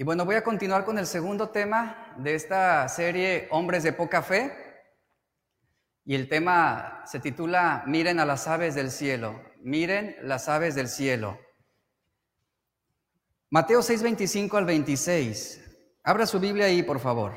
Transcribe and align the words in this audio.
Y 0.00 0.02
bueno, 0.02 0.24
voy 0.24 0.36
a 0.36 0.42
continuar 0.42 0.86
con 0.86 0.96
el 0.96 1.06
segundo 1.06 1.50
tema 1.50 2.14
de 2.16 2.34
esta 2.34 2.88
serie 2.88 3.48
Hombres 3.50 3.82
de 3.82 3.92
poca 3.92 4.22
fe. 4.22 4.50
Y 6.06 6.14
el 6.14 6.26
tema 6.26 7.02
se 7.04 7.20
titula 7.20 7.84
Miren 7.86 8.18
a 8.18 8.24
las 8.24 8.48
aves 8.48 8.74
del 8.74 8.90
cielo, 8.90 9.38
miren 9.60 10.16
las 10.22 10.48
aves 10.48 10.74
del 10.74 10.88
cielo. 10.88 11.38
Mateo 13.50 13.82
6, 13.82 14.02
25 14.02 14.56
al 14.56 14.64
26. 14.64 15.60
Abra 16.02 16.24
su 16.24 16.40
Biblia 16.40 16.64
ahí, 16.64 16.82
por 16.82 16.98
favor. 16.98 17.34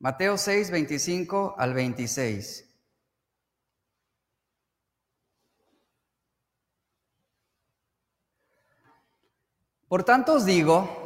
Mateo 0.00 0.36
6, 0.36 0.72
25 0.72 1.54
al 1.56 1.74
26. 1.74 2.76
Por 9.86 10.02
tanto 10.02 10.34
os 10.34 10.44
digo, 10.44 11.05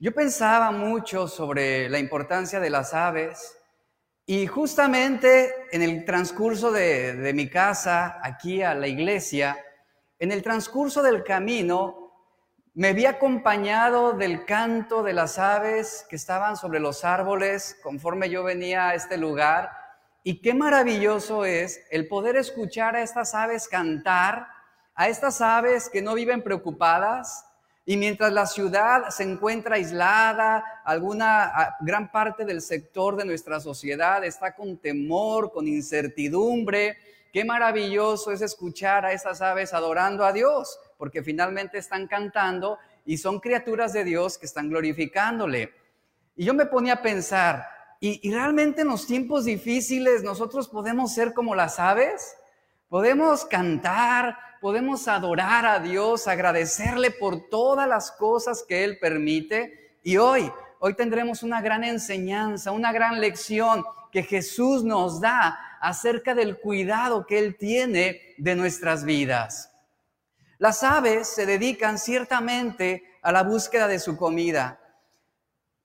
yo 0.00 0.12
pensaba 0.12 0.70
mucho 0.70 1.26
sobre 1.26 1.88
la 1.88 1.98
importancia 1.98 2.60
de 2.60 2.70
las 2.70 2.94
aves 2.94 3.58
y 4.26 4.46
justamente 4.46 5.52
en 5.72 5.82
el 5.82 6.04
transcurso 6.04 6.70
de, 6.70 7.32
mi 7.34 7.48
casa 7.48 8.20
aquí 8.22 8.62
a 8.62 8.74
la 8.74 8.86
iglesia, 8.86 9.58
en 10.20 10.30
el 10.30 10.42
transcurso 10.42 11.02
del 11.02 11.24
camino, 11.24 12.12
me 12.74 12.92
vi 12.92 13.06
acompañado 13.06 14.12
del 14.12 14.44
canto 14.44 15.02
de 15.02 15.14
las 15.14 15.36
aves 15.38 16.06
que 16.08 16.14
estaban 16.14 16.56
sobre 16.56 16.78
los 16.78 17.04
árboles 17.04 17.76
conforme 17.82 18.30
yo 18.30 18.44
venía 18.44 18.90
a 18.90 18.94
este 18.94 19.16
lugar. 19.16 19.70
Y 20.22 20.40
qué 20.42 20.54
maravilloso 20.54 21.44
es 21.44 21.80
el 21.90 22.06
poder 22.06 22.36
escuchar 22.36 22.94
a 22.94 23.02
estas 23.02 23.34
aves 23.34 23.66
cantar 23.66 24.46
a 24.94 25.08
estas 25.08 25.40
aves 25.40 25.88
que 25.88 26.02
no 26.02 26.14
viven 26.14 26.42
preocupadas 26.42 27.47
y 27.88 27.96
mientras 27.96 28.30
la 28.34 28.44
ciudad 28.44 29.08
se 29.08 29.22
encuentra 29.22 29.76
aislada, 29.76 30.82
alguna 30.84 31.74
gran 31.80 32.12
parte 32.12 32.44
del 32.44 32.60
sector 32.60 33.16
de 33.16 33.24
nuestra 33.24 33.60
sociedad 33.60 34.22
está 34.26 34.54
con 34.54 34.76
temor, 34.76 35.50
con 35.50 35.66
incertidumbre, 35.66 36.98
qué 37.32 37.46
maravilloso 37.46 38.30
es 38.30 38.42
escuchar 38.42 39.06
a 39.06 39.12
esas 39.12 39.40
aves 39.40 39.72
adorando 39.72 40.26
a 40.26 40.34
Dios, 40.34 40.78
porque 40.98 41.22
finalmente 41.22 41.78
están 41.78 42.06
cantando 42.06 42.76
y 43.06 43.16
son 43.16 43.40
criaturas 43.40 43.94
de 43.94 44.04
Dios 44.04 44.36
que 44.36 44.44
están 44.44 44.68
glorificándole. 44.68 45.72
Y 46.36 46.44
yo 46.44 46.52
me 46.52 46.66
ponía 46.66 46.92
a 46.92 47.02
pensar, 47.02 47.64
¿y, 48.00 48.30
realmente 48.30 48.82
en 48.82 48.88
los 48.88 49.06
tiempos 49.06 49.46
difíciles 49.46 50.22
nosotros 50.22 50.68
podemos 50.68 51.14
ser 51.14 51.32
como 51.32 51.54
las 51.54 51.78
aves? 51.78 52.36
Podemos 52.90 53.46
cantar, 53.46 54.36
podemos 54.60 55.08
adorar 55.08 55.66
a 55.66 55.80
Dios, 55.80 56.28
agradecerle 56.28 57.10
por 57.10 57.48
todas 57.48 57.88
las 57.88 58.10
cosas 58.12 58.64
que 58.66 58.84
Él 58.84 58.98
permite. 58.98 59.98
Y 60.02 60.16
hoy, 60.16 60.50
hoy 60.80 60.94
tendremos 60.94 61.42
una 61.42 61.60
gran 61.60 61.84
enseñanza, 61.84 62.72
una 62.72 62.92
gran 62.92 63.20
lección 63.20 63.84
que 64.10 64.22
Jesús 64.22 64.84
nos 64.84 65.20
da 65.20 65.58
acerca 65.80 66.34
del 66.34 66.58
cuidado 66.58 67.26
que 67.26 67.38
Él 67.38 67.56
tiene 67.56 68.34
de 68.38 68.54
nuestras 68.54 69.04
vidas. 69.04 69.72
Las 70.58 70.82
aves 70.82 71.28
se 71.28 71.46
dedican 71.46 71.98
ciertamente 71.98 73.04
a 73.22 73.30
la 73.30 73.42
búsqueda 73.42 73.86
de 73.86 74.00
su 74.00 74.16
comida, 74.16 74.80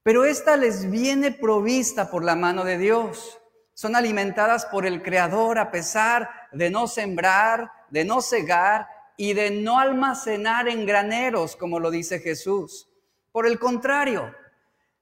pero 0.01 0.25
esta 0.25 0.57
les 0.57 0.89
viene 0.89 1.31
provista 1.31 2.09
por 2.09 2.23
la 2.23 2.35
mano 2.35 2.63
de 2.63 2.77
Dios. 2.77 3.39
Son 3.73 3.95
alimentadas 3.95 4.65
por 4.65 4.85
el 4.85 5.01
Creador 5.01 5.57
a 5.57 5.71
pesar 5.71 6.29
de 6.53 6.69
no 6.69 6.87
sembrar, 6.87 7.71
de 7.89 8.05
no 8.05 8.21
cegar 8.21 8.87
y 9.17 9.33
de 9.33 9.51
no 9.51 9.79
almacenar 9.79 10.67
en 10.67 10.85
graneros, 10.85 11.55
como 11.55 11.79
lo 11.79 11.91
dice 11.91 12.19
Jesús. 12.19 12.89
Por 13.31 13.47
el 13.47 13.59
contrario, 13.59 14.33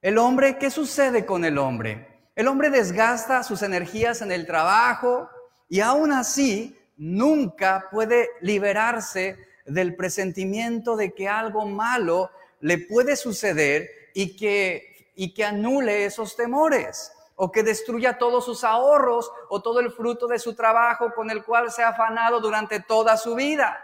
el 0.02 0.18
hombre, 0.18 0.58
¿qué 0.58 0.70
sucede 0.70 1.26
con 1.26 1.46
el 1.46 1.58
hombre? 1.58 2.08
El 2.36 2.48
hombre 2.48 2.70
desgasta 2.70 3.44
sus 3.44 3.62
energías 3.62 4.22
en 4.22 4.32
el 4.32 4.46
trabajo 4.48 5.30
y 5.70 5.82
aún 5.82 6.12
así 6.12 6.78
nunca 6.98 7.88
puede 7.92 8.30
liberarse 8.42 9.38
del 9.66 9.96
presentimiento 9.96 10.96
de 10.96 11.14
que 11.14 11.28
algo 11.28 11.66
malo 11.66 12.32
le 12.60 12.78
puede 12.78 13.16
suceder 13.16 13.90
y 14.14 14.36
que, 14.36 15.12
y 15.16 15.34
que 15.34 15.44
anule 15.44 16.06
esos 16.06 16.36
temores 16.36 17.12
o 17.44 17.52
que 17.52 17.64
destruya 17.64 18.20
todos 18.20 18.46
sus 18.46 18.64
ahorros 18.64 19.32
o 19.50 19.64
todo 19.64 19.80
el 19.80 19.92
fruto 19.92 20.28
de 20.28 20.38
su 20.38 20.54
trabajo 20.54 21.12
con 21.16 21.32
el 21.32 21.44
cual 21.44 21.72
se 21.72 21.82
ha 21.82 21.90
afanado 21.90 22.40
durante 22.40 22.82
toda 22.82 23.18
su 23.18 23.34
vida. 23.34 23.84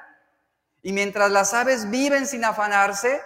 Y 0.84 0.94
mientras 0.94 1.32
las 1.32 1.56
aves 1.56 1.90
viven 1.90 2.28
sin 2.28 2.46
afanarse, 2.46 3.20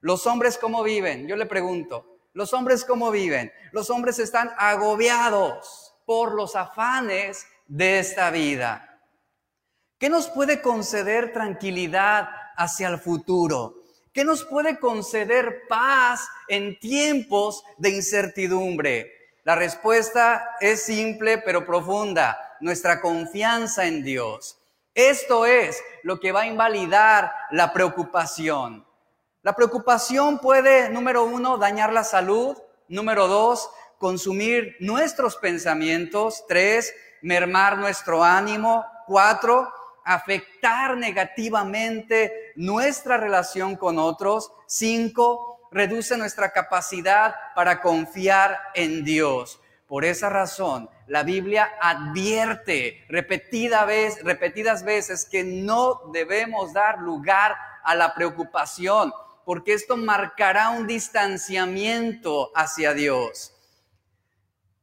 los 0.00 0.26
hombres 0.26 0.58
cómo 0.58 0.82
viven? 0.82 1.28
Yo 1.28 1.36
le 1.36 1.46
pregunto, 1.46 2.18
¿los 2.32 2.52
hombres 2.52 2.84
cómo 2.84 3.12
viven? 3.12 3.52
Los 3.70 3.90
hombres 3.90 4.18
están 4.18 4.50
agobiados 4.58 5.94
por 6.04 6.34
los 6.34 6.56
afanes 6.56 7.46
de 7.68 8.00
esta 8.00 8.32
vida. 8.32 9.00
¿Qué 10.00 10.10
nos 10.10 10.28
puede 10.30 10.62
conceder 10.62 11.32
tranquilidad 11.32 12.28
hacia 12.56 12.88
el 12.88 12.98
futuro? 12.98 13.76
¿Qué 14.12 14.24
nos 14.24 14.44
puede 14.44 14.80
conceder 14.80 15.68
paz 15.68 16.26
en 16.48 16.76
tiempos 16.80 17.62
de 17.78 17.90
incertidumbre? 17.90 19.19
La 19.50 19.56
respuesta 19.56 20.54
es 20.60 20.84
simple 20.84 21.38
pero 21.38 21.66
profunda, 21.66 22.38
nuestra 22.60 23.00
confianza 23.00 23.84
en 23.84 24.04
Dios. 24.04 24.60
Esto 24.94 25.44
es 25.44 25.82
lo 26.04 26.20
que 26.20 26.30
va 26.30 26.42
a 26.42 26.46
invalidar 26.46 27.32
la 27.50 27.72
preocupación. 27.72 28.86
La 29.42 29.56
preocupación 29.56 30.38
puede, 30.38 30.88
número 30.90 31.24
uno, 31.24 31.58
dañar 31.58 31.92
la 31.92 32.04
salud, 32.04 32.56
número 32.86 33.26
dos, 33.26 33.68
consumir 33.98 34.76
nuestros 34.78 35.34
pensamientos, 35.36 36.44
tres, 36.46 36.94
mermar 37.20 37.76
nuestro 37.76 38.22
ánimo, 38.22 38.86
cuatro, 39.08 39.68
afectar 40.04 40.96
negativamente 40.96 42.52
nuestra 42.54 43.16
relación 43.16 43.74
con 43.74 43.98
otros, 43.98 44.52
cinco, 44.68 45.49
reduce 45.70 46.16
nuestra 46.16 46.52
capacidad 46.52 47.34
para 47.54 47.80
confiar 47.80 48.58
en 48.74 49.04
Dios. 49.04 49.60
Por 49.86 50.04
esa 50.04 50.28
razón, 50.28 50.88
la 51.06 51.24
Biblia 51.24 51.68
advierte 51.80 53.04
repetida 53.08 53.84
vez, 53.84 54.22
repetidas 54.22 54.84
veces 54.84 55.24
que 55.24 55.42
no 55.42 56.02
debemos 56.12 56.72
dar 56.72 57.00
lugar 57.00 57.56
a 57.82 57.94
la 57.94 58.14
preocupación, 58.14 59.12
porque 59.44 59.72
esto 59.72 59.96
marcará 59.96 60.70
un 60.70 60.86
distanciamiento 60.86 62.52
hacia 62.54 62.94
Dios. 62.94 63.52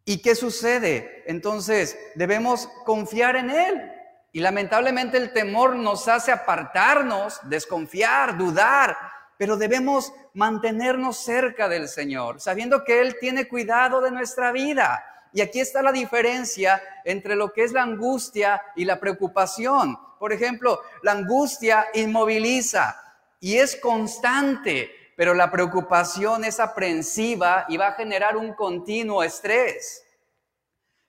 ¿Y 0.04 0.22
qué 0.22 0.36
sucede? 0.36 1.24
Entonces, 1.28 1.98
debemos 2.16 2.68
confiar 2.86 3.36
en 3.36 3.50
Él. 3.50 3.92
Y 4.34 4.40
lamentablemente 4.40 5.18
el 5.18 5.34
temor 5.34 5.76
nos 5.76 6.08
hace 6.08 6.32
apartarnos, 6.32 7.40
desconfiar, 7.44 8.38
dudar, 8.38 8.98
pero 9.38 9.58
debemos 9.58 10.14
mantenernos 10.38 11.18
cerca 11.18 11.68
del 11.68 11.90
Señor, 11.90 12.40
sabiendo 12.40 12.84
que 12.84 13.02
Él 13.02 13.18
tiene 13.20 13.48
cuidado 13.48 14.02
de 14.02 14.12
nuestra 14.12 14.52
vida. 14.52 15.04
Y 15.34 15.42
aquí 15.42 15.60
está 15.60 15.82
la 15.82 15.92
diferencia 15.92 16.80
entre 17.04 17.36
lo 17.36 17.52
que 17.52 17.64
es 17.64 17.72
la 17.72 17.82
angustia 17.82 18.62
y 18.76 18.86
la 18.86 19.00
preocupación. 19.00 19.98
Por 20.20 20.32
ejemplo, 20.32 20.80
la 21.02 21.14
angustia 21.14 21.88
inmoviliza 21.96 22.96
y 23.40 23.58
es 23.58 23.78
constante, 23.78 24.92
pero 25.16 25.34
la 25.34 25.50
preocupación 25.50 26.46
es 26.46 26.60
aprensiva 26.60 27.66
y 27.68 27.78
va 27.78 27.88
a 27.88 27.94
generar 27.94 28.38
un 28.38 28.54
continuo 28.54 29.24
estrés. 29.24 30.06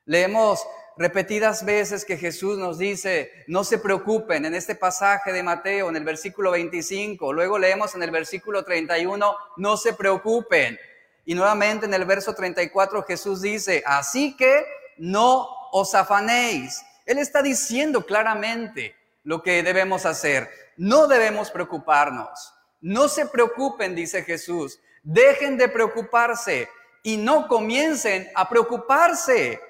Leemos 0.07 0.67
repetidas 0.99 1.65
veces 1.65 2.05
que 2.05 2.17
Jesús 2.17 2.59
nos 2.59 2.77
dice, 2.77 3.45
no 3.47 3.63
se 3.63 3.79
preocupen 3.79 4.45
en 4.45 4.55
este 4.55 4.75
pasaje 4.75 5.33
de 5.33 5.45
Mateo, 5.45 5.89
en 5.89 5.97
el 5.97 6.05
versículo 6.05 6.51
25. 6.51 7.33
Luego 7.33 7.59
leemos 7.59 7.95
en 7.95 8.03
el 8.03 8.11
versículo 8.11 8.65
31, 8.65 9.37
no 9.57 9.77
se 9.77 9.93
preocupen. 9.93 10.79
Y 11.25 11.35
nuevamente 11.35 11.87
en 11.87 11.95
el 11.95 12.05
verso 12.05 12.35
34 12.35 13.05
Jesús 13.05 13.43
dice, 13.43 13.83
así 13.87 14.37
que 14.37 14.67
no 14.97 15.49
os 15.71 15.95
afanéis. 15.95 16.83
Él 17.07 17.19
está 17.19 17.43
diciendo 17.43 18.05
claramente 18.05 18.97
lo 19.23 19.43
que 19.43 19.63
debemos 19.63 20.05
hacer. 20.05 20.51
No 20.77 21.07
debemos 21.07 21.51
preocuparnos. 21.51 22.53
No 22.81 23.09
se 23.09 23.27
preocupen, 23.27 23.95
dice 23.95 24.25
Jesús. 24.25 24.81
Dejen 25.03 25.57
de 25.57 25.69
preocuparse 25.69 26.69
y 27.03 27.17
no 27.17 27.47
comiencen 27.47 28.29
a 28.35 28.49
preocuparse. 28.49 29.61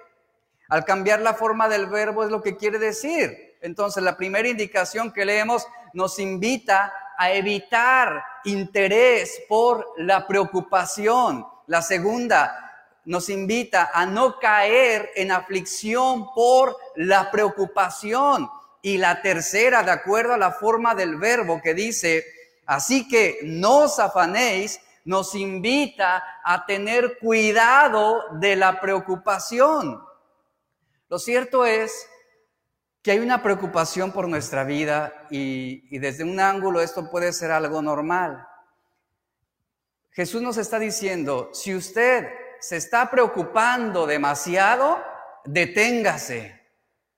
Al 0.68 0.84
cambiar 0.84 1.20
la 1.20 1.34
forma 1.34 1.68
del 1.68 1.86
verbo 1.86 2.24
es 2.24 2.30
lo 2.30 2.42
que 2.42 2.56
quiere 2.56 2.78
decir. 2.78 3.56
Entonces, 3.62 4.02
la 4.02 4.16
primera 4.16 4.48
indicación 4.48 5.12
que 5.12 5.24
leemos 5.24 5.66
nos 5.94 6.18
invita 6.18 6.92
a 7.16 7.32
evitar 7.32 8.22
interés 8.44 9.42
por 9.48 9.94
la 9.96 10.26
preocupación. 10.26 11.46
La 11.66 11.82
segunda 11.82 12.68
nos 13.06 13.30
invita 13.30 13.90
a 13.92 14.04
no 14.04 14.38
caer 14.38 15.10
en 15.16 15.32
aflicción 15.32 16.32
por 16.34 16.76
la 16.96 17.30
preocupación. 17.30 18.50
Y 18.82 18.98
la 18.98 19.22
tercera, 19.22 19.82
de 19.82 19.90
acuerdo 19.90 20.34
a 20.34 20.38
la 20.38 20.52
forma 20.52 20.94
del 20.94 21.16
verbo 21.16 21.60
que 21.62 21.74
dice, 21.74 22.24
así 22.66 23.08
que 23.08 23.40
no 23.42 23.78
os 23.84 23.98
afanéis, 23.98 24.80
nos 25.04 25.34
invita 25.34 26.22
a 26.44 26.66
tener 26.66 27.18
cuidado 27.18 28.24
de 28.32 28.54
la 28.54 28.78
preocupación. 28.78 30.07
Lo 31.08 31.18
cierto 31.18 31.64
es 31.64 32.06
que 33.02 33.12
hay 33.12 33.20
una 33.20 33.42
preocupación 33.42 34.12
por 34.12 34.28
nuestra 34.28 34.64
vida 34.64 35.26
y, 35.30 35.98
desde 35.98 36.24
un 36.24 36.38
ángulo 36.38 36.82
esto 36.82 37.10
puede 37.10 37.32
ser 37.32 37.50
algo 37.50 37.80
normal. 37.80 38.46
Jesús 40.10 40.42
nos 40.42 40.58
está 40.58 40.78
diciendo, 40.78 41.48
si 41.54 41.74
usted 41.74 42.28
se 42.60 42.76
está 42.76 43.10
preocupando 43.10 44.06
demasiado, 44.06 45.02
deténgase, 45.46 46.60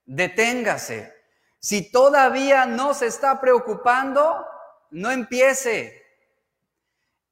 deténgase. 0.05 1.13
Si 1.59 1.91
todavía 1.91 2.65
no 2.65 2.93
se 2.93 3.07
está 3.07 3.41
preocupando, 3.41 4.45
no 4.91 5.11
empiece. 5.11 6.01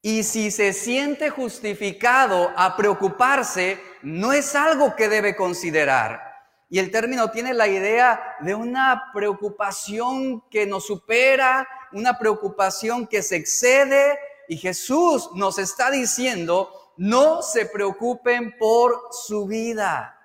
Y 0.02 0.24
si 0.24 0.52
se 0.52 0.74
siente 0.74 1.30
justificado 1.30 2.52
a 2.58 2.76
preocuparse, 2.76 3.82
no 4.02 4.34
es 4.34 4.56
algo 4.56 4.96
que 4.96 5.08
debe 5.08 5.36
considerar. 5.38 6.29
Y 6.70 6.78
el 6.78 6.92
término 6.92 7.32
tiene 7.32 7.54
la 7.56 7.68
idea 7.68 8.38
de 8.42 8.54
una 8.54 9.12
preocupación 9.12 10.48
que 10.50 10.68
nos 10.68 10.86
supera, 10.86 11.68
una 11.92 12.20
preocupación 12.20 13.08
que 13.08 13.24
se 13.24 13.38
excede. 13.38 14.20
Y 14.48 14.58
Jesús 14.58 15.32
nos 15.34 15.58
está 15.58 15.90
diciendo, 15.90 16.94
no 16.96 17.42
se 17.42 17.66
preocupen 17.66 18.56
por 18.60 19.08
su 19.12 19.48
vida. 19.48 20.16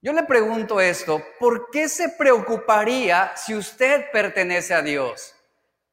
Yo 0.00 0.12
le 0.12 0.24
pregunto 0.24 0.80
esto, 0.80 1.22
¿por 1.38 1.70
qué 1.70 1.88
se 1.88 2.08
preocuparía 2.08 3.32
si 3.36 3.54
usted 3.54 4.10
pertenece 4.10 4.74
a 4.74 4.82
Dios? 4.82 5.32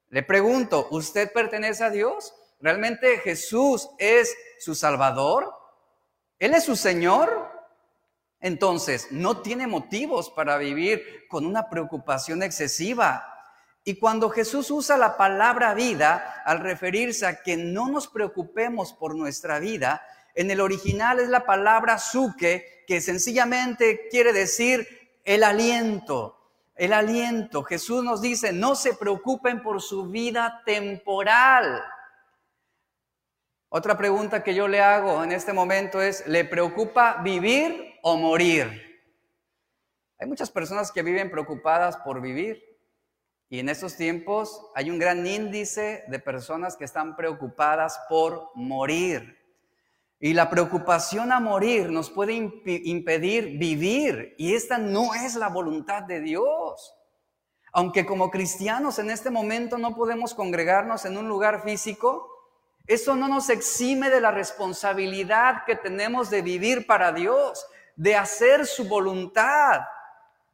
Le 0.08 0.24
pregunto, 0.24 0.88
¿usted 0.90 1.32
pertenece 1.32 1.84
a 1.84 1.92
Dios? 1.92 2.34
¿Realmente 2.60 3.20
Jesús 3.20 3.88
es 4.00 4.36
su 4.58 4.74
Salvador? 4.74 5.54
¿Él 6.40 6.56
es 6.56 6.64
su 6.64 6.76
Señor? 6.76 7.59
Entonces, 8.40 9.08
no 9.12 9.42
tiene 9.42 9.68
motivos 9.68 10.30
para 10.30 10.58
vivir 10.58 11.28
con 11.28 11.46
una 11.46 11.70
preocupación 11.70 12.42
excesiva. 12.42 13.26
Y 13.84 13.96
cuando 13.96 14.30
Jesús 14.30 14.72
usa 14.72 14.98
la 14.98 15.18
palabra 15.18 15.74
vida 15.74 16.42
al 16.46 16.60
referirse 16.60 17.26
a 17.26 17.42
que 17.42 17.58
no 17.58 17.90
nos 17.90 18.08
preocupemos 18.08 18.94
por 18.94 19.16
nuestra 19.16 19.60
vida, 19.60 20.02
en 20.36 20.52
el 20.52 20.62
original 20.62 21.20
es 21.20 21.28
la 21.28 21.46
palabra 21.46 21.98
suke, 21.98 22.86
que 22.88 23.02
sencillamente 23.02 24.08
quiere 24.10 24.32
decir 24.32 24.88
el 25.26 25.44
aliento. 25.44 26.36
El 26.76 26.94
aliento. 26.94 27.64
Jesús 27.64 28.06
nos 28.06 28.22
dice, 28.22 28.54
no 28.54 28.74
se 28.74 28.94
preocupen 28.94 29.62
por 29.62 29.82
su 29.82 30.08
vida 30.08 30.62
temporal. 30.66 31.84
Otra 33.68 33.98
pregunta 33.98 34.44
que 34.44 34.56
yo 34.56 34.70
le 34.70 34.82
hago 34.82 35.24
en 35.24 35.34
este 35.34 35.52
momento 35.52 36.02
es, 36.02 36.26
¿le 36.26 36.46
preocupa 36.46 37.22
vivir 37.22 37.89
o 38.02 38.18
morir? 38.18 39.02
Hay 40.20 40.28
muchas 40.28 40.52
personas 40.52 40.92
que 40.92 41.04
viven 41.04 41.32
preocupadas 41.32 41.98
por 41.98 42.22
vivir 42.22 42.64
y 43.50 43.60
en 43.60 43.70
estos 43.70 43.96
tiempos 43.96 44.62
hay 44.76 44.92
un 44.92 45.00
gran 45.00 45.26
índice 45.26 46.04
de 46.08 46.20
personas 46.20 46.76
que 46.78 46.86
están 46.86 47.16
preocupadas 47.16 48.00
por 48.08 48.52
morir. 48.54 49.38
Y 50.20 50.34
la 50.34 50.50
preocupación 50.50 51.32
a 51.32 51.40
morir 51.40 51.90
nos 51.90 52.10
puede 52.10 52.34
impedir 52.34 53.58
vivir 53.58 54.36
y 54.38 54.54
esta 54.54 54.78
no 54.78 55.16
es 55.16 55.36
la 55.36 55.48
voluntad 55.48 56.04
de 56.04 56.20
Dios. 56.20 56.94
Aunque 57.72 58.06
como 58.06 58.30
cristianos 58.30 59.00
en 59.00 59.10
este 59.10 59.30
momento 59.30 59.78
no 59.78 59.96
podemos 59.96 60.34
congregarnos 60.34 61.06
en 61.06 61.18
un 61.18 61.28
lugar 61.28 61.64
físico, 61.64 62.28
eso 62.86 63.16
no 63.16 63.28
nos 63.28 63.50
exime 63.50 64.10
de 64.10 64.20
la 64.20 64.32
responsabilidad 64.32 65.64
que 65.66 65.76
tenemos 65.76 66.30
de 66.30 66.42
vivir 66.42 66.86
para 66.86 67.12
Dios, 67.14 67.66
de 68.00 68.16
hacer 68.16 68.66
su 68.66 68.86
voluntad. 68.86 69.82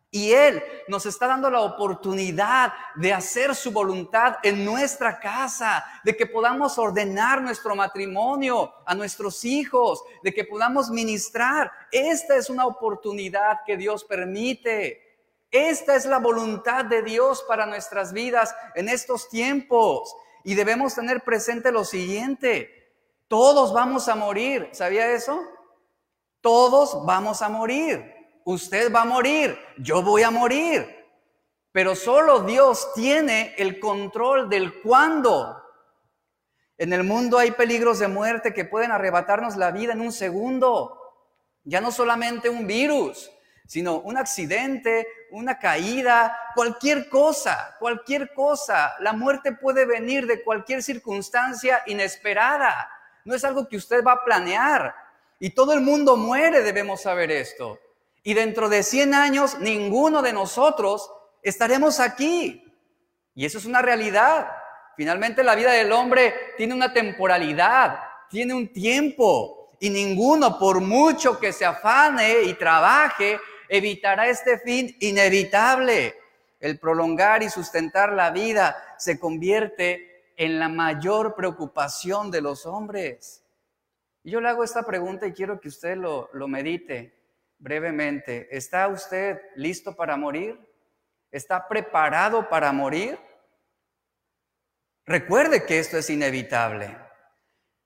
Y 0.10 0.32
Él 0.34 0.64
nos 0.88 1.06
está 1.06 1.28
dando 1.28 1.48
la 1.50 1.62
oportunidad 1.62 2.74
de 2.96 3.14
hacer 3.14 3.54
su 3.54 3.72
voluntad 3.72 4.38
en 4.42 4.66
nuestra 4.66 5.20
casa, 5.20 5.86
de 6.04 6.18
que 6.18 6.26
podamos 6.26 6.80
ordenar 6.80 7.44
nuestro 7.44 7.76
matrimonio 7.76 8.74
a 8.84 8.96
nuestros 8.96 9.46
hijos, 9.46 10.04
de 10.24 10.34
que 10.34 10.46
podamos 10.46 10.90
ministrar. 10.90 11.72
Esta 11.92 12.36
es 12.36 12.50
una 12.50 12.66
oportunidad 12.66 13.60
que 13.64 13.78
Dios 13.78 14.04
permite. 14.04 15.20
Esta 15.52 15.96
es 15.96 16.06
la 16.08 16.18
voluntad 16.18 16.86
de 16.86 17.04
Dios 17.04 17.46
para 17.48 17.68
nuestras 17.68 18.12
vidas 18.12 18.56
en 18.74 18.90
estos 18.90 19.30
tiempos. 19.30 20.16
Y 20.44 20.56
debemos 20.56 20.96
tener 20.96 21.22
presente 21.22 21.72
lo 21.72 21.86
siguiente, 21.86 22.72
todos 23.28 23.72
vamos 23.72 24.08
a 24.08 24.16
morir, 24.16 24.70
¿sabía 24.72 25.12
eso? 25.12 25.42
Todos 26.46 27.04
vamos 27.08 27.42
a 27.42 27.50
morir. 27.50 28.06
Usted 28.44 28.94
va 28.94 29.02
a 29.02 29.06
morir, 29.06 29.58
yo 29.80 30.04
voy 30.04 30.22
a 30.22 30.30
morir. 30.30 30.96
Pero 31.72 31.96
solo 31.96 32.42
Dios 32.42 32.94
tiene 32.94 33.56
el 33.58 33.80
control 33.80 34.48
del 34.48 34.80
cuándo. 34.84 35.60
En 36.78 36.94
el 36.94 37.04
mundo 37.04 37.40
hay 37.40 37.50
peligros 37.50 37.98
de 37.98 38.10
muerte 38.10 38.54
que 38.54 38.64
pueden 38.64 38.92
arrebatarnos 38.92 39.56
la 39.56 39.72
vida 39.72 39.94
en 39.94 40.02
un 40.02 40.12
segundo. 40.12 41.02
Ya 41.64 41.82
no 41.82 41.92
solamente 41.92 42.48
un 42.48 42.68
virus, 42.68 43.32
sino 43.66 43.98
un 44.02 44.16
accidente, 44.16 45.08
una 45.32 45.58
caída, 45.58 46.38
cualquier 46.54 47.10
cosa, 47.10 47.76
cualquier 47.80 48.36
cosa. 48.36 48.94
La 49.00 49.14
muerte 49.14 49.54
puede 49.54 49.88
venir 49.88 50.28
de 50.28 50.44
cualquier 50.44 50.84
circunstancia 50.84 51.82
inesperada. 51.88 52.88
No 53.24 53.34
es 53.34 53.44
algo 53.44 53.68
que 53.68 53.78
usted 53.78 54.04
va 54.04 54.12
a 54.12 54.24
planear. 54.24 55.05
Y 55.40 55.52
todo 55.52 55.74
el 55.74 55.82
mundo 55.82 56.16
muere, 56.18 56.62
debemos 56.62 57.02
saber 57.02 57.32
esto. 57.32 57.80
Y 58.24 58.34
dentro 58.34 58.70
de 58.70 58.84
100 58.84 59.14
años, 59.14 59.60
ninguno 59.60 60.22
de 60.22 60.34
nosotros 60.34 61.12
estaremos 61.44 62.00
aquí. 62.00 62.64
Y 63.36 63.46
eso 63.46 63.58
es 63.58 63.66
una 63.66 63.82
realidad. 63.82 64.48
Finalmente 64.96 65.44
la 65.44 65.56
vida 65.56 65.72
del 65.74 65.92
hombre 65.92 66.34
tiene 66.58 66.74
una 66.74 66.94
temporalidad, 66.94 68.00
tiene 68.30 68.54
un 68.54 68.72
tiempo. 68.72 69.72
Y 69.80 69.90
ninguno, 69.90 70.58
por 70.58 70.80
mucho 70.80 71.38
que 71.40 71.52
se 71.52 71.66
afane 71.66 72.44
y 72.44 72.54
trabaje, 72.54 73.40
evitará 73.70 74.28
este 74.28 74.58
fin 74.60 74.96
inevitable. 75.02 76.16
El 76.60 76.80
prolongar 76.80 77.44
y 77.44 77.50
sustentar 77.50 78.14
la 78.14 78.32
vida 78.32 78.96
se 78.98 79.20
convierte 79.20 80.32
en 80.38 80.58
la 80.60 80.70
mayor 80.70 81.36
preocupación 81.36 82.32
de 82.32 82.42
los 82.42 82.66
hombres. 82.66 83.45
Y 84.26 84.32
yo 84.32 84.42
le 84.42 84.50
hago 84.50 84.64
esta 84.64 84.82
pregunta 84.82 85.28
y 85.28 85.34
quiero 85.34 85.62
que 85.62 85.68
usted 85.68 85.96
lo, 85.96 86.32
lo 86.34 86.48
medite 86.48 87.14
brevemente. 87.60 88.48
¿Está 88.50 88.88
usted 88.88 89.40
listo 89.56 89.96
para 89.96 90.18
morir? 90.18 90.60
¿Está 91.30 91.68
preparado 91.68 92.50
para 92.50 92.72
morir? 92.72 93.20
Recuerde 95.06 95.64
que 95.68 95.78
esto 95.78 96.00
es 96.00 96.10
inevitable. 96.10 96.98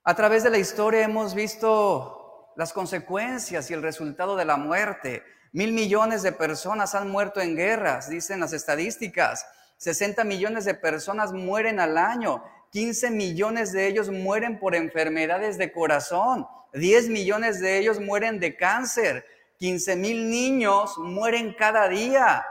A 0.06 0.16
través 0.16 0.44
de 0.44 0.50
la 0.50 0.58
historia 0.58 1.04
hemos 1.04 1.36
visto 1.36 2.54
las 2.56 2.72
consecuencias 2.72 3.70
y 3.70 3.74
el 3.74 3.82
resultado 3.82 4.38
de 4.38 4.46
la 4.46 4.56
muerte. 4.56 5.26
Mil 5.52 5.74
millones 5.74 6.24
de 6.24 6.32
personas 6.32 6.96
han 6.96 7.10
muerto 7.10 7.42
en 7.42 7.58
guerras, 7.58 8.10
dicen 8.10 8.40
las 8.40 8.54
estadísticas. 8.54 9.46
60 9.76 10.24
millones 10.24 10.64
de 10.64 10.74
personas 10.74 11.34
mueren 11.34 11.82
al 11.82 11.98
año. 11.98 12.42
15 12.72 13.12
millones 13.12 13.72
de 13.72 13.88
ellos 13.88 14.10
mueren 14.10 14.60
por 14.60 14.76
enfermedades 14.76 15.58
de 15.58 15.72
corazón. 15.72 16.48
10 16.74 17.10
millones 17.10 17.60
de 17.60 17.80
ellos 17.80 18.00
mueren 18.00 18.40
de 18.40 18.56
cáncer. 18.56 19.26
15 19.58 19.96
mil 19.96 20.30
niños 20.30 20.98
mueren 20.98 21.56
cada 21.58 21.90
día. 21.90 22.46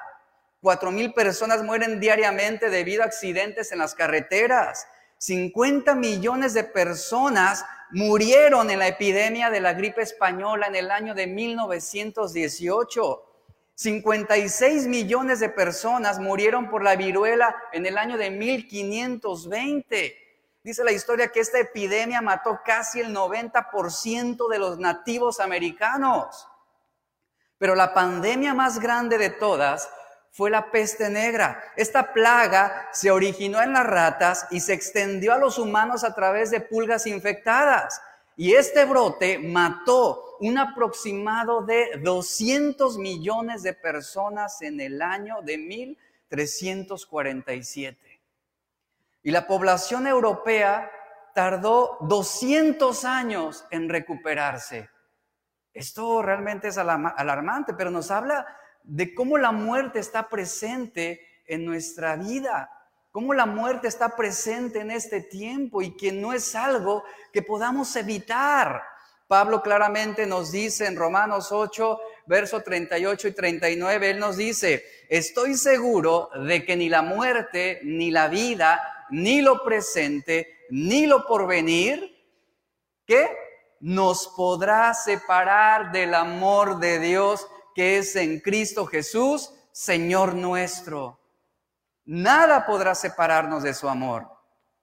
4 0.61 0.91
mil 0.91 1.13
personas 1.13 1.63
mueren 1.63 2.01
diariamente 2.01 2.69
debido 2.69 3.03
a 3.03 3.07
accidentes 3.07 3.71
en 3.71 3.79
las 3.79 3.95
carreteras. 3.95 4.87
50 5.19 5.95
millones 5.95 6.55
de 6.55 6.65
personas 6.65 7.65
murieron 7.91 8.71
en 8.71 8.81
la 8.81 8.89
epidemia 8.89 9.51
de 9.51 9.61
la 9.61 9.73
gripe 9.73 10.03
española 10.03 10.67
en 10.67 10.75
el 10.75 10.91
año 10.91 11.15
de 11.15 11.29
1918. 11.29 13.28
56 13.79 14.89
millones 14.89 15.39
de 15.39 15.51
personas 15.51 16.19
murieron 16.19 16.69
por 16.69 16.83
la 16.83 16.97
viruela 16.97 17.55
en 17.73 17.87
el 17.87 17.97
año 17.97 18.19
de 18.19 18.29
1520. 18.29 20.17
Dice 20.65 20.83
la 20.83 20.91
historia 20.91 21.29
que 21.29 21.39
esta 21.39 21.61
epidemia 21.61 22.21
mató 22.21 22.59
casi 22.65 22.99
el 22.99 23.15
90% 23.15 24.51
de 24.51 24.59
los 24.59 24.81
nativos 24.81 25.39
americanos. 25.39 26.49
Pero 27.57 27.77
la 27.77 27.95
pandemia 27.95 28.53
más 28.53 28.81
grande 28.81 29.17
de 29.17 29.31
todas 29.31 29.89
fue 30.33 30.51
la 30.51 30.73
peste 30.73 31.09
negra. 31.09 31.63
Esta 31.77 32.13
plaga 32.13 32.89
se 32.93 33.13
originó 33.13 33.63
en 33.63 33.75
las 33.75 33.87
ratas 33.87 34.49
y 34.51 34.59
se 34.59 34.73
extendió 34.73 35.35
a 35.35 35.39
los 35.39 35.57
humanos 35.57 36.03
a 36.03 36.17
través 36.17 36.51
de 36.51 36.61
pulgas 36.61 37.07
infectadas. 37.07 38.03
Y 38.41 38.55
este 38.55 38.85
brote 38.85 39.41
mató 39.41 40.37
un 40.39 40.59
aproximado 40.59 41.63
de 41.63 41.99
200 42.01 42.97
millones 42.97 43.65
de 43.65 43.73
personas 43.73 44.63
en 44.63 44.81
el 44.81 45.03
año 45.03 45.43
de 45.43 45.59
1347. 45.59 48.21
Y 49.25 49.33
la 49.33 49.45
población 49.45 50.07
europea 50.07 50.89
tardó 51.35 51.97
200 52.03 53.05
años 53.05 53.65
en 53.73 53.89
recuperarse. 53.89 54.89
Esto 55.75 56.23
realmente 56.23 56.69
es 56.69 56.79
alarmante, 56.79 57.75
pero 57.75 57.91
nos 57.91 58.13
habla 58.13 58.47
de 58.85 59.17
cómo 59.17 59.37
la 59.37 59.51
muerte 59.51 59.99
está 59.99 60.29
presente 60.29 61.43
en 61.45 61.65
nuestra 61.65 62.15
vida, 62.15 62.71
cómo 63.19 63.35
la 63.35 63.47
muerte 63.47 63.89
está 63.89 64.15
presente 64.15 64.79
en 64.79 64.93
este 64.93 65.21
tiempo 65.21 65.83
y 65.83 65.97
que 65.97 66.13
no 66.13 66.33
es 66.33 66.55
algo 66.55 67.03
que 67.33 67.43
podamos 67.43 67.97
evitar. 67.97 68.81
Pablo 69.27 69.61
claramente 69.61 70.25
nos 70.25 70.53
dice 70.53 70.87
en 70.87 70.95
Romanos 70.95 71.51
8, 71.51 71.99
verso 72.27 72.61
38 72.61 73.27
y 73.27 73.33
39, 73.33 74.11
él 74.11 74.21
nos 74.21 74.37
dice, 74.37 74.85
estoy 75.09 75.55
seguro 75.55 76.31
de 76.47 76.65
que 76.65 76.77
ni 76.77 76.89
la 76.89 77.03
muerte, 77.03 77.81
ni 77.83 78.13
la 78.13 78.29
vida, 78.29 78.81
ni 79.11 79.43
lo 79.43 79.65
presente, 79.65 80.67
ni 80.71 81.09
lo 81.09 81.27
porvenir, 81.27 82.25
¿qué? 83.05 83.37
Nos 83.81 84.29
podrá 84.29 84.95
separar 84.95 85.91
del 85.91 86.15
amor 86.15 86.79
de 86.79 87.01
Dios 87.01 87.49
que 87.75 87.99
es 87.99 88.15
en 88.15 88.39
Cristo 88.39 88.87
Jesús, 88.87 89.53
Señor 89.73 90.37
nuestro. 90.37 91.18
Nada 92.09 92.65
podrá 92.65 92.95
separarnos 92.95 93.63
de 93.63 93.75
su 93.75 93.87
amor. 93.87 94.27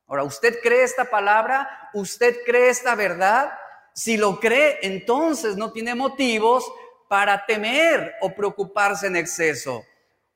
Ahora, 0.06 0.24
¿usted 0.24 0.60
cree 0.62 0.84
esta 0.84 1.06
palabra? 1.06 1.90
¿Usted 1.96 2.38
cree 2.46 2.70
esta 2.70 2.94
verdad? 2.94 3.52
Si 3.96 4.16
lo 4.16 4.40
cree, 4.40 4.78
entonces 4.84 5.58
no 5.58 5.72
tiene 5.72 5.96
motivos 5.96 6.72
para 7.10 7.44
temer 7.48 8.14
o 8.22 8.36
preocuparse 8.36 9.08
en 9.08 9.16
exceso. 9.16 9.84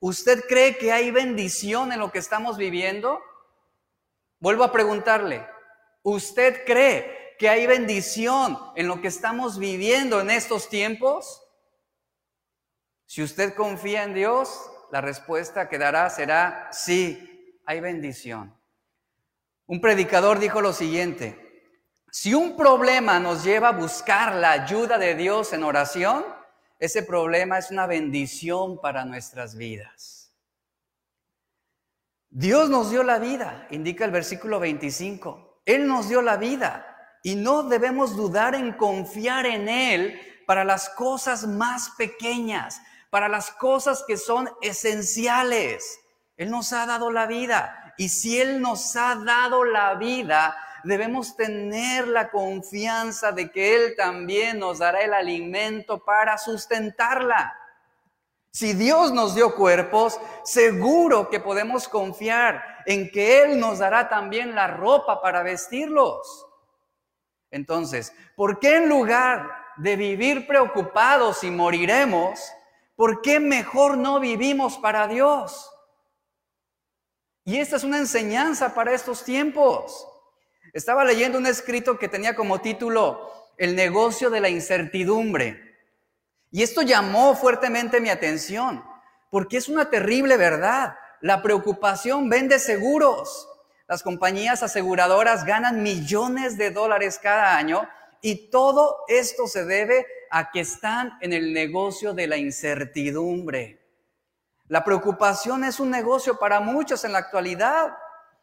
¿Usted 0.00 0.42
cree 0.48 0.78
que 0.78 0.90
hay 0.90 1.12
bendición 1.12 1.92
en 1.92 2.00
lo 2.00 2.10
que 2.10 2.18
estamos 2.18 2.56
viviendo? 2.56 3.20
Vuelvo 4.40 4.64
a 4.64 4.72
preguntarle, 4.72 5.46
¿usted 6.02 6.64
cree 6.64 7.36
que 7.38 7.48
hay 7.48 7.68
bendición 7.68 8.58
en 8.74 8.88
lo 8.88 9.00
que 9.00 9.06
estamos 9.06 9.60
viviendo 9.60 10.20
en 10.20 10.30
estos 10.30 10.68
tiempos? 10.68 11.40
Si 13.06 13.22
usted 13.22 13.54
confía 13.54 14.02
en 14.02 14.12
Dios, 14.14 14.68
la 14.90 15.00
respuesta 15.00 15.68
que 15.68 15.78
dará 15.78 16.10
será 16.10 16.68
sí, 16.72 17.60
hay 17.66 17.80
bendición. 17.80 18.54
Un 19.66 19.80
predicador 19.80 20.38
dijo 20.38 20.60
lo 20.60 20.72
siguiente, 20.72 21.50
si 22.10 22.34
un 22.34 22.56
problema 22.56 23.20
nos 23.20 23.44
lleva 23.44 23.68
a 23.68 23.72
buscar 23.72 24.34
la 24.34 24.50
ayuda 24.50 24.98
de 24.98 25.14
Dios 25.14 25.52
en 25.52 25.62
oración, 25.62 26.24
ese 26.80 27.02
problema 27.02 27.58
es 27.58 27.70
una 27.70 27.86
bendición 27.86 28.80
para 28.80 29.04
nuestras 29.04 29.54
vidas. 29.54 30.32
Dios 32.30 32.70
nos 32.70 32.90
dio 32.90 33.02
la 33.02 33.18
vida, 33.18 33.66
indica 33.70 34.04
el 34.04 34.10
versículo 34.10 34.58
25. 34.58 35.62
Él 35.64 35.86
nos 35.86 36.08
dio 36.08 36.22
la 36.22 36.36
vida 36.36 36.96
y 37.22 37.34
no 37.34 37.64
debemos 37.64 38.16
dudar 38.16 38.54
en 38.54 38.72
confiar 38.72 39.46
en 39.46 39.68
Él 39.68 40.20
para 40.46 40.64
las 40.64 40.88
cosas 40.90 41.46
más 41.46 41.90
pequeñas, 41.90 42.80
para 43.10 43.28
las 43.28 43.50
cosas 43.50 44.04
que 44.06 44.16
son 44.16 44.48
esenciales. 44.62 46.00
Él 46.36 46.50
nos 46.50 46.72
ha 46.72 46.86
dado 46.86 47.10
la 47.10 47.26
vida. 47.26 47.94
Y 47.98 48.08
si 48.08 48.40
Él 48.40 48.62
nos 48.62 48.96
ha 48.96 49.16
dado 49.16 49.64
la 49.64 49.94
vida, 49.96 50.56
debemos 50.84 51.36
tener 51.36 52.08
la 52.08 52.30
confianza 52.30 53.32
de 53.32 53.50
que 53.50 53.74
Él 53.74 53.94
también 53.96 54.58
nos 54.58 54.78
dará 54.78 55.00
el 55.00 55.12
alimento 55.12 56.02
para 56.02 56.38
sustentarla. 56.38 57.54
Si 58.52 58.72
Dios 58.72 59.12
nos 59.12 59.34
dio 59.34 59.54
cuerpos, 59.54 60.18
seguro 60.44 61.28
que 61.28 61.40
podemos 61.40 61.88
confiar 61.88 62.82
en 62.86 63.10
que 63.10 63.42
Él 63.42 63.60
nos 63.60 63.78
dará 63.78 64.08
también 64.08 64.54
la 64.54 64.66
ropa 64.66 65.20
para 65.20 65.42
vestirlos. 65.42 66.46
Entonces, 67.50 68.12
¿por 68.34 68.58
qué 68.58 68.76
en 68.76 68.88
lugar 68.88 69.48
de 69.76 69.96
vivir 69.96 70.46
preocupados 70.46 71.42
y 71.44 71.50
moriremos, 71.50 72.40
¿por 73.00 73.22
qué 73.22 73.40
mejor 73.40 73.96
no 73.96 74.20
vivimos 74.20 74.76
para 74.76 75.08
Dios? 75.08 75.70
Y 77.46 77.56
esta 77.56 77.76
es 77.76 77.82
una 77.82 77.96
enseñanza 77.96 78.74
para 78.74 78.92
estos 78.92 79.24
tiempos. 79.24 80.06
Estaba 80.74 81.02
leyendo 81.02 81.38
un 81.38 81.46
escrito 81.46 81.98
que 81.98 82.08
tenía 82.08 82.36
como 82.36 82.60
título 82.60 83.32
El 83.56 83.74
negocio 83.74 84.28
de 84.28 84.42
la 84.42 84.50
incertidumbre. 84.50 85.78
Y 86.50 86.62
esto 86.62 86.82
llamó 86.82 87.34
fuertemente 87.34 88.02
mi 88.02 88.10
atención, 88.10 88.84
porque 89.30 89.56
es 89.56 89.70
una 89.70 89.88
terrible 89.88 90.36
verdad. 90.36 90.94
La 91.22 91.40
preocupación 91.40 92.28
vende 92.28 92.58
seguros. 92.58 93.48
Las 93.88 94.02
compañías 94.02 94.62
aseguradoras 94.62 95.46
ganan 95.46 95.82
millones 95.82 96.58
de 96.58 96.70
dólares 96.70 97.18
cada 97.18 97.56
año 97.56 97.88
y 98.20 98.50
todo 98.50 98.98
esto 99.08 99.46
se 99.46 99.64
debe 99.64 100.06
a 100.30 100.50
que 100.50 100.60
están 100.60 101.18
en 101.20 101.32
el 101.32 101.52
negocio 101.52 102.14
de 102.14 102.26
la 102.26 102.36
incertidumbre. 102.36 103.80
La 104.68 104.84
preocupación 104.84 105.64
es 105.64 105.80
un 105.80 105.90
negocio 105.90 106.38
para 106.38 106.60
muchos 106.60 107.04
en 107.04 107.12
la 107.12 107.18
actualidad. 107.18 107.96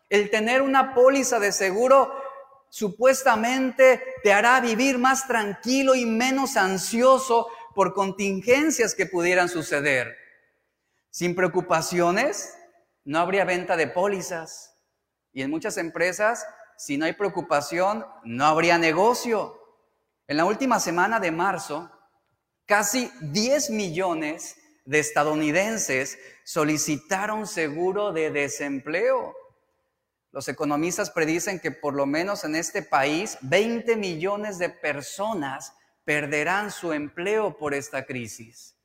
El 0.10 0.30
tener 0.30 0.62
una 0.62 0.94
póliza 0.94 1.40
de 1.40 1.54
seguro 1.54 2.14
supuestamente 2.70 4.04
te 4.24 4.34
hará 4.34 4.60
vivir 4.60 4.98
más 4.98 5.26
tranquilo 5.26 5.96
y 5.96 6.06
menos 6.06 6.58
ansioso 6.58 7.48
por 7.74 7.94
contingencias 7.94 8.94
que 8.94 9.06
pudieran 9.06 9.48
suceder. 9.48 10.18
Sin 11.10 11.34
preocupaciones, 11.34 12.54
no 13.06 13.20
habría 13.20 13.46
venta 13.46 13.78
de 13.78 13.88
pólizas. 13.88 14.76
Y 15.32 15.44
en 15.44 15.50
muchas 15.50 15.78
empresas, 15.78 16.46
si 16.76 16.98
no 16.98 17.06
hay 17.06 17.14
preocupación, 17.14 18.06
no 18.26 18.46
habría 18.46 18.78
negocio. 18.78 19.57
En 20.30 20.36
la 20.36 20.44
última 20.44 20.80
semana 20.82 21.22
de 21.22 21.32
marzo, 21.32 21.90
casi 22.66 23.10
10 23.22 23.70
millones 23.70 24.58
de 24.84 25.00
estadounidenses 25.00 26.20
solicitaron 26.44 27.48
seguro 27.48 28.12
de 28.12 28.30
desempleo. 28.32 29.34
Los 30.34 30.50
economistas 30.50 31.12
predicen 31.12 31.62
que 31.62 31.72
por 31.72 31.94
lo 31.94 32.06
menos 32.06 32.44
en 32.44 32.56
este 32.56 32.82
país 32.82 33.38
20 33.42 33.96
millones 33.96 34.58
de 34.58 34.70
personas 34.70 35.74
perderán 36.04 36.72
su 36.72 36.92
empleo 36.92 37.58
por 37.58 37.74
esta 37.74 38.06
crisis. 38.06 38.76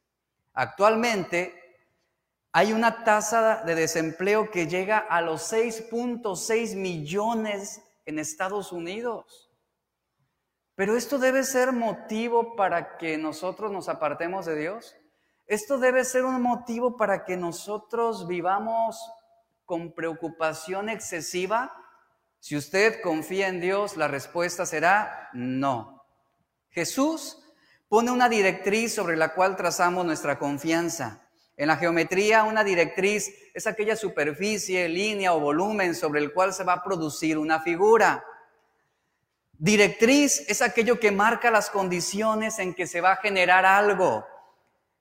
Actualmente 0.55 1.55
hay 2.53 2.73
una 2.73 3.03
tasa 3.03 3.65
de 3.65 3.75
desempleo 3.75 4.49
que 4.51 4.69
llega 4.69 4.99
a 4.99 5.21
los 5.21 5.53
6.6 5.53 6.77
millones 6.77 7.83
en 8.07 8.21
Estados 8.21 8.71
Unidos. 8.71 9.52
Pero 10.75 10.97
esto 10.97 11.19
debe 11.19 11.45
ser 11.45 11.73
motivo 11.73 12.57
para 12.57 12.97
que 12.97 13.19
nosotros 13.19 13.71
nos 13.71 13.89
apartemos 13.89 14.47
de 14.47 14.57
Dios. 14.57 14.97
Esto 15.47 15.79
debe 15.79 16.05
ser 16.05 16.25
un 16.25 16.41
motivo 16.41 16.97
para 16.97 17.25
que 17.25 17.37
nosotros 17.37 18.27
vivamos 18.27 18.99
con 19.67 19.93
preocupación 19.93 20.89
excesiva. 20.89 21.73
Si 22.41 22.57
usted 22.57 23.01
confía 23.03 23.49
en 23.49 23.61
Dios, 23.61 23.97
la 23.97 24.09
respuesta 24.09 24.65
será 24.65 25.29
no. 25.33 26.05
Jesús 26.71 27.39
pone 27.89 28.11
una 28.11 28.31
directriz 28.31 28.95
sobre 28.95 29.17
la 29.17 29.35
cual 29.35 29.57
trazamos 29.57 30.07
nuestra 30.07 30.39
confianza. 30.39 31.29
En 31.59 31.69
la 31.69 31.77
geometría, 31.77 32.45
una 32.45 32.65
directriz 32.65 33.31
es 33.53 33.67
aquella 33.67 33.95
superficie, 33.95 34.89
línea 34.89 35.35
o 35.35 35.41
volumen 35.41 35.95
sobre 35.95 36.21
el 36.21 36.33
cual 36.33 36.55
se 36.55 36.65
va 36.65 36.73
a 36.73 36.83
producir 36.83 37.37
una 37.37 37.61
figura. 37.61 38.25
Directriz 39.65 40.45
es 40.49 40.61
aquello 40.61 40.99
que 40.99 41.13
marca 41.13 41.49
las 41.49 41.71
condiciones 41.71 42.59
en 42.59 42.75
que 42.75 42.89
se 42.89 43.01
va 43.01 43.13
a 43.13 43.17
generar 43.19 43.65
algo. 43.65 44.27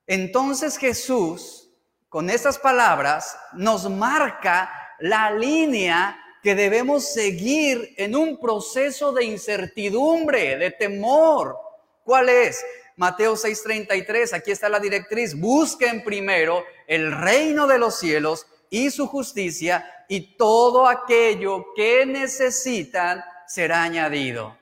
Entonces 0.06 0.78
Jesús, 0.78 1.72
con 2.10 2.30
estas 2.30 2.60
palabras, 2.60 3.36
nos 3.54 3.90
marca 3.90 4.72
la 5.00 5.32
línea 5.32 6.16
que 6.44 6.54
debemos 6.54 7.12
seguir 7.12 7.96
en 7.98 8.16
un 8.16 8.40
proceso 8.40 9.12
de 9.12 9.26
incertidumbre, 9.26 10.58
de 10.58 10.70
temor. 10.70 11.58
¿Cuál 12.04 12.30
es? 12.30 12.64
Mateo 12.98 13.36
6:33, 13.36 14.32
aquí 14.32 14.52
está 14.52 14.70
la 14.70 14.80
directriz. 14.80 15.34
Busquen 15.34 16.04
primero 16.04 16.64
el 16.86 17.12
reino 17.12 17.66
de 17.66 17.80
los 17.80 17.98
cielos 17.98 18.46
y 18.70 18.92
su 18.92 19.08
justicia, 19.08 20.06
y 20.08 20.38
todo 20.38 20.88
aquello 20.88 21.74
que 21.76 22.06
necesitan 22.06 23.24
será 23.52 23.84
añadido. 23.84 24.58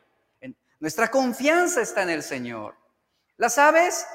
Nuestra 0.80 1.12
confianza 1.12 1.80
está 1.82 2.02
en 2.02 2.10
el 2.10 2.24
Señor. 2.24 2.76
Las 3.38 3.60
aves 3.60 4.08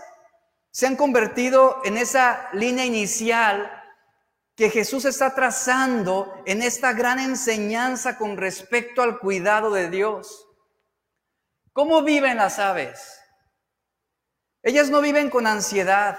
se 0.72 0.88
han 0.88 0.96
convertido 0.96 1.80
en 1.84 1.96
esa 1.96 2.48
línea 2.52 2.84
inicial 2.84 3.70
que 4.56 4.70
Jesús 4.70 5.04
está 5.04 5.32
trazando 5.32 6.42
en 6.44 6.60
esta 6.60 6.92
gran 6.92 7.20
enseñanza 7.20 8.18
con 8.18 8.36
respecto 8.36 9.02
al 9.02 9.20
cuidado 9.20 9.70
de 9.70 9.90
Dios. 9.90 10.44
¿Cómo 11.72 12.02
viven 12.02 12.38
las 12.38 12.58
aves? 12.58 13.20
Ellas 14.60 14.90
no 14.90 15.00
viven 15.00 15.30
con 15.30 15.46
ansiedad. 15.46 16.18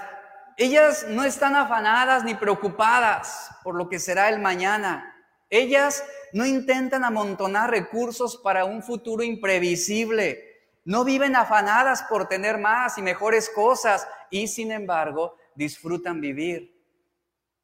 Ellas 0.56 1.04
no 1.08 1.24
están 1.24 1.56
afanadas 1.56 2.24
ni 2.24 2.34
preocupadas 2.34 3.50
por 3.62 3.74
lo 3.74 3.90
que 3.90 3.98
será 3.98 4.30
el 4.30 4.38
mañana. 4.38 5.12
Ellas 5.50 6.02
no 6.36 6.44
intentan 6.44 7.02
amontonar 7.02 7.70
recursos 7.70 8.36
para 8.36 8.66
un 8.66 8.82
futuro 8.82 9.22
imprevisible. 9.22 10.68
No 10.84 11.02
viven 11.02 11.34
afanadas 11.34 12.02
por 12.02 12.28
tener 12.28 12.58
más 12.58 12.98
y 12.98 13.02
mejores 13.02 13.48
cosas 13.48 14.06
y 14.28 14.46
sin 14.46 14.70
embargo 14.70 15.38
disfrutan 15.54 16.20
vivir. 16.20 16.78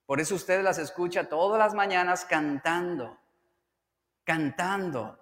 Por 0.07 0.21
eso 0.21 0.37
usted 0.37 0.63
las 0.63 0.79
escucha 0.79 1.29
todas 1.29 1.59
las 1.59 1.75
mañanas 1.75 2.25
cantando, 2.25 3.19
cantando. 4.25 5.19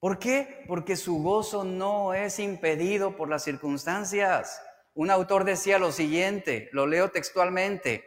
¿Por 0.00 0.18
qué? 0.18 0.64
Porque 0.66 0.96
su 0.96 1.22
gozo 1.22 1.64
no 1.64 2.14
es 2.14 2.38
impedido 2.38 3.14
por 3.14 3.28
las 3.28 3.44
circunstancias. 3.44 4.62
Un 4.94 5.10
autor 5.10 5.44
decía 5.44 5.78
lo 5.78 5.92
siguiente, 5.92 6.70
lo 6.72 6.86
leo 6.86 7.10
textualmente, 7.10 8.04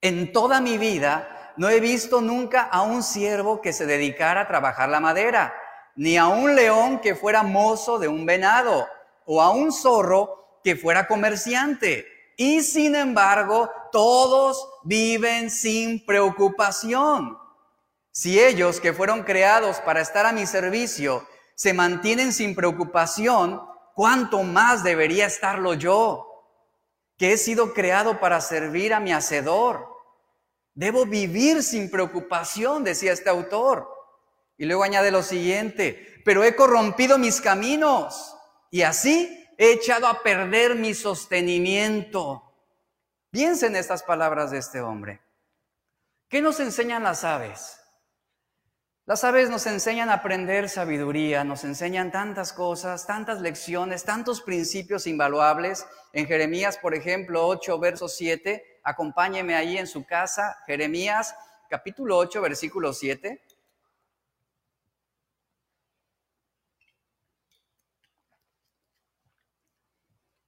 en 0.00 0.32
toda 0.32 0.60
mi 0.60 0.78
vida 0.78 1.36
no 1.56 1.68
he 1.68 1.80
visto 1.80 2.20
nunca 2.20 2.62
a 2.62 2.82
un 2.82 3.02
siervo 3.02 3.60
que 3.60 3.72
se 3.72 3.86
dedicara 3.86 4.42
a 4.42 4.48
trabajar 4.48 4.88
la 4.88 5.00
madera, 5.00 5.54
ni 5.96 6.16
a 6.16 6.28
un 6.28 6.54
león 6.54 7.00
que 7.00 7.14
fuera 7.14 7.42
mozo 7.42 7.98
de 7.98 8.08
un 8.08 8.26
venado, 8.26 8.86
o 9.26 9.40
a 9.40 9.50
un 9.50 9.72
zorro 9.72 10.60
que 10.64 10.76
fuera 10.76 11.06
comerciante. 11.06 12.06
Y 12.36 12.62
sin 12.62 12.94
embargo, 12.94 13.70
todos 13.92 14.66
viven 14.82 15.50
sin 15.50 16.04
preocupación. 16.04 17.38
Si 18.12 18.40
ellos 18.40 18.80
que 18.80 18.92
fueron 18.92 19.22
creados 19.22 19.78
para 19.80 20.00
estar 20.00 20.26
a 20.26 20.32
mi 20.32 20.46
servicio 20.46 21.26
se 21.54 21.74
mantienen 21.74 22.32
sin 22.32 22.54
preocupación, 22.54 23.60
¿cuánto 23.94 24.42
más 24.42 24.82
debería 24.82 25.26
estarlo 25.26 25.74
yo? 25.74 26.26
Que 27.18 27.34
he 27.34 27.36
sido 27.36 27.74
creado 27.74 28.18
para 28.18 28.40
servir 28.40 28.94
a 28.94 29.00
mi 29.00 29.12
Hacedor. 29.12 29.89
Debo 30.74 31.06
vivir 31.06 31.62
sin 31.62 31.90
preocupación, 31.90 32.84
decía 32.84 33.12
este 33.12 33.30
autor. 33.30 33.88
Y 34.56 34.66
luego 34.66 34.82
añade 34.82 35.10
lo 35.10 35.22
siguiente, 35.22 36.20
pero 36.24 36.44
he 36.44 36.54
corrompido 36.54 37.18
mis 37.18 37.40
caminos 37.40 38.36
y 38.70 38.82
así 38.82 39.48
he 39.58 39.72
echado 39.72 40.06
a 40.06 40.22
perder 40.22 40.74
mi 40.74 40.94
sostenimiento. 40.94 42.42
Piensen 43.30 43.74
en 43.74 43.80
estas 43.80 44.02
palabras 44.02 44.50
de 44.50 44.58
este 44.58 44.80
hombre. 44.80 45.20
¿Qué 46.28 46.40
nos 46.40 46.60
enseñan 46.60 47.02
las 47.02 47.24
aves? 47.24 47.80
Las 49.06 49.24
aves 49.24 49.50
nos 49.50 49.66
enseñan 49.66 50.08
a 50.08 50.14
aprender 50.14 50.68
sabiduría, 50.68 51.42
nos 51.42 51.64
enseñan 51.64 52.12
tantas 52.12 52.52
cosas, 52.52 53.06
tantas 53.06 53.40
lecciones, 53.40 54.04
tantos 54.04 54.40
principios 54.40 55.08
invaluables. 55.08 55.84
En 56.12 56.26
Jeremías, 56.26 56.78
por 56.78 56.94
ejemplo, 56.94 57.46
8, 57.48 57.78
verso 57.80 58.08
7, 58.08 58.62
acompáñeme 58.82 59.54
ahí 59.54 59.78
en 59.78 59.86
su 59.86 60.04
casa, 60.04 60.58
Jeremías 60.66 61.34
capítulo 61.68 62.16
8, 62.18 62.42
versículo 62.42 62.92
7. 62.92 63.40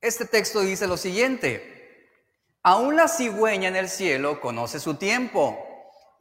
Este 0.00 0.24
texto 0.24 0.62
dice 0.62 0.88
lo 0.88 0.96
siguiente, 0.96 2.08
aún 2.64 2.96
la 2.96 3.06
cigüeña 3.06 3.68
en 3.68 3.76
el 3.76 3.88
cielo 3.88 4.40
conoce 4.40 4.80
su 4.80 4.96
tiempo, 4.96 5.68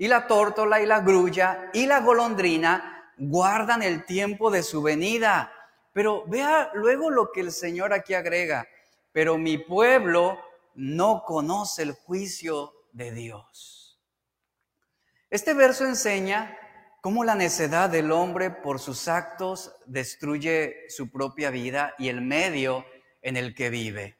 y 0.01 0.07
la 0.07 0.25
tórtola 0.25 0.81
y 0.81 0.88
la 0.88 0.99
grulla 1.01 1.69
y 1.73 1.86
la 1.86 1.99
golondrina 1.99 3.13
guardan 3.17 3.83
el 3.83 4.03
tiempo 4.05 4.49
de 4.49 4.63
su 4.63 4.81
venida. 4.81 5.53
Pero 5.93 6.25
vea 6.25 6.71
luego 6.73 7.12
lo 7.12 7.31
que 7.31 7.41
el 7.41 7.51
Señor 7.51 7.93
aquí 7.93 8.15
agrega, 8.15 8.67
pero 9.12 9.38
mi 9.38 9.59
pueblo 9.59 10.39
no 10.75 11.23
conoce 11.25 11.84
el 11.84 11.93
juicio 11.93 12.73
de 12.91 13.12
Dios. 13.12 13.99
Este 15.29 15.53
verso 15.53 15.86
enseña 15.86 16.57
cómo 17.01 17.23
la 17.23 17.36
necedad 17.36 17.89
del 17.89 18.12
hombre 18.12 18.51
por 18.51 18.79
sus 18.79 19.07
actos 19.07 19.73
destruye 19.86 20.86
su 20.89 21.10
propia 21.10 21.49
vida 21.49 21.95
y 21.97 22.10
el 22.10 22.21
medio 22.21 22.86
en 23.21 23.38
el 23.38 23.55
que 23.55 23.69
vive. 23.69 24.17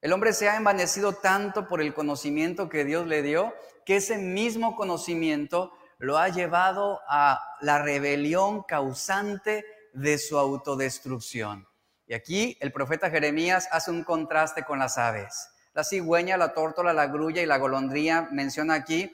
El 0.00 0.12
hombre 0.12 0.32
se 0.32 0.48
ha 0.48 0.56
envanecido 0.56 1.12
tanto 1.12 1.68
por 1.68 1.80
el 1.80 1.94
conocimiento 1.94 2.68
que 2.68 2.84
Dios 2.84 3.06
le 3.06 3.22
dio 3.22 3.54
que 3.84 3.96
ese 3.96 4.18
mismo 4.18 4.76
conocimiento 4.76 5.72
lo 5.98 6.18
ha 6.18 6.28
llevado 6.28 7.00
a 7.08 7.40
la 7.60 7.82
rebelión 7.82 8.62
causante 8.62 9.64
de 9.92 10.18
su 10.18 10.38
autodestrucción. 10.38 11.68
Y 12.06 12.14
aquí 12.14 12.56
el 12.60 12.72
profeta 12.72 13.10
Jeremías 13.10 13.68
hace 13.70 13.90
un 13.90 14.02
contraste 14.02 14.64
con 14.64 14.78
las 14.78 14.96
aves. 14.96 15.48
La 15.72 15.84
cigüeña, 15.84 16.36
la 16.36 16.52
tórtola, 16.52 16.92
la 16.92 17.06
grulla 17.06 17.42
y 17.42 17.46
la 17.46 17.58
golondría 17.58 18.28
menciona 18.32 18.74
aquí. 18.74 19.12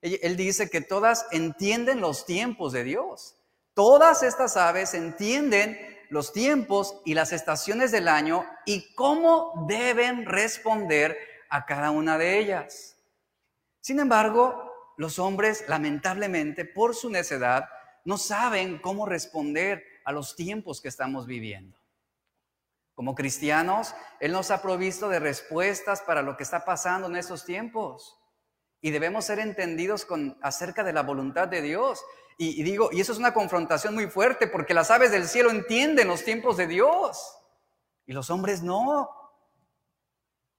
Él 0.00 0.36
dice 0.36 0.70
que 0.70 0.80
todas 0.80 1.26
entienden 1.32 2.00
los 2.00 2.24
tiempos 2.24 2.72
de 2.72 2.84
Dios. 2.84 3.36
Todas 3.74 4.22
estas 4.22 4.56
aves 4.56 4.94
entienden 4.94 5.78
los 6.10 6.32
tiempos 6.32 7.00
y 7.04 7.14
las 7.14 7.32
estaciones 7.32 7.90
del 7.92 8.08
año 8.08 8.44
y 8.64 8.94
cómo 8.94 9.66
deben 9.68 10.24
responder 10.24 11.16
a 11.50 11.66
cada 11.66 11.90
una 11.90 12.18
de 12.18 12.38
ellas. 12.38 12.96
Sin 13.80 14.00
embargo, 14.00 14.72
los 14.96 15.18
hombres, 15.18 15.64
lamentablemente, 15.68 16.64
por 16.64 16.94
su 16.94 17.10
necedad, 17.10 17.68
no 18.04 18.18
saben 18.18 18.78
cómo 18.78 19.06
responder 19.06 19.84
a 20.04 20.12
los 20.12 20.34
tiempos 20.34 20.80
que 20.80 20.88
estamos 20.88 21.26
viviendo. 21.26 21.76
Como 22.98 23.14
cristianos, 23.14 23.94
Él 24.18 24.32
nos 24.32 24.50
ha 24.50 24.60
provisto 24.60 25.08
de 25.08 25.20
respuestas 25.20 26.00
para 26.00 26.20
lo 26.20 26.36
que 26.36 26.42
está 26.42 26.64
pasando 26.64 27.06
en 27.06 27.14
estos 27.14 27.44
tiempos. 27.44 28.18
Y 28.80 28.90
debemos 28.90 29.24
ser 29.24 29.38
entendidos 29.38 30.04
con, 30.04 30.36
acerca 30.42 30.82
de 30.82 30.92
la 30.92 31.04
voluntad 31.04 31.46
de 31.46 31.62
Dios. 31.62 32.04
Y, 32.38 32.60
digo, 32.64 32.88
y 32.90 33.00
eso 33.00 33.12
es 33.12 33.18
una 33.18 33.32
confrontación 33.32 33.94
muy 33.94 34.08
fuerte 34.10 34.48
porque 34.48 34.74
las 34.74 34.90
aves 34.90 35.12
del 35.12 35.28
cielo 35.28 35.50
entienden 35.50 36.08
los 36.08 36.24
tiempos 36.24 36.56
de 36.56 36.66
Dios 36.66 37.38
y 38.04 38.12
los 38.14 38.30
hombres 38.30 38.64
no. 38.64 39.08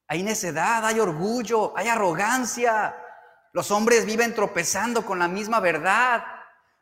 Hay 0.08 0.23
necedad, 0.23 0.86
hay 0.86 1.02
orgullo, 1.02 1.73
hay 1.75 1.89
arrogancia. 1.89 2.95
Los 3.52 3.69
hombres 3.69 4.06
viven 4.06 4.34
tropezando 4.34 5.06
con 5.06 5.19
la 5.19 5.28
misma 5.28 5.60
verdad. 5.60 6.23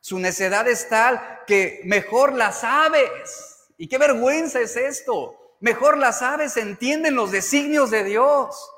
Su 0.02 0.20
necedad 0.20 0.68
es 0.68 0.88
tal 0.88 1.42
que 1.48 1.82
mejor 1.84 2.34
las 2.34 2.64
aves. 2.64 3.72
Y 3.76 3.88
qué 3.88 3.98
vergüenza 3.98 4.60
es 4.60 4.78
esto. 4.78 5.36
Mejor 5.60 5.98
las 5.98 6.22
aves 6.22 6.56
entienden 6.58 7.16
los 7.16 7.32
designios 7.32 7.90
de 7.90 8.04
Dios. 8.04 8.72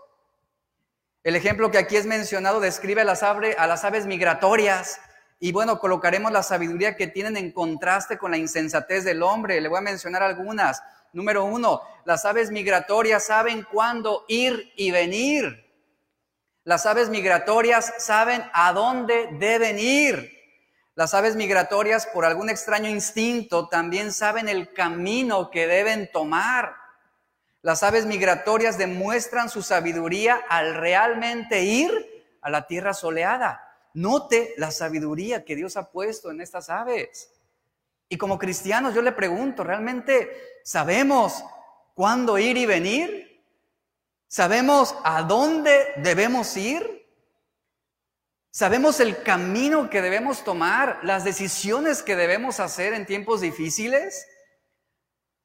El 1.23 1.35
ejemplo 1.35 1.69
que 1.71 1.77
aquí 1.77 1.97
es 1.97 2.05
mencionado 2.05 2.59
describe 2.61 3.01
a 3.01 3.05
las, 3.05 3.21
a 3.21 3.67
las 3.67 3.83
aves 3.83 4.05
migratorias 4.05 4.99
y 5.39 5.51
bueno, 5.51 5.79
colocaremos 5.79 6.31
la 6.31 6.43
sabiduría 6.43 6.95
que 6.95 7.07
tienen 7.07 7.37
en 7.37 7.51
contraste 7.51 8.17
con 8.17 8.31
la 8.31 8.37
insensatez 8.37 9.03
del 9.03 9.23
hombre. 9.23 9.59
Le 9.59 9.69
voy 9.69 9.79
a 9.79 9.81
mencionar 9.81 10.23
algunas. 10.23 10.81
Número 11.11 11.43
uno, 11.43 11.81
las 12.05 12.23
aves 12.25 12.51
migratorias 12.51 13.25
saben 13.25 13.65
cuándo 13.71 14.25
ir 14.27 14.71
y 14.75 14.91
venir. 14.91 15.65
Las 16.63 16.85
aves 16.85 17.09
migratorias 17.09 17.93
saben 17.97 18.43
a 18.53 18.71
dónde 18.73 19.29
deben 19.39 19.79
ir. 19.79 20.38
Las 20.99 21.13
aves 21.13 21.37
migratorias, 21.37 22.07
por 22.07 22.25
algún 22.25 22.49
extraño 22.49 22.89
instinto, 22.89 23.69
también 23.69 24.11
saben 24.11 24.49
el 24.49 24.73
camino 24.73 25.49
que 25.49 25.65
deben 25.65 26.11
tomar. 26.11 26.75
Las 27.61 27.83
aves 27.83 28.05
migratorias 28.05 28.77
demuestran 28.77 29.49
su 29.49 29.61
sabiduría 29.61 30.41
al 30.49 30.75
realmente 30.75 31.63
ir 31.63 31.89
a 32.41 32.49
la 32.49 32.67
tierra 32.67 32.93
soleada. 32.93 33.65
Note 33.93 34.53
la 34.57 34.71
sabiduría 34.71 35.45
que 35.45 35.55
Dios 35.55 35.77
ha 35.77 35.89
puesto 35.89 36.31
en 36.31 36.41
estas 36.41 36.69
aves. 36.69 37.31
Y 38.09 38.17
como 38.17 38.37
cristianos 38.37 38.93
yo 38.93 39.01
le 39.01 39.13
pregunto, 39.13 39.63
¿realmente 39.63 40.59
sabemos 40.65 41.45
cuándo 41.95 42.37
ir 42.37 42.57
y 42.57 42.65
venir? 42.65 43.41
¿Sabemos 44.27 44.93
a 45.05 45.23
dónde 45.23 45.93
debemos 46.03 46.57
ir? 46.57 46.98
¿Sabemos 48.51 48.99
el 48.99 49.21
camino 49.21 49.89
que 49.89 50.01
debemos 50.01 50.43
tomar, 50.43 50.99
las 51.03 51.23
decisiones 51.23 52.01
que 52.01 52.15
debemos 52.15 52.59
hacer 52.59 52.93
en 52.93 53.05
tiempos 53.05 53.41
difíciles? 53.41 54.27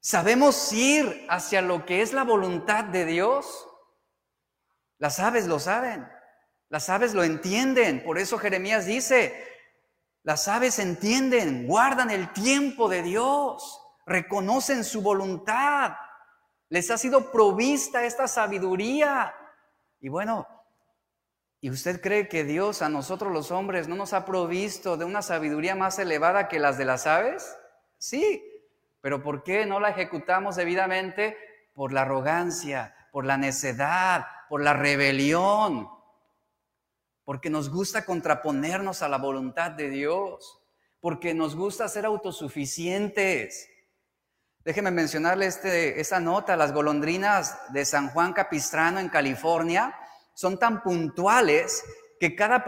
¿Sabemos 0.00 0.72
ir 0.72 1.26
hacia 1.28 1.60
lo 1.60 1.84
que 1.84 2.00
es 2.00 2.12
la 2.12 2.24
voluntad 2.24 2.84
de 2.84 3.04
Dios? 3.04 3.68
Las 4.98 5.20
aves 5.20 5.46
lo 5.46 5.58
saben. 5.58 6.08
Las 6.70 6.88
aves 6.88 7.14
lo 7.14 7.22
entienden, 7.22 8.02
por 8.02 8.18
eso 8.18 8.38
Jeremías 8.38 8.86
dice, 8.86 9.48
las 10.22 10.48
aves 10.48 10.78
entienden, 10.78 11.66
guardan 11.66 12.10
el 12.10 12.32
tiempo 12.32 12.88
de 12.88 13.02
Dios, 13.02 13.80
reconocen 14.06 14.82
su 14.82 15.02
voluntad, 15.02 15.92
les 16.70 16.90
ha 16.90 16.98
sido 16.98 17.30
provista 17.30 18.04
esta 18.04 18.26
sabiduría. 18.26 19.34
Y 20.00 20.08
bueno, 20.08 20.48
¿y 21.64 21.70
usted 21.70 22.02
cree 22.02 22.28
que 22.28 22.44
Dios 22.44 22.82
a 22.82 22.90
nosotros 22.90 23.32
los 23.32 23.50
hombres 23.50 23.88
no 23.88 23.96
nos 23.96 24.12
ha 24.12 24.26
provisto 24.26 24.98
de 24.98 25.06
una 25.06 25.22
sabiduría 25.22 25.74
más 25.74 25.98
elevada 25.98 26.46
que 26.46 26.58
las 26.58 26.76
de 26.76 26.84
las 26.84 27.06
aves? 27.06 27.56
Sí, 27.96 28.44
pero 29.00 29.22
¿por 29.22 29.42
qué 29.42 29.64
no 29.64 29.80
la 29.80 29.88
ejecutamos 29.88 30.56
debidamente? 30.56 31.38
Por 31.72 31.94
la 31.94 32.02
arrogancia, 32.02 32.94
por 33.12 33.24
la 33.24 33.38
necedad, 33.38 34.26
por 34.50 34.60
la 34.60 34.74
rebelión 34.74 35.88
porque 37.24 37.48
nos 37.48 37.70
gusta 37.70 38.04
contraponernos 38.04 39.00
a 39.00 39.08
la 39.08 39.16
voluntad 39.16 39.70
de 39.70 39.88
Dios, 39.88 40.60
porque 41.00 41.32
nos 41.32 41.56
gusta 41.56 41.88
ser 41.88 42.04
autosuficientes. 42.04 43.70
Déjeme 44.62 44.90
mencionarle 44.90 45.46
este, 45.46 45.98
esta 45.98 46.20
nota, 46.20 46.58
las 46.58 46.74
golondrinas 46.74 47.58
de 47.72 47.86
San 47.86 48.10
Juan 48.10 48.34
Capistrano 48.34 49.00
en 49.00 49.08
California 49.08 49.98
son 50.34 50.58
tan 50.58 50.82
puntuales 50.82 51.84
que 52.20 52.36
cada, 52.36 52.64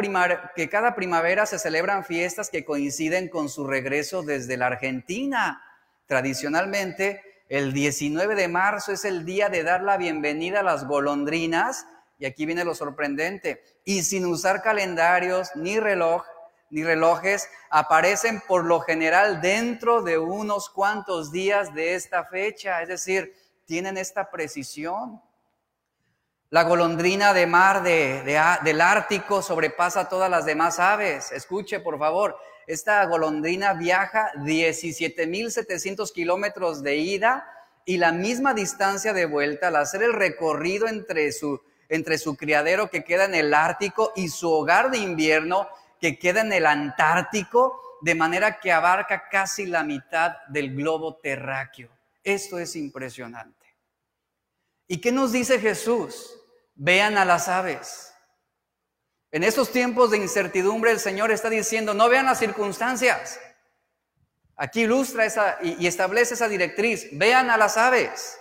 que 0.55 0.68
cada 0.68 0.94
primavera 0.94 1.46
se 1.46 1.59
celebran 1.59 2.05
fiestas 2.05 2.50
que 2.50 2.64
coinciden 2.64 3.29
con 3.29 3.48
su 3.48 3.66
regreso 3.66 4.22
desde 4.22 4.57
la 4.57 4.66
Argentina. 4.68 5.62
Tradicionalmente, 6.07 7.22
el 7.48 7.72
19 7.72 8.35
de 8.35 8.48
marzo 8.48 8.92
es 8.92 9.05
el 9.05 9.24
día 9.24 9.48
de 9.48 9.62
dar 9.62 9.83
la 9.83 9.96
bienvenida 9.96 10.61
a 10.61 10.64
las 10.64 10.87
golondrinas 10.87 11.87
y 12.18 12.24
aquí 12.24 12.46
viene 12.46 12.64
lo 12.64 12.74
sorprendente, 12.74 13.62
y 13.85 14.02
sin 14.02 14.24
usar 14.26 14.62
calendarios 14.62 15.50
ni 15.55 15.79
reloj, 15.79 16.24
ni 16.70 16.83
relojes, 16.83 17.48
aparecen 17.70 18.42
por 18.46 18.64
lo 18.64 18.81
general 18.81 19.40
dentro 19.40 20.02
de 20.02 20.18
unos 20.18 20.70
cuantos 20.70 21.31
días 21.31 21.74
de 21.74 21.94
esta 21.94 22.24
fecha, 22.24 22.83
es 22.83 22.88
decir, 22.88 23.35
tienen 23.66 23.96
esta 23.96 24.31
precisión. 24.31 25.20
La 26.50 26.62
golondrina 26.62 27.35
de 27.35 27.46
mar 27.46 27.82
del 27.82 28.80
Ártico 28.80 29.42
sobrepasa 29.42 30.09
todas 30.09 30.30
las 30.30 30.46
demás 30.46 30.78
aves. 30.78 31.32
Escuche, 31.32 31.80
por 31.80 31.98
favor, 31.98 32.38
esta 32.68 33.04
golondrina 33.06 33.74
viaja 33.74 34.30
17.700 34.37 36.12
kilómetros 36.12 36.85
de 36.85 36.96
ida 36.96 37.50
y 37.85 37.96
la 37.98 38.12
misma 38.12 38.54
distancia 38.54 39.12
de 39.12 39.26
vuelta 39.26 39.68
al 39.68 39.76
hacer 39.76 40.04
el 40.04 40.12
recorrido 40.12 40.87
entre 40.87 41.32
su 41.32 41.61
entre 41.88 42.18
su 42.18 42.37
criadero 42.37 42.90
que 42.90 43.04
queda 43.04 43.24
en 43.24 43.35
el 43.35 43.54
Ártico 43.54 44.12
y 44.16 44.28
su 44.28 44.50
hogar 44.50 44.90
de 44.90 44.98
invierno 44.98 45.68
que 46.00 46.18
queda 46.18 46.40
en 46.40 46.52
el 46.52 46.66
Antártico, 46.66 47.98
de 48.02 48.14
manera 48.14 48.59
que 48.61 48.72
abarca 48.72 49.28
casi 49.30 49.66
la 49.66 49.82
mitad 49.82 50.37
del 50.48 50.74
globo 50.74 51.16
terráqueo. 51.16 51.90
Esto 52.22 52.59
es 52.59 52.76
impresionante. 52.76 53.56
¿Y 54.88 55.01
qué 55.01 55.12
nos 55.12 55.33
dice 55.33 55.59
Jesús? 55.59 56.40
Vean 56.75 57.18
a 57.18 57.25
las 57.25 57.49
aves. 57.49 58.12
En 59.31 59.42
estos 59.42 59.70
tiempos 59.70 60.11
de 60.11 60.18
incertidumbre 60.18 60.90
el 60.90 61.01
Señor 61.01 61.31
está 61.31 61.51
diciendo, 61.51 61.94
no 61.94 62.09
vean 62.09 62.27
las 62.27 62.38
circunstancias. 62.38 63.40
Aquí 64.57 64.83
ilustra 64.83 65.25
esa 65.25 65.59
y, 65.61 65.83
y 65.83 65.87
establece 65.87 66.35
esa 66.35 66.49
directriz, 66.49 67.09
vean 67.12 67.51
a 67.51 67.57
las 67.57 67.77
aves. 67.77 68.38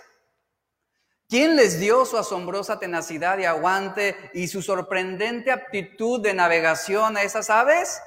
¿Quién 1.28 1.56
les 1.56 1.80
dio 1.80 2.04
su 2.04 2.16
asombrosa 2.16 2.78
tenacidad 2.78 3.36
y 3.38 3.44
aguante 3.44 4.16
y 4.32 4.46
su 4.46 4.62
sorprendente 4.62 5.50
aptitud 5.50 6.20
de 6.22 6.34
navegación 6.34 7.16
a 7.16 7.22
esas 7.22 7.50
aves? 7.50 8.00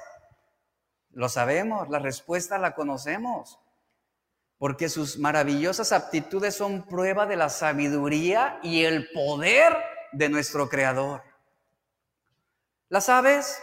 Lo 1.10 1.28
sabemos, 1.28 1.90
la 1.90 1.98
respuesta 1.98 2.56
la 2.56 2.74
conocemos, 2.74 3.59
porque 4.60 4.90
sus 4.90 5.18
maravillosas 5.18 5.90
aptitudes 5.90 6.54
son 6.54 6.86
prueba 6.86 7.24
de 7.24 7.34
la 7.34 7.48
sabiduría 7.48 8.60
y 8.62 8.84
el 8.84 9.10
poder 9.10 9.74
de 10.12 10.28
nuestro 10.28 10.68
Creador. 10.68 11.22
Las 12.90 13.08
aves, 13.08 13.58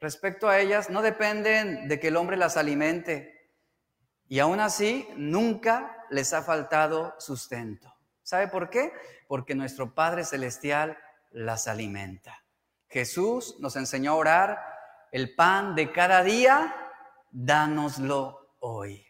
respecto 0.00 0.48
a 0.48 0.58
ellas, 0.58 0.88
no 0.88 1.02
dependen 1.02 1.88
de 1.88 2.00
que 2.00 2.08
el 2.08 2.16
hombre 2.16 2.38
las 2.38 2.56
alimente, 2.56 3.50
y 4.28 4.38
aún 4.38 4.60
así 4.60 5.06
nunca 5.14 6.06
les 6.08 6.32
ha 6.32 6.40
faltado 6.40 7.14
sustento. 7.18 7.94
¿Sabe 8.22 8.48
por 8.48 8.70
qué? 8.70 8.94
Porque 9.28 9.54
nuestro 9.54 9.94
Padre 9.94 10.24
Celestial 10.24 10.96
las 11.32 11.68
alimenta. 11.68 12.46
Jesús 12.88 13.56
nos 13.58 13.76
enseñó 13.76 14.12
a 14.12 14.16
orar, 14.16 14.58
el 15.12 15.34
pan 15.34 15.74
de 15.74 15.92
cada 15.92 16.22
día, 16.22 16.74
dánoslo 17.30 18.56
hoy. 18.60 19.09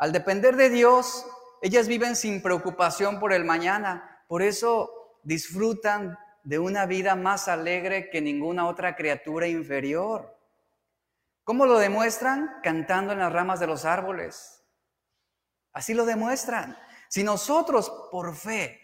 Al 0.00 0.12
depender 0.12 0.56
de 0.56 0.70
Dios, 0.70 1.26
ellas 1.60 1.86
viven 1.86 2.16
sin 2.16 2.40
preocupación 2.40 3.20
por 3.20 3.34
el 3.34 3.44
mañana, 3.44 4.24
por 4.28 4.40
eso 4.40 5.18
disfrutan 5.24 6.18
de 6.42 6.58
una 6.58 6.86
vida 6.86 7.16
más 7.16 7.48
alegre 7.48 8.08
que 8.08 8.22
ninguna 8.22 8.66
otra 8.66 8.96
criatura 8.96 9.46
inferior. 9.46 10.38
¿Cómo 11.44 11.66
lo 11.66 11.78
demuestran? 11.78 12.50
Cantando 12.62 13.12
en 13.12 13.18
las 13.18 13.30
ramas 13.30 13.60
de 13.60 13.66
los 13.66 13.84
árboles. 13.84 14.64
Así 15.74 15.92
lo 15.92 16.06
demuestran. 16.06 16.78
Si 17.10 17.22
nosotros 17.22 17.92
por 18.10 18.34
fe, 18.34 18.80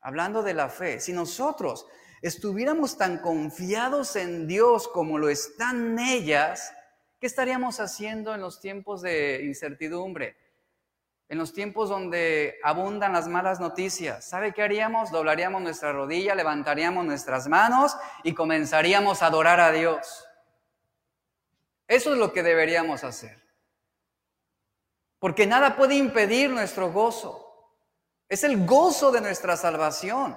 hablando 0.00 0.44
de 0.44 0.54
la 0.54 0.68
fe, 0.68 1.00
si 1.00 1.12
nosotros 1.12 1.88
estuviéramos 2.20 2.96
tan 2.96 3.18
confiados 3.18 4.14
en 4.14 4.46
Dios 4.46 4.86
como 4.86 5.18
lo 5.18 5.28
están 5.28 5.98
ellas, 5.98 6.72
¿qué 7.18 7.26
estaríamos 7.26 7.80
haciendo 7.80 8.32
en 8.32 8.40
los 8.40 8.60
tiempos 8.60 9.02
de 9.02 9.42
incertidumbre? 9.42 10.36
En 11.32 11.38
los 11.38 11.54
tiempos 11.54 11.88
donde 11.88 12.58
abundan 12.62 13.14
las 13.14 13.26
malas 13.26 13.58
noticias, 13.58 14.22
¿sabe 14.22 14.52
qué 14.52 14.62
haríamos? 14.62 15.10
Doblaríamos 15.10 15.62
nuestra 15.62 15.90
rodilla, 15.90 16.34
levantaríamos 16.34 17.06
nuestras 17.06 17.48
manos 17.48 17.96
y 18.22 18.34
comenzaríamos 18.34 19.22
a 19.22 19.28
adorar 19.28 19.58
a 19.58 19.72
Dios. 19.72 20.28
Eso 21.88 22.12
es 22.12 22.18
lo 22.18 22.34
que 22.34 22.42
deberíamos 22.42 23.02
hacer. 23.02 23.42
Porque 25.18 25.46
nada 25.46 25.74
puede 25.74 25.94
impedir 25.94 26.50
nuestro 26.50 26.92
gozo. 26.92 27.66
Es 28.28 28.44
el 28.44 28.66
gozo 28.66 29.10
de 29.10 29.22
nuestra 29.22 29.56
salvación. 29.56 30.36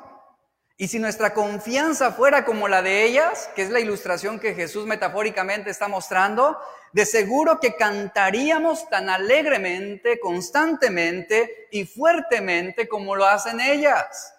Y 0.77 0.89
si 0.89 0.99
nuestra 0.99 1.33
confianza 1.33 2.11
fuera 2.11 2.43
como 2.43 2.67
la 2.67 2.81
de 2.81 3.05
ellas, 3.05 3.49
que 3.55 3.61
es 3.61 3.69
la 3.69 3.79
ilustración 3.79 4.39
que 4.39 4.53
Jesús 4.53 4.85
metafóricamente 4.85 5.69
está 5.69 5.87
mostrando, 5.87 6.57
de 6.91 7.05
seguro 7.05 7.59
que 7.59 7.75
cantaríamos 7.75 8.89
tan 8.89 9.09
alegremente, 9.09 10.19
constantemente 10.19 11.67
y 11.71 11.85
fuertemente 11.85 12.89
como 12.89 13.15
lo 13.15 13.25
hacen 13.25 13.61
ellas. 13.61 14.33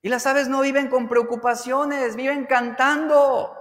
Y 0.00 0.08
las 0.08 0.26
aves 0.26 0.48
no 0.48 0.60
viven 0.60 0.88
con 0.88 1.08
preocupaciones, 1.08 2.16
viven 2.16 2.46
cantando. 2.46 3.54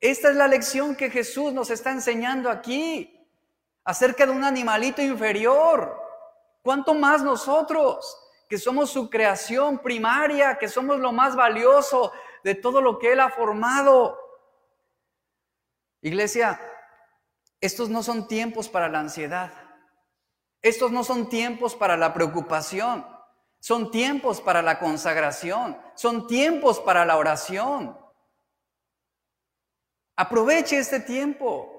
Esta 0.00 0.30
es 0.30 0.36
la 0.36 0.48
lección 0.48 0.96
que 0.96 1.10
Jesús 1.10 1.52
nos 1.52 1.70
está 1.70 1.92
enseñando 1.92 2.50
aquí 2.50 3.28
acerca 3.84 4.26
de 4.26 4.32
un 4.32 4.42
animalito 4.42 5.00
inferior 5.00 6.06
¿Cuánto 6.66 6.94
más 6.94 7.22
nosotros, 7.22 8.18
que 8.48 8.58
somos 8.58 8.90
su 8.90 9.10
creación 9.10 9.78
primaria, 9.78 10.58
que 10.58 10.68
somos 10.68 10.98
lo 10.98 11.12
más 11.12 11.34
valioso 11.34 12.12
de 12.44 12.54
todo 12.54 12.80
lo 12.80 12.98
que 12.98 13.12
Él 13.12 13.20
ha 13.20 13.30
formado? 13.30 14.18
Iglesia, 16.02 16.60
estos 17.60 17.88
no 17.88 18.02
son 18.02 18.28
tiempos 18.28 18.68
para 18.68 18.88
la 18.88 19.00
ansiedad. 19.00 19.52
Estos 20.62 20.92
no 20.92 21.04
son 21.04 21.28
tiempos 21.28 21.74
para 21.74 21.96
la 21.96 22.12
preocupación. 22.14 23.06
Son 23.60 23.90
tiempos 23.90 24.40
para 24.40 24.62
la 24.62 24.78
consagración. 24.78 25.76
Son 25.94 26.26
tiempos 26.26 26.80
para 26.80 27.04
la 27.04 27.16
oración. 27.16 27.98
Aproveche 30.16 30.78
este 30.78 31.00
tiempo. 31.00 31.75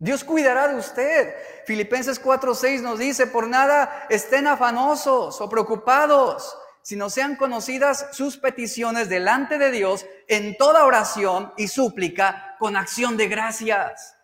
Dios 0.00 0.24
cuidará 0.24 0.66
de 0.66 0.76
usted. 0.76 1.34
Filipenses 1.66 2.18
4:6 2.18 2.80
nos 2.80 2.98
dice, 2.98 3.26
por 3.26 3.46
nada 3.46 4.06
estén 4.08 4.46
afanosos 4.46 5.42
o 5.42 5.48
preocupados, 5.50 6.56
sino 6.80 7.10
sean 7.10 7.36
conocidas 7.36 8.06
sus 8.12 8.38
peticiones 8.38 9.10
delante 9.10 9.58
de 9.58 9.70
Dios 9.70 10.06
en 10.26 10.56
toda 10.56 10.86
oración 10.86 11.52
y 11.58 11.68
súplica 11.68 12.56
con 12.58 12.78
acción 12.78 13.18
de 13.18 13.28
gracias. 13.28 14.16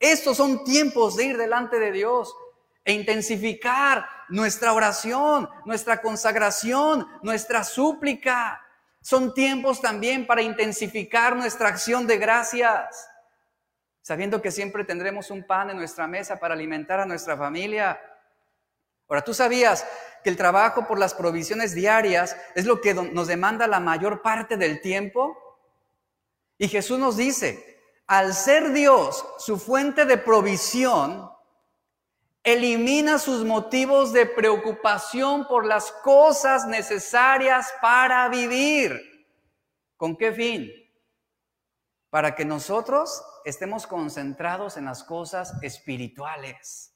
Estos 0.00 0.38
son 0.38 0.64
tiempos 0.64 1.16
de 1.16 1.26
ir 1.26 1.36
delante 1.36 1.78
de 1.78 1.92
Dios 1.92 2.34
e 2.82 2.94
intensificar 2.94 4.08
nuestra 4.30 4.72
oración, 4.72 5.46
nuestra 5.66 6.00
consagración, 6.00 7.06
nuestra 7.22 7.64
súplica. 7.64 8.62
Son 9.02 9.34
tiempos 9.34 9.82
también 9.82 10.26
para 10.26 10.40
intensificar 10.40 11.36
nuestra 11.36 11.68
acción 11.68 12.06
de 12.06 12.16
gracias 12.16 13.10
sabiendo 14.08 14.40
que 14.40 14.50
siempre 14.50 14.84
tendremos 14.84 15.30
un 15.30 15.42
pan 15.46 15.68
en 15.68 15.76
nuestra 15.76 16.06
mesa 16.06 16.40
para 16.40 16.54
alimentar 16.54 16.98
a 16.98 17.04
nuestra 17.04 17.36
familia. 17.36 18.00
Ahora, 19.06 19.20
¿tú 19.20 19.34
sabías 19.34 19.86
que 20.24 20.30
el 20.30 20.36
trabajo 20.38 20.86
por 20.86 20.98
las 20.98 21.12
provisiones 21.12 21.74
diarias 21.74 22.34
es 22.54 22.64
lo 22.64 22.80
que 22.80 22.94
nos 22.94 23.26
demanda 23.26 23.66
la 23.66 23.80
mayor 23.80 24.22
parte 24.22 24.56
del 24.56 24.80
tiempo? 24.80 25.36
Y 26.56 26.68
Jesús 26.68 26.98
nos 26.98 27.18
dice, 27.18 27.82
al 28.06 28.32
ser 28.32 28.72
Dios 28.72 29.26
su 29.36 29.58
fuente 29.58 30.06
de 30.06 30.16
provisión, 30.16 31.30
elimina 32.42 33.18
sus 33.18 33.44
motivos 33.44 34.14
de 34.14 34.24
preocupación 34.24 35.46
por 35.46 35.66
las 35.66 35.92
cosas 35.92 36.66
necesarias 36.66 37.70
para 37.82 38.26
vivir. 38.30 38.98
¿Con 39.98 40.16
qué 40.16 40.32
fin? 40.32 40.77
Para 42.10 42.34
que 42.34 42.44
nosotros 42.44 43.22
estemos 43.44 43.86
concentrados 43.86 44.76
en 44.76 44.86
las 44.86 45.04
cosas 45.04 45.54
espirituales, 45.62 46.94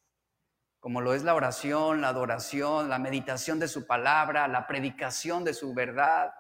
como 0.81 1.01
lo 1.01 1.15
es 1.15 1.23
la 1.23 1.35
oración, 1.35 2.01
la 2.01 2.09
adoración, 2.09 2.89
la 2.89 2.99
meditación 2.99 3.59
de 3.61 3.69
su 3.69 3.87
palabra, 3.87 4.49
la 4.49 4.67
predicación 4.67 5.45
de 5.45 5.55
su 5.55 5.75
verdad. 5.75 6.33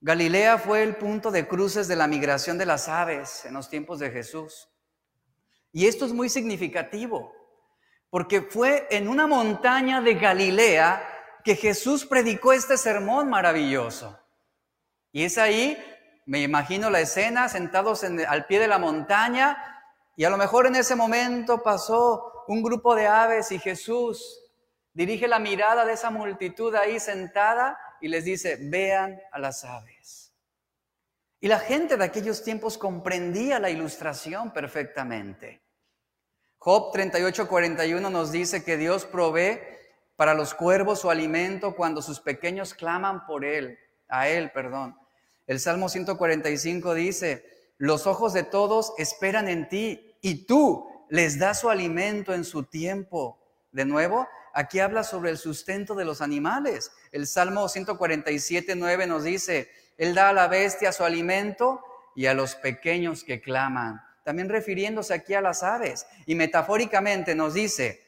Galilea 0.00 0.58
fue 0.58 0.82
el 0.82 0.96
punto 0.96 1.30
de 1.30 1.46
cruces 1.46 1.88
de 1.88 1.96
la 1.96 2.06
migración 2.06 2.56
de 2.56 2.66
las 2.66 2.88
aves 2.88 3.44
en 3.44 3.54
los 3.54 3.68
tiempos 3.68 3.98
de 3.98 4.10
Jesús. 4.10 4.70
Y 5.70 5.86
esto 5.86 6.06
es 6.06 6.12
muy 6.12 6.28
significativo, 6.28 7.34
porque 8.08 8.42
fue 8.42 8.86
en 8.90 9.08
una 9.08 9.26
montaña 9.26 10.00
de 10.00 10.14
Galilea 10.14 11.06
que 11.44 11.56
Jesús 11.56 12.06
predicó 12.06 12.52
este 12.52 12.78
sermón 12.78 13.28
maravilloso. 13.28 14.18
Y 15.12 15.24
es 15.24 15.36
ahí, 15.36 15.76
me 16.26 16.40
imagino 16.40 16.90
la 16.90 17.00
escena, 17.00 17.48
sentados 17.48 18.04
al 18.04 18.46
pie 18.46 18.60
de 18.60 18.68
la 18.68 18.78
montaña, 18.78 19.82
y 20.16 20.24
a 20.24 20.30
lo 20.30 20.36
mejor 20.36 20.66
en 20.66 20.76
ese 20.76 20.94
momento 20.94 21.62
pasó 21.62 22.44
un 22.48 22.62
grupo 22.62 22.94
de 22.94 23.06
aves 23.06 23.50
y 23.52 23.58
Jesús 23.58 24.40
dirige 24.92 25.26
la 25.26 25.38
mirada 25.38 25.84
de 25.84 25.92
esa 25.92 26.10
multitud 26.10 26.74
ahí 26.74 27.00
sentada 27.00 27.78
y 28.00 28.08
les 28.08 28.24
dice, 28.24 28.58
vean 28.60 29.20
a 29.32 29.38
las 29.38 29.64
aves. 29.64 30.32
Y 31.40 31.48
la 31.48 31.58
gente 31.58 31.96
de 31.96 32.04
aquellos 32.04 32.42
tiempos 32.42 32.78
comprendía 32.78 33.58
la 33.58 33.70
ilustración 33.70 34.52
perfectamente. 34.52 35.62
Job 36.58 36.92
38, 36.92 37.46
41 37.46 38.08
nos 38.08 38.32
dice 38.32 38.64
que 38.64 38.78
Dios 38.78 39.04
provee 39.04 39.60
para 40.16 40.32
los 40.32 40.54
cuervos 40.54 41.00
su 41.00 41.10
alimento 41.10 41.74
cuando 41.74 42.00
sus 42.00 42.20
pequeños 42.20 42.72
claman 42.72 43.26
por 43.26 43.44
él, 43.44 43.78
a 44.08 44.28
él, 44.28 44.50
perdón. 44.52 44.96
El 45.46 45.60
Salmo 45.60 45.88
145 45.88 46.94
dice, 46.94 47.44
los 47.76 48.06
ojos 48.06 48.32
de 48.32 48.44
todos 48.44 48.92
esperan 48.98 49.48
en 49.48 49.68
ti 49.68 50.16
y 50.20 50.46
tú 50.46 50.88
les 51.10 51.38
das 51.38 51.60
su 51.60 51.70
alimento 51.70 52.32
en 52.32 52.44
su 52.44 52.64
tiempo. 52.64 53.38
De 53.72 53.84
nuevo, 53.84 54.28
aquí 54.52 54.80
habla 54.80 55.04
sobre 55.04 55.30
el 55.30 55.38
sustento 55.38 55.94
de 55.94 56.04
los 56.04 56.20
animales. 56.20 56.92
El 57.12 57.26
Salmo 57.26 57.68
147, 57.68 58.74
9 58.76 59.06
nos 59.06 59.24
dice, 59.24 59.70
Él 59.98 60.14
da 60.14 60.30
a 60.30 60.32
la 60.32 60.48
bestia 60.48 60.92
su 60.92 61.04
alimento 61.04 61.82
y 62.16 62.26
a 62.26 62.34
los 62.34 62.54
pequeños 62.54 63.24
que 63.24 63.40
claman 63.40 64.00
también 64.24 64.48
refiriéndose 64.48 65.14
aquí 65.14 65.34
a 65.34 65.40
las 65.40 65.62
aves. 65.62 66.06
Y 66.26 66.34
metafóricamente 66.34 67.34
nos 67.34 67.54
dice 67.54 68.02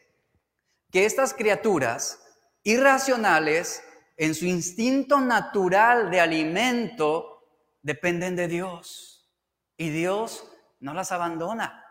que 0.91 1.05
estas 1.05 1.35
criaturas 1.35 2.19
irracionales, 2.65 3.83
en 4.17 4.35
su 4.35 4.47
instinto 4.47 5.21
natural 5.21 6.11
de 6.11 6.21
alimento, 6.21 7.45
dependen 7.83 8.37
de 8.37 8.49
Dios. 8.49 9.31
Y 9.77 9.91
Dios 9.91 10.51
no 10.81 10.95
las 10.95 11.13
abandona. 11.13 11.85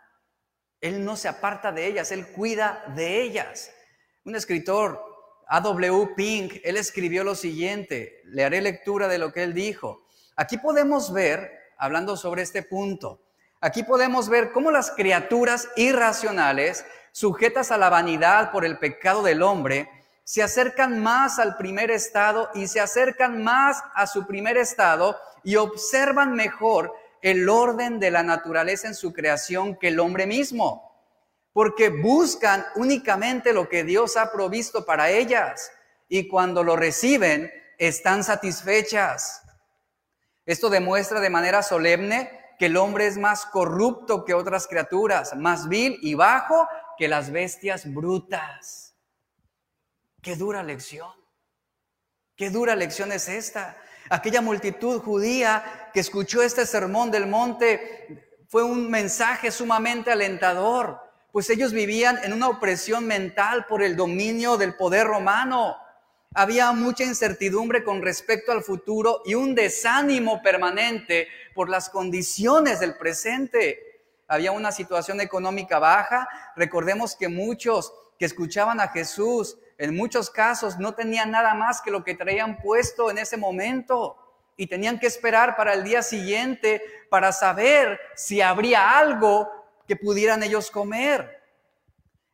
Él 0.82 1.06
no 1.06 1.16
se 1.16 1.28
aparta 1.28 1.72
de 1.72 1.88
ellas, 1.88 2.12
Él 2.12 2.28
cuida 2.32 2.84
de 2.96 3.22
ellas. 3.22 3.72
Un 4.24 4.36
escritor, 4.36 5.00
A.W. 5.48 6.16
Pink, 6.16 6.62
él 6.64 6.78
escribió 6.78 7.24
lo 7.24 7.36
siguiente, 7.36 8.22
le 8.26 8.44
haré 8.44 8.62
lectura 8.62 9.08
de 9.08 9.20
lo 9.20 9.32
que 9.32 9.44
él 9.44 9.54
dijo. 9.54 10.08
Aquí 10.36 10.58
podemos 10.58 11.14
ver, 11.14 11.52
hablando 11.78 12.18
sobre 12.18 12.42
este 12.42 12.64
punto, 12.64 13.26
Aquí 13.66 13.82
podemos 13.82 14.30
ver 14.30 14.52
cómo 14.52 14.70
las 14.70 14.92
criaturas 14.92 15.70
irracionales, 15.76 16.86
sujetas 17.12 17.72
a 17.72 17.80
la 17.80 17.90
vanidad 17.90 18.52
por 18.52 18.64
el 18.64 18.78
pecado 18.78 19.24
del 19.24 19.42
hombre, 19.42 19.90
se 20.26 20.42
acercan 20.42 21.02
más 21.04 21.38
al 21.38 21.56
primer 21.56 21.92
estado 21.92 22.50
y 22.56 22.68
se 22.68 22.82
acercan 22.82 23.44
más 23.44 23.82
a 23.94 24.08
su 24.08 24.26
primer 24.26 24.58
estado 24.58 25.18
y 25.44 25.56
observan 25.56 26.34
mejor 26.34 26.96
el 27.22 27.48
orden 27.48 28.00
de 28.00 28.10
la 28.10 28.24
naturaleza 28.24 28.88
en 28.88 28.96
su 28.96 29.14
creación 29.14 29.78
que 29.78 29.90
el 29.90 30.00
hombre 30.00 30.26
mismo, 30.26 31.00
porque 31.54 31.90
buscan 31.90 32.66
únicamente 32.76 33.54
lo 33.54 33.70
que 33.70 33.84
Dios 33.84 34.18
ha 34.18 34.32
provisto 34.32 34.84
para 34.84 35.12
ellas 35.12 35.72
y 36.10 36.28
cuando 36.28 36.64
lo 36.64 36.76
reciben 36.76 37.52
están 37.78 38.24
satisfechas. 38.24 39.44
Esto 40.44 40.72
demuestra 40.72 41.20
de 41.20 41.30
manera 41.30 41.62
solemne 41.62 42.32
que 42.58 42.66
el 42.66 42.78
hombre 42.78 43.06
es 43.06 43.18
más 43.18 43.46
corrupto 43.46 44.26
que 44.26 44.34
otras 44.34 44.66
criaturas, 44.66 45.36
más 45.36 45.70
vil 45.70 46.00
y 46.02 46.16
bajo 46.16 46.68
que 46.98 47.08
las 47.08 47.30
bestias 47.32 47.94
brutas. 47.94 48.85
Qué 50.26 50.36
dura 50.36 50.64
lección. 50.64 51.12
Qué 52.36 52.50
dura 52.50 52.76
lección 52.76 53.12
es 53.12 53.30
esta. 53.30 53.78
Aquella 54.10 54.42
multitud 54.42 55.00
judía 55.00 55.92
que 55.94 56.00
escuchó 56.00 56.42
este 56.42 56.66
sermón 56.66 57.12
del 57.12 57.28
monte 57.28 58.40
fue 58.48 58.64
un 58.64 58.90
mensaje 58.90 59.52
sumamente 59.52 60.12
alentador, 60.12 61.00
pues 61.32 61.52
ellos 61.52 61.74
vivían 61.74 62.18
en 62.24 62.34
una 62.34 62.50
opresión 62.50 63.06
mental 63.06 63.68
por 63.68 63.84
el 63.84 63.96
dominio 63.96 64.58
del 64.58 64.76
poder 64.76 65.06
romano. 65.06 65.78
Había 66.34 66.72
mucha 66.72 67.04
incertidumbre 67.04 67.84
con 67.84 68.02
respecto 68.02 68.52
al 68.52 68.64
futuro 68.64 69.22
y 69.26 69.36
un 69.36 69.54
desánimo 69.54 70.42
permanente 70.42 71.28
por 71.54 71.70
las 71.70 71.88
condiciones 71.88 72.80
del 72.80 72.98
presente. 72.98 74.02
Había 74.28 74.54
una 74.54 74.72
situación 74.72 75.22
económica 75.22 75.78
baja. 75.78 76.28
Recordemos 76.56 77.16
que 77.16 77.28
muchos 77.28 77.94
que 78.18 78.26
escuchaban 78.26 78.80
a 78.80 78.88
Jesús, 78.88 79.60
en 79.78 79.96
muchos 79.96 80.30
casos 80.30 80.78
no 80.78 80.94
tenían 80.94 81.32
nada 81.32 81.54
más 81.54 81.82
que 81.82 81.92
lo 81.92 82.04
que 82.04 82.16
traían 82.16 82.58
puesto 82.58 83.12
en 83.12 83.18
ese 83.18 83.38
momento 83.38 84.18
y 84.58 84.68
tenían 84.68 85.00
que 85.00 85.08
esperar 85.08 85.56
para 85.56 85.74
el 85.74 85.84
día 85.84 86.02
siguiente 86.02 86.82
para 87.10 87.32
saber 87.32 88.00
si 88.16 88.42
habría 88.42 88.98
algo 88.98 89.50
que 89.88 89.96
pudieran 89.96 90.44
ellos 90.44 90.72
comer. 90.72 91.44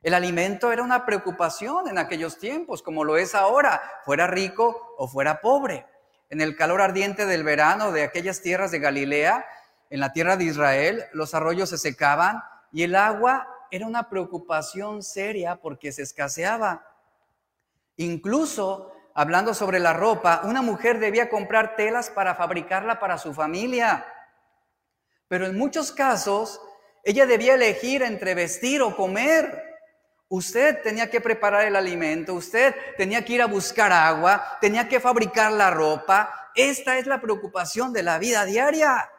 El 0.03 0.13
alimento 0.13 0.71
era 0.71 0.83
una 0.83 1.05
preocupación 1.05 1.87
en 1.87 1.97
aquellos 1.97 2.39
tiempos, 2.39 2.81
como 2.81 3.03
lo 3.03 3.17
es 3.17 3.35
ahora, 3.35 3.81
fuera 4.03 4.27
rico 4.27 4.95
o 4.97 5.07
fuera 5.07 5.41
pobre. 5.41 5.85
En 6.29 6.41
el 6.41 6.55
calor 6.55 6.81
ardiente 6.81 7.25
del 7.25 7.43
verano 7.43 7.91
de 7.91 8.03
aquellas 8.03 8.41
tierras 8.41 8.71
de 8.71 8.79
Galilea, 8.79 9.45
en 9.89 9.99
la 9.99 10.13
tierra 10.13 10.37
de 10.37 10.45
Israel, 10.45 11.05
los 11.11 11.33
arroyos 11.35 11.69
se 11.69 11.77
secaban 11.77 12.41
y 12.71 12.83
el 12.83 12.95
agua 12.95 13.47
era 13.69 13.85
una 13.85 14.09
preocupación 14.09 15.03
seria 15.03 15.57
porque 15.57 15.91
se 15.91 16.01
escaseaba. 16.01 16.85
Incluso, 17.97 18.91
hablando 19.13 19.53
sobre 19.53 19.79
la 19.79 19.93
ropa, 19.93 20.41
una 20.45 20.61
mujer 20.61 20.99
debía 20.99 21.29
comprar 21.29 21.75
telas 21.75 22.09
para 22.09 22.35
fabricarla 22.35 22.99
para 22.99 23.17
su 23.17 23.33
familia. 23.33 24.05
Pero 25.27 25.45
en 25.45 25.57
muchos 25.57 25.91
casos, 25.91 26.61
ella 27.03 27.25
debía 27.25 27.55
elegir 27.55 28.03
entre 28.03 28.35
vestir 28.35 28.81
o 28.81 28.95
comer. 28.95 29.63
Usted 30.29 30.81
tenía 30.81 31.09
que 31.09 31.19
preparar 31.19 31.65
el 31.65 31.75
alimento, 31.75 32.33
usted 32.33 32.73
tenía 32.97 33.25
que 33.25 33.33
ir 33.33 33.41
a 33.41 33.47
buscar 33.47 33.91
agua, 33.91 34.57
tenía 34.61 34.87
que 34.87 34.99
fabricar 34.99 35.51
la 35.51 35.71
ropa. 35.71 36.51
Esta 36.55 36.97
es 36.97 37.07
la 37.07 37.19
preocupación 37.21 37.91
de 37.93 38.03
la 38.03 38.17
vida 38.17 38.45
diaria. 38.45 39.09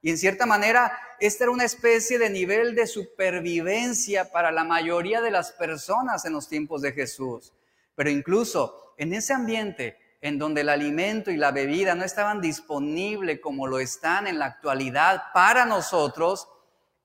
Y 0.00 0.10
en 0.10 0.18
cierta 0.18 0.46
manera, 0.46 0.96
esta 1.20 1.44
era 1.44 1.52
una 1.52 1.64
especie 1.64 2.18
de 2.18 2.30
nivel 2.30 2.74
de 2.74 2.86
supervivencia 2.86 4.30
para 4.30 4.50
la 4.52 4.64
mayoría 4.64 5.20
de 5.20 5.30
las 5.30 5.52
personas 5.52 6.24
en 6.24 6.32
los 6.32 6.48
tiempos 6.48 6.82
de 6.82 6.92
Jesús. 6.92 7.52
Pero 7.98 8.10
incluso 8.10 8.94
en 8.96 9.12
ese 9.12 9.34
ambiente 9.34 9.98
en 10.20 10.38
donde 10.38 10.60
el 10.60 10.68
alimento 10.68 11.32
y 11.32 11.36
la 11.36 11.50
bebida 11.50 11.96
no 11.96 12.04
estaban 12.04 12.40
disponibles 12.40 13.40
como 13.40 13.66
lo 13.66 13.80
están 13.80 14.28
en 14.28 14.38
la 14.38 14.44
actualidad 14.46 15.24
para 15.34 15.64
nosotros, 15.64 16.46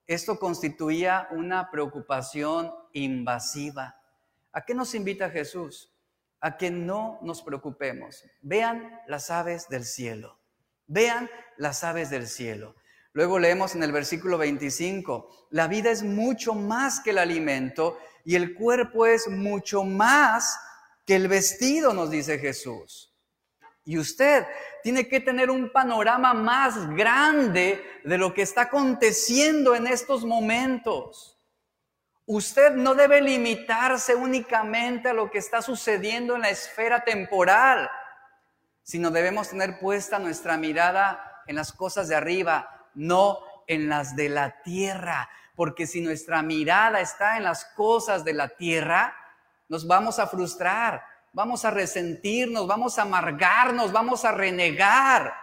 esto 0.05 0.37
constituía 0.37 1.27
una 1.31 1.71
preocupación 1.71 2.71
invasiva. 2.91 3.99
¿A 4.51 4.63
qué 4.63 4.75
nos 4.75 4.93
invita 4.93 5.31
Jesús? 5.31 5.91
A 6.39 6.57
que 6.57 6.69
no 6.69 7.17
nos 7.23 7.41
preocupemos. 7.41 8.23
Vean 8.43 9.01
las 9.07 9.31
aves 9.31 9.67
del 9.69 9.85
cielo. 9.85 10.37
Vean 10.85 11.27
las 11.57 11.83
aves 11.83 12.11
del 12.11 12.27
cielo. 12.27 12.75
Luego 13.13 13.39
leemos 13.39 13.73
en 13.73 13.81
el 13.81 13.91
versículo 13.91 14.37
25, 14.37 15.47
la 15.49 15.67
vida 15.67 15.89
es 15.89 16.03
mucho 16.03 16.53
más 16.53 16.99
que 16.99 17.09
el 17.09 17.17
alimento 17.17 17.97
y 18.23 18.35
el 18.35 18.53
cuerpo 18.53 19.07
es 19.07 19.27
mucho 19.27 19.83
más 19.83 20.55
que 21.05 21.15
el 21.15 21.27
vestido, 21.27 21.93
nos 21.93 22.09
dice 22.09 22.39
Jesús. 22.39 23.13
Y 23.85 23.97
usted 23.97 24.45
tiene 24.81 25.07
que 25.07 25.19
tener 25.19 25.49
un 25.49 25.71
panorama 25.71 26.33
más 26.33 26.89
grande 26.95 27.83
de 28.03 28.17
lo 28.17 28.33
que 28.33 28.43
está 28.43 28.63
aconteciendo 28.63 29.75
en 29.75 29.87
estos 29.87 30.23
momentos. 30.23 31.37
Usted 32.25 32.71
no 32.71 32.95
debe 32.95 33.21
limitarse 33.21 34.15
únicamente 34.15 35.09
a 35.09 35.13
lo 35.13 35.29
que 35.29 35.39
está 35.39 35.61
sucediendo 35.61 36.35
en 36.35 36.43
la 36.43 36.49
esfera 36.49 37.03
temporal, 37.03 37.89
sino 38.81 39.11
debemos 39.11 39.49
tener 39.49 39.79
puesta 39.79 40.19
nuestra 40.19 40.55
mirada 40.55 41.43
en 41.47 41.57
las 41.57 41.73
cosas 41.73 42.07
de 42.07 42.15
arriba, 42.15 42.87
no 42.93 43.39
en 43.67 43.89
las 43.89 44.15
de 44.15 44.29
la 44.29 44.61
tierra. 44.61 45.29
Porque 45.55 45.85
si 45.85 45.99
nuestra 45.99 46.41
mirada 46.41 47.01
está 47.01 47.35
en 47.35 47.43
las 47.43 47.65
cosas 47.65 48.23
de 48.23 48.33
la 48.33 48.47
tierra, 48.47 49.13
nos 49.73 49.87
vamos 49.87 50.19
a 50.19 50.27
frustrar, 50.27 51.03
vamos 51.31 51.65
a 51.65 51.71
resentirnos, 51.71 52.67
vamos 52.67 52.99
a 52.99 53.01
amargarnos, 53.01 53.91
vamos 53.91 54.23
a 54.23 54.31
renegar. 54.31 55.33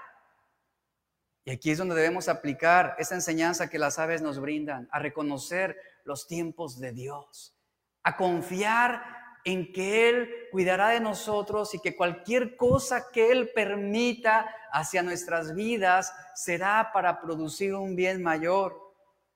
Y 1.45 1.51
aquí 1.51 1.73
es 1.73 1.79
donde 1.79 1.97
debemos 1.97 2.29
aplicar 2.29 2.95
esa 2.97 3.17
enseñanza 3.17 3.69
que 3.69 3.81
las 3.81 3.99
aves 3.99 4.23
nos 4.23 4.39
brindan, 4.39 4.89
a 4.93 5.01
reconocer 5.01 5.77
los 6.05 6.29
tiempos 6.29 6.79
de 6.79 6.93
Dios, 6.93 7.57
a 8.05 8.17
confiar 8.17 9.03
en 9.45 9.73
que 9.73 10.09
Él 10.09 10.31
cuidará 10.53 10.91
de 10.91 11.01
nosotros 11.01 11.75
y 11.75 11.81
que 11.81 11.97
cualquier 11.97 12.55
cosa 12.55 13.11
que 13.11 13.33
Él 13.33 13.51
permita 13.53 14.47
hacia 14.71 15.03
nuestras 15.03 15.57
vidas 15.57 16.15
será 16.37 16.93
para 16.93 17.21
producir 17.21 17.75
un 17.75 17.97
bien 17.97 18.23
mayor. 18.23 18.90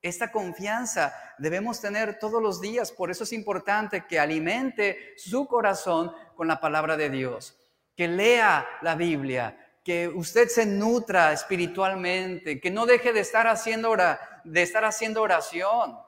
Esta 0.04 0.30
confianza 0.30 1.14
debemos 1.38 1.80
tener 1.80 2.18
todos 2.18 2.42
los 2.42 2.60
días, 2.60 2.92
por 2.92 3.10
eso 3.10 3.24
es 3.24 3.32
importante 3.32 4.04
que 4.06 4.20
alimente 4.20 5.14
su 5.16 5.46
corazón 5.46 6.12
con 6.36 6.46
la 6.46 6.60
palabra 6.60 6.98
de 6.98 7.08
Dios, 7.08 7.56
que 7.96 8.06
lea 8.06 8.68
la 8.82 8.96
Biblia, 8.96 9.78
que 9.82 10.06
usted 10.08 10.48
se 10.48 10.66
nutra 10.66 11.32
espiritualmente, 11.32 12.60
que 12.60 12.70
no 12.70 12.84
deje 12.84 13.14
de 13.14 13.20
estar 13.20 13.46
haciendo, 13.46 13.96
de 14.44 14.62
estar 14.62 14.84
haciendo 14.84 15.22
oración. 15.22 15.98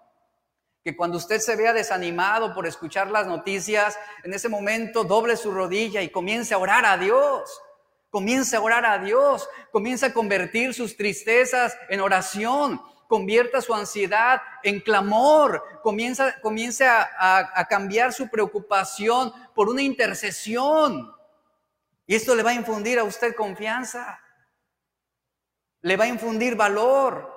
Que 0.85 0.94
cuando 0.94 1.16
usted 1.16 1.40
se 1.40 1.56
vea 1.56 1.72
desanimado 1.72 2.52
por 2.52 2.66
escuchar 2.66 3.11
las 3.11 3.26
noticias, 3.26 3.98
en 4.24 4.35
ese 4.35 4.50
momento 4.50 5.04
doble 5.04 5.38
su 5.38 5.50
rodilla 5.50 6.02
y 6.02 6.11
comience 6.11 6.52
a 6.52 6.59
orar 6.59 6.85
a 6.85 6.98
Dios. 6.98 7.62
Comience 8.11 8.56
a 8.56 8.61
orar 8.61 8.85
a 8.85 8.98
Dios, 8.98 9.48
comience 9.72 10.04
a 10.04 10.12
convertir 10.12 10.74
sus 10.74 10.98
tristezas 10.98 11.76
en 11.88 12.00
oración, 12.00 12.80
convierta 13.09 13.61
su 13.61 13.75
ansiedad 13.75 14.40
en 14.62 14.81
clamor, 14.81 15.81
comienza, 15.83 16.40
comience 16.40 16.87
a, 16.87 17.53
a 17.55 17.64
cambiar 17.66 18.12
su 18.12 18.29
preocupación 18.29 19.33
por 19.55 19.69
una 19.69 19.83
intercesión. 19.83 21.14
Y 22.07 22.14
esto 22.14 22.35
le 22.35 22.42
va 22.42 22.51
a 22.51 22.55
infundir 22.55 22.99
a 22.99 23.05
usted 23.05 23.35
confianza, 23.35 24.21
le 25.83 25.97
va 25.97 26.05
a 26.05 26.09
infundir 26.09 26.57
valor 26.57 27.33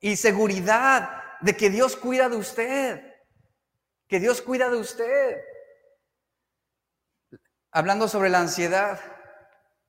y 0.00 0.16
seguridad 0.16 1.22
de 1.40 1.56
que 1.56 1.70
Dios 1.70 1.96
cuida 1.96 2.28
de 2.28 2.36
usted, 2.36 3.14
que 4.06 4.20
Dios 4.20 4.42
cuida 4.42 4.68
de 4.70 4.76
usted. 4.76 5.42
Hablando 7.70 8.06
sobre 8.08 8.28
la 8.28 8.40
ansiedad, 8.40 9.00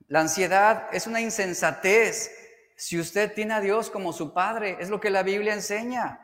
la 0.08 0.22
ansiedad 0.22 0.88
es 0.94 1.08
una 1.08 1.22
insensatez 1.22 2.43
si 2.76 3.00
usted 3.00 3.34
tiene 3.34 3.54
a 3.54 3.62
Dios 3.62 3.90
como 3.90 4.14
su 4.14 4.34
Padre, 4.34 4.78
es 4.80 4.90
lo 4.90 5.00
que 5.00 5.10
la 5.10 5.24
Biblia 5.24 5.54
enseña. 5.54 6.20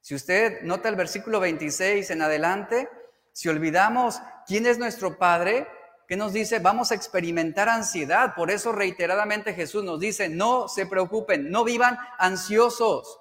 Si 0.00 0.14
usted 0.14 0.62
nota 0.62 0.88
el 0.88 0.96
versículo 0.96 1.40
26 1.40 2.10
en 2.10 2.22
adelante, 2.22 2.88
si 3.32 3.48
olvidamos 3.48 4.20
quién 4.46 4.66
es 4.66 4.78
nuestro 4.78 5.18
Padre, 5.18 5.66
que 6.10 6.16
nos 6.16 6.32
dice, 6.32 6.58
vamos 6.58 6.90
a 6.90 6.96
experimentar 6.96 7.68
ansiedad. 7.68 8.34
Por 8.34 8.50
eso 8.50 8.72
reiteradamente 8.72 9.54
Jesús 9.54 9.84
nos 9.84 10.00
dice, 10.00 10.28
no 10.28 10.66
se 10.66 10.86
preocupen, 10.86 11.50
no 11.50 11.62
vivan 11.62 11.98
ansiosos. 12.18 13.20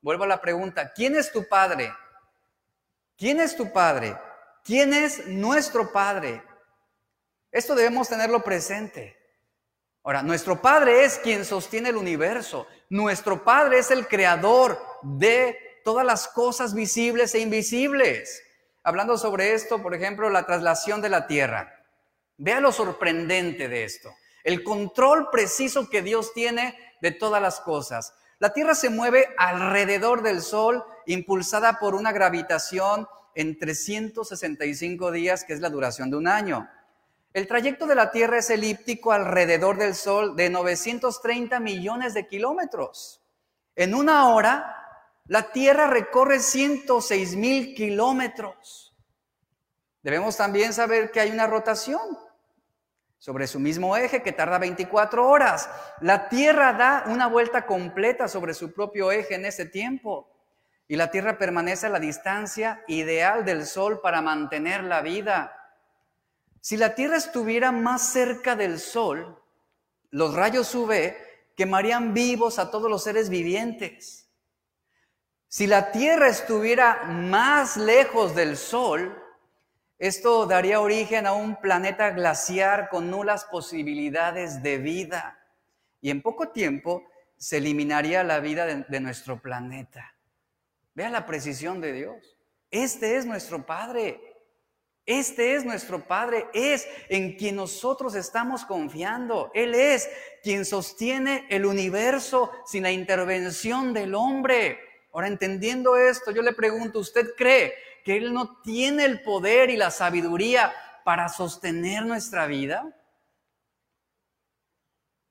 Vuelvo 0.00 0.24
a 0.24 0.28
la 0.28 0.40
pregunta, 0.40 0.92
¿quién 0.94 1.14
es 1.14 1.30
tu 1.30 1.46
Padre? 1.46 1.92
¿Quién 3.18 3.38
es 3.38 3.54
tu 3.54 3.70
Padre? 3.70 4.16
¿Quién 4.64 4.94
es 4.94 5.26
nuestro 5.26 5.92
Padre? 5.92 6.42
Esto 7.50 7.74
debemos 7.74 8.08
tenerlo 8.08 8.42
presente. 8.42 9.21
Ahora, 10.04 10.22
nuestro 10.22 10.60
Padre 10.60 11.04
es 11.04 11.18
quien 11.18 11.44
sostiene 11.44 11.90
el 11.90 11.96
universo. 11.96 12.66
Nuestro 12.90 13.44
Padre 13.44 13.78
es 13.78 13.90
el 13.90 14.08
creador 14.08 14.78
de 15.02 15.56
todas 15.84 16.04
las 16.04 16.28
cosas 16.28 16.74
visibles 16.74 17.34
e 17.34 17.40
invisibles. 17.40 18.42
Hablando 18.82 19.16
sobre 19.16 19.54
esto, 19.54 19.80
por 19.80 19.94
ejemplo, 19.94 20.28
la 20.28 20.44
traslación 20.44 21.00
de 21.00 21.08
la 21.08 21.26
tierra. 21.26 21.72
Vea 22.36 22.60
lo 22.60 22.72
sorprendente 22.72 23.68
de 23.68 23.84
esto. 23.84 24.12
El 24.42 24.64
control 24.64 25.28
preciso 25.30 25.88
que 25.88 26.02
Dios 26.02 26.32
tiene 26.34 26.76
de 27.00 27.12
todas 27.12 27.40
las 27.40 27.60
cosas. 27.60 28.14
La 28.40 28.52
Tierra 28.52 28.74
se 28.74 28.90
mueve 28.90 29.28
alrededor 29.38 30.22
del 30.22 30.42
Sol, 30.42 30.82
impulsada 31.06 31.78
por 31.78 31.94
una 31.94 32.10
gravitación 32.10 33.06
en 33.36 33.56
365 33.56 35.12
días, 35.12 35.44
que 35.44 35.52
es 35.52 35.60
la 35.60 35.70
duración 35.70 36.10
de 36.10 36.16
un 36.16 36.26
año. 36.26 36.68
El 37.32 37.46
trayecto 37.46 37.86
de 37.86 37.94
la 37.94 38.10
Tierra 38.10 38.38
es 38.38 38.50
elíptico 38.50 39.10
alrededor 39.10 39.78
del 39.78 39.94
Sol 39.94 40.36
de 40.36 40.50
930 40.50 41.60
millones 41.60 42.12
de 42.12 42.26
kilómetros. 42.26 43.22
En 43.74 43.94
una 43.94 44.28
hora, 44.28 44.76
la 45.26 45.50
Tierra 45.50 45.86
recorre 45.86 46.40
106 46.40 47.36
mil 47.36 47.74
kilómetros. 47.74 48.94
Debemos 50.02 50.36
también 50.36 50.74
saber 50.74 51.10
que 51.10 51.20
hay 51.20 51.30
una 51.30 51.46
rotación 51.46 52.00
sobre 53.16 53.46
su 53.46 53.60
mismo 53.60 53.96
eje 53.96 54.22
que 54.22 54.32
tarda 54.32 54.58
24 54.58 55.26
horas. 55.26 55.70
La 56.00 56.28
Tierra 56.28 56.74
da 56.74 57.04
una 57.06 57.28
vuelta 57.28 57.64
completa 57.64 58.28
sobre 58.28 58.52
su 58.52 58.74
propio 58.74 59.10
eje 59.10 59.36
en 59.36 59.46
ese 59.46 59.64
tiempo. 59.64 60.28
Y 60.86 60.96
la 60.96 61.10
Tierra 61.10 61.38
permanece 61.38 61.86
a 61.86 61.90
la 61.90 62.00
distancia 62.00 62.82
ideal 62.88 63.46
del 63.46 63.64
Sol 63.64 64.00
para 64.02 64.20
mantener 64.20 64.84
la 64.84 65.00
vida. 65.00 65.61
Si 66.62 66.76
la 66.76 66.94
Tierra 66.94 67.16
estuviera 67.16 67.72
más 67.72 68.12
cerca 68.12 68.54
del 68.54 68.78
Sol, 68.78 69.36
los 70.10 70.32
rayos 70.32 70.72
UV 70.72 71.12
quemarían 71.56 72.14
vivos 72.14 72.60
a 72.60 72.70
todos 72.70 72.88
los 72.88 73.02
seres 73.02 73.28
vivientes. 73.28 74.30
Si 75.48 75.66
la 75.66 75.90
Tierra 75.90 76.28
estuviera 76.28 77.02
más 77.02 77.76
lejos 77.76 78.36
del 78.36 78.56
Sol, 78.56 79.20
esto 79.98 80.46
daría 80.46 80.80
origen 80.80 81.26
a 81.26 81.32
un 81.32 81.60
planeta 81.60 82.10
glaciar 82.10 82.88
con 82.90 83.10
nulas 83.10 83.44
posibilidades 83.46 84.62
de 84.62 84.78
vida 84.78 85.44
y 86.00 86.10
en 86.10 86.22
poco 86.22 86.50
tiempo 86.50 87.02
se 87.36 87.56
eliminaría 87.56 88.22
la 88.22 88.38
vida 88.38 88.66
de, 88.66 89.00
nuestro 89.00 89.42
planeta. 89.42 90.14
Vea 90.94 91.10
la 91.10 91.26
precisión 91.26 91.80
de 91.80 91.92
Dios. 91.92 92.38
Este 92.70 93.16
es 93.16 93.26
nuestro 93.26 93.66
Padre. 93.66 94.31
Este 95.04 95.56
es 95.56 95.64
nuestro 95.64 96.06
Padre, 96.06 96.46
es 96.54 96.86
en 97.08 97.36
quien 97.36 97.56
nosotros 97.56 98.14
estamos 98.14 98.64
confiando. 98.64 99.50
Él 99.52 99.74
es 99.74 100.08
quien 100.42 100.64
sostiene 100.64 101.46
el 101.50 101.66
universo 101.66 102.52
sin 102.66 102.84
la 102.84 102.92
intervención 102.92 103.92
del 103.92 104.14
hombre. 104.14 104.78
Ahora, 105.12 105.26
entendiendo 105.26 105.96
esto, 105.96 106.30
yo 106.30 106.40
le 106.40 106.52
pregunto, 106.52 107.00
¿usted 107.00 107.34
cree 107.36 107.74
que 108.04 108.16
Él 108.16 108.32
no 108.32 108.60
tiene 108.62 109.04
el 109.04 109.22
poder 109.22 109.70
y 109.70 109.76
la 109.76 109.90
sabiduría 109.90 110.72
para 111.04 111.28
sostener 111.28 112.06
nuestra 112.06 112.46
vida? 112.46 112.96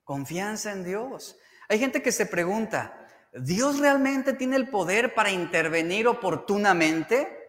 Confianza 0.04 0.72
en 0.72 0.84
Dios. 0.84 1.38
Hay 1.68 1.78
gente 1.78 2.02
que 2.02 2.12
se 2.12 2.26
pregunta, 2.26 3.08
¿Dios 3.32 3.78
realmente 3.78 4.34
tiene 4.34 4.56
el 4.56 4.68
poder 4.68 5.14
para 5.14 5.30
intervenir 5.30 6.06
oportunamente? 6.06 7.41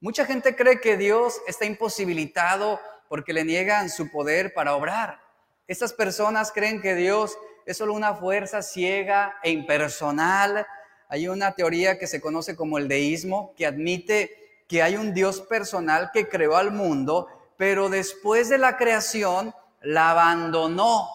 Mucha 0.00 0.24
gente 0.24 0.54
cree 0.54 0.80
que 0.80 0.96
Dios 0.96 1.40
está 1.48 1.64
imposibilitado 1.64 2.80
porque 3.08 3.32
le 3.32 3.44
niegan 3.44 3.90
su 3.90 4.10
poder 4.12 4.54
para 4.54 4.76
obrar. 4.76 5.20
Estas 5.66 5.92
personas 5.92 6.52
creen 6.52 6.80
que 6.80 6.94
Dios 6.94 7.36
es 7.66 7.78
solo 7.78 7.94
una 7.94 8.14
fuerza 8.14 8.62
ciega 8.62 9.36
e 9.42 9.50
impersonal. 9.50 10.64
Hay 11.08 11.26
una 11.26 11.52
teoría 11.52 11.98
que 11.98 12.06
se 12.06 12.20
conoce 12.20 12.54
como 12.54 12.78
el 12.78 12.86
deísmo, 12.86 13.52
que 13.56 13.66
admite 13.66 14.62
que 14.68 14.82
hay 14.82 14.96
un 14.96 15.12
Dios 15.12 15.40
personal 15.40 16.10
que 16.12 16.28
creó 16.28 16.56
al 16.56 16.70
mundo, 16.70 17.26
pero 17.56 17.88
después 17.88 18.48
de 18.48 18.58
la 18.58 18.76
creación 18.76 19.52
la 19.82 20.10
abandonó 20.10 21.08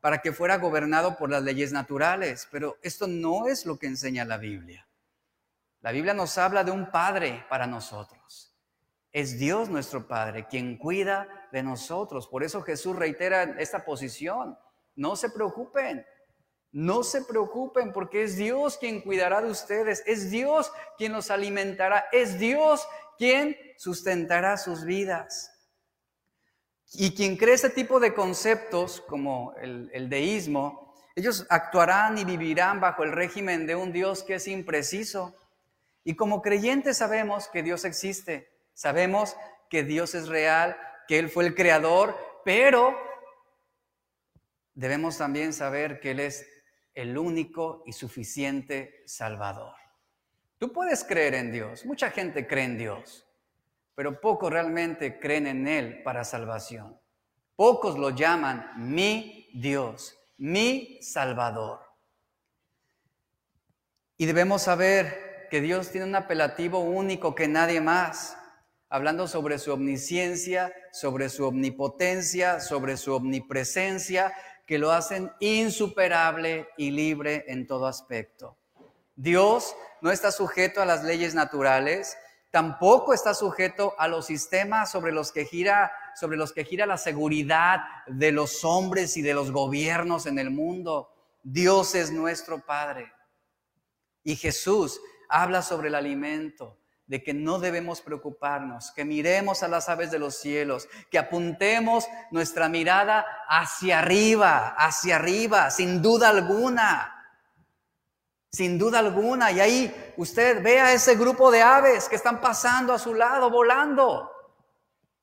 para 0.00 0.22
que 0.22 0.32
fuera 0.32 0.56
gobernado 0.56 1.18
por 1.18 1.30
las 1.30 1.42
leyes 1.42 1.72
naturales. 1.72 2.48
Pero 2.50 2.78
esto 2.80 3.06
no 3.06 3.48
es 3.48 3.66
lo 3.66 3.78
que 3.78 3.86
enseña 3.86 4.24
la 4.24 4.38
Biblia. 4.38 4.83
La 5.84 5.92
Biblia 5.92 6.14
nos 6.14 6.38
habla 6.38 6.64
de 6.64 6.70
un 6.70 6.90
Padre 6.90 7.44
para 7.50 7.66
nosotros. 7.66 8.56
Es 9.12 9.38
Dios 9.38 9.68
nuestro 9.68 10.08
Padre 10.08 10.46
quien 10.48 10.78
cuida 10.78 11.28
de 11.52 11.62
nosotros. 11.62 12.26
Por 12.26 12.42
eso 12.42 12.62
Jesús 12.62 12.96
reitera 12.96 13.42
esta 13.58 13.84
posición. 13.84 14.58
No 14.96 15.14
se 15.14 15.28
preocupen, 15.28 16.06
no 16.72 17.02
se 17.02 17.20
preocupen 17.20 17.92
porque 17.92 18.22
es 18.22 18.38
Dios 18.38 18.78
quien 18.78 19.02
cuidará 19.02 19.42
de 19.42 19.50
ustedes, 19.50 20.02
es 20.06 20.30
Dios 20.30 20.72
quien 20.96 21.12
los 21.12 21.30
alimentará, 21.30 22.06
es 22.12 22.38
Dios 22.38 22.88
quien 23.18 23.54
sustentará 23.76 24.56
sus 24.56 24.86
vidas. 24.86 25.50
Y 26.94 27.14
quien 27.14 27.36
cree 27.36 27.56
ese 27.56 27.68
tipo 27.68 28.00
de 28.00 28.14
conceptos 28.14 29.02
como 29.02 29.52
el, 29.60 30.08
deísmo, 30.08 30.94
ellos 31.14 31.46
actuarán 31.50 32.16
y 32.16 32.24
vivirán 32.24 32.80
bajo 32.80 33.02
el 33.04 33.12
régimen 33.12 33.66
de 33.66 33.76
un 33.76 33.92
Dios 33.92 34.22
que 34.22 34.36
es 34.36 34.48
impreciso. 34.48 35.36
Y 36.04 36.14
como 36.16 36.42
creyentes 36.42 36.98
sabemos 36.98 37.48
que 37.48 37.62
Dios 37.62 37.86
existe, 37.86 38.48
sabemos 38.74 39.36
que 39.70 39.82
Dios 39.82 40.14
es 40.14 40.28
real, 40.28 40.76
que 41.08 41.18
Él 41.18 41.30
fue 41.30 41.46
el 41.46 41.54
creador, 41.54 42.14
pero 42.44 42.96
debemos 44.74 45.16
también 45.16 45.54
saber 45.54 46.00
que 46.00 46.10
Él 46.10 46.20
es 46.20 46.46
el 46.94 47.16
único 47.16 47.82
y 47.86 47.92
suficiente 47.92 49.02
Salvador. 49.06 49.74
Tú 50.58 50.72
puedes 50.72 51.04
creer 51.04 51.34
en 51.34 51.50
Dios, 51.50 51.84
mucha 51.86 52.10
gente 52.10 52.46
cree 52.46 52.64
en 52.64 52.78
Dios, 52.78 53.26
pero 53.94 54.20
pocos 54.20 54.52
realmente 54.52 55.18
creen 55.18 55.46
en 55.46 55.66
Él 55.66 56.02
para 56.02 56.24
salvación. 56.24 57.00
Pocos 57.56 57.98
lo 57.98 58.10
llaman 58.10 58.72
mi 58.76 59.48
Dios, 59.54 60.18
mi 60.36 60.98
Salvador. 61.02 61.80
Y 64.16 64.26
debemos 64.26 64.62
saber 64.62 65.33
que 65.54 65.60
Dios 65.60 65.90
tiene 65.90 66.08
un 66.08 66.16
apelativo 66.16 66.80
único 66.80 67.36
que 67.36 67.46
nadie 67.46 67.80
más, 67.80 68.36
hablando 68.88 69.28
sobre 69.28 69.60
su 69.60 69.72
omnisciencia, 69.72 70.74
sobre 70.90 71.28
su 71.28 71.46
omnipotencia, 71.46 72.58
sobre 72.58 72.96
su 72.96 73.14
omnipresencia, 73.14 74.34
que 74.66 74.78
lo 74.78 74.90
hacen 74.90 75.30
insuperable 75.38 76.66
y 76.76 76.90
libre 76.90 77.44
en 77.46 77.68
todo 77.68 77.86
aspecto. 77.86 78.58
Dios 79.14 79.76
no 80.00 80.10
está 80.10 80.32
sujeto 80.32 80.82
a 80.82 80.86
las 80.86 81.04
leyes 81.04 81.36
naturales, 81.36 82.18
tampoco 82.50 83.14
está 83.14 83.32
sujeto 83.32 83.94
a 83.96 84.08
los 84.08 84.26
sistemas 84.26 84.90
sobre 84.90 85.12
los 85.12 85.30
que 85.30 85.44
gira 85.44 85.92
sobre 86.16 86.36
los 86.36 86.52
que 86.52 86.64
gira 86.64 86.84
la 86.84 86.98
seguridad 86.98 87.78
de 88.08 88.32
los 88.32 88.64
hombres 88.64 89.16
y 89.16 89.22
de 89.22 89.34
los 89.34 89.52
gobiernos 89.52 90.26
en 90.26 90.40
el 90.40 90.50
mundo. 90.50 91.12
Dios 91.44 91.94
es 91.94 92.10
nuestro 92.10 92.58
Padre. 92.58 93.12
Y 94.24 94.34
Jesús 94.34 95.00
habla 95.28 95.62
sobre 95.62 95.88
el 95.88 95.94
alimento, 95.94 96.78
de 97.06 97.22
que 97.22 97.34
no 97.34 97.58
debemos 97.58 98.00
preocuparnos, 98.00 98.90
que 98.92 99.04
miremos 99.04 99.62
a 99.62 99.68
las 99.68 99.88
aves 99.88 100.10
de 100.10 100.18
los 100.18 100.38
cielos, 100.38 100.88
que 101.10 101.18
apuntemos 101.18 102.06
nuestra 102.30 102.68
mirada 102.68 103.26
hacia 103.48 103.98
arriba, 103.98 104.74
hacia 104.78 105.16
arriba, 105.16 105.70
sin 105.70 106.00
duda 106.00 106.30
alguna. 106.30 107.10
Sin 108.50 108.78
duda 108.78 109.00
alguna. 109.00 109.50
Y 109.52 109.60
ahí 109.60 110.14
usted 110.16 110.62
ve 110.62 110.80
a 110.80 110.92
ese 110.92 111.16
grupo 111.16 111.50
de 111.50 111.60
aves 111.60 112.08
que 112.08 112.16
están 112.16 112.40
pasando 112.40 112.92
a 112.92 112.98
su 112.98 113.12
lado, 113.12 113.50
volando. 113.50 114.30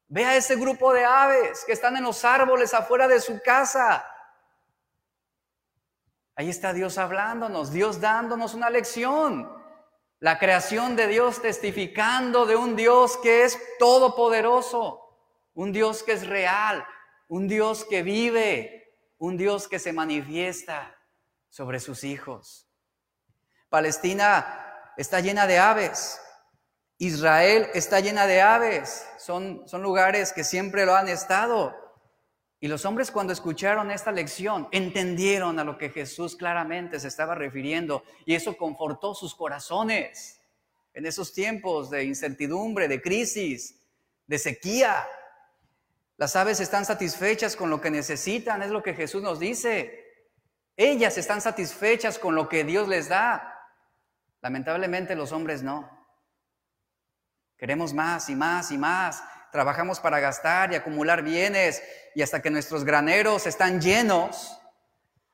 Ve 0.08 0.26
a 0.26 0.36
ese 0.36 0.58
grupo 0.58 0.94
de 0.94 1.06
aves 1.06 1.64
que 1.66 1.72
están 1.72 1.96
en 1.96 2.04
los 2.04 2.26
árboles 2.26 2.74
afuera 2.74 3.08
de 3.08 3.22
su 3.22 3.42
casa. 3.42 4.06
Ahí 6.36 6.50
está 6.50 6.74
Dios 6.74 6.98
hablándonos, 6.98 7.72
Dios 7.72 8.02
dándonos 8.02 8.54
una 8.54 8.70
lección. 8.70 9.61
La 10.22 10.38
creación 10.38 10.96
de 10.96 11.08
Dios 11.08 11.42
testificando 11.42 12.46
de 12.46 12.56
un 12.56 12.76
Dios 12.76 13.18
que 13.18 13.44
es 13.44 13.58
todopoderoso, 13.80 15.18
un 15.56 15.72
Dios 15.72 16.04
que 16.04 16.12
es 16.12 16.28
real, 16.28 16.86
un 17.28 17.48
Dios 17.48 17.86
que 17.86 18.04
vive, 18.04 18.96
un 19.18 19.36
Dios 19.36 19.68
que 19.68 19.80
se 19.80 19.92
manifiesta 19.94 20.96
sobre 21.50 21.80
sus 21.80 22.04
hijos. 22.04 22.70
Palestina 23.68 24.94
está 24.96 25.22
llena 25.22 25.48
de 25.48 25.58
aves, 25.58 26.22
Israel 27.00 27.72
está 27.74 28.00
llena 28.00 28.28
de 28.28 28.42
aves, 28.42 29.08
son, 29.18 29.68
son 29.68 29.82
lugares 29.82 30.34
que 30.34 30.44
siempre 30.44 30.86
lo 30.86 30.94
han 30.94 31.10
estado. 31.10 31.76
Y 32.64 32.68
los 32.68 32.86
hombres 32.86 33.10
cuando 33.10 33.34
escucharon 33.34 33.90
esta 33.90 34.12
lección 34.12 34.68
entendieron 34.72 35.58
a 35.58 35.64
lo 35.64 35.80
que 35.80 35.90
Jesús 35.90 36.36
claramente 36.36 37.00
se 37.00 37.08
estaba 37.08 37.34
refiriendo 37.34 38.04
y 38.24 38.36
eso 38.36 38.56
confortó 38.56 39.16
sus 39.16 39.34
corazones 39.34 40.40
en 40.94 41.08
esos 41.08 41.34
tiempos 41.34 41.90
de 41.90 42.04
incertidumbre, 42.04 42.88
de 42.88 43.02
crisis, 43.02 43.82
de 44.28 44.38
sequía. 44.38 45.08
Las 46.18 46.36
aves 46.36 46.60
están 46.60 46.86
satisfechas 46.86 47.56
con 47.56 47.72
lo 47.72 47.82
que 47.82 47.90
necesitan, 47.90 48.62
es 48.62 48.70
lo 48.70 48.84
que 48.84 48.94
Jesús 48.94 49.24
nos 49.24 49.40
dice. 49.40 50.30
Ellas 50.78 51.18
están 51.18 51.42
satisfechas 51.42 52.20
con 52.20 52.36
lo 52.36 52.48
que 52.48 52.64
Dios 52.64 52.88
les 52.88 53.10
da. 53.10 53.60
Lamentablemente 54.40 55.16
los 55.16 55.32
hombres 55.32 55.64
no. 55.64 55.90
Queremos 57.58 57.92
más 57.92 58.30
y 58.30 58.36
más 58.36 58.70
y 58.70 58.78
más. 58.78 59.24
Trabajamos 59.52 60.00
para 60.00 60.20
gastar 60.20 60.72
y 60.72 60.76
acumular 60.76 61.24
bienes 61.24 61.84
y 62.16 62.22
hasta 62.22 62.42
que 62.42 62.50
nuestros 62.50 62.84
graneros 62.84 63.46
están 63.48 63.82
llenos, 63.82 64.58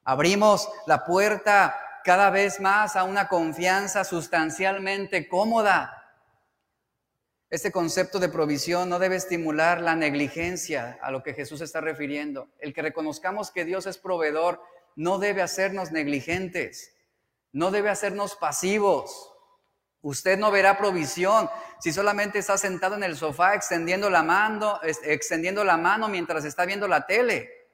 abrimos 0.04 0.70
la 0.88 1.06
puerta 1.06 1.80
cada 2.04 2.30
vez 2.30 2.60
más 2.60 2.96
a 2.96 3.04
una 3.04 3.28
confianza 3.28 4.04
sustancialmente 4.04 5.28
cómoda. 5.28 5.94
Este 7.50 7.72
concepto 7.72 8.20
de 8.20 8.30
provisión 8.30 8.90
no 8.90 8.98
debe 8.98 9.16
estimular 9.16 9.82
la 9.82 9.96
negligencia 9.96 10.98
a 11.02 11.12
lo 11.12 11.24
que 11.24 11.34
Jesús 11.34 11.62
está 11.62 11.80
refiriendo. 11.80 12.50
El 12.60 12.74
que 12.74 12.82
reconozcamos 12.82 13.52
que 13.52 13.66
Dios 13.66 13.86
es 13.86 13.98
proveedor 13.98 14.62
no 14.96 15.20
debe 15.20 15.42
hacernos 15.44 15.92
negligentes, 15.92 16.92
no 17.52 17.70
debe 17.72 17.90
hacernos 17.90 18.36
pasivos. 18.36 19.32
Usted 20.08 20.40
no 20.40 20.52
verá 20.52 20.78
provisión 20.78 21.50
si 21.82 21.92
solamente 21.92 22.40
está 22.40 22.58
sentado 22.58 22.96
en 22.96 23.04
el 23.04 23.18
sofá 23.18 23.56
extendiendo 23.56 24.10
la 24.10 24.24
mano, 24.24 24.80
extendiendo 25.04 25.66
la 25.66 25.76
mano 25.76 26.08
mientras 26.08 26.46
está 26.46 26.64
viendo 26.66 26.88
la 26.88 27.06
tele. 27.06 27.68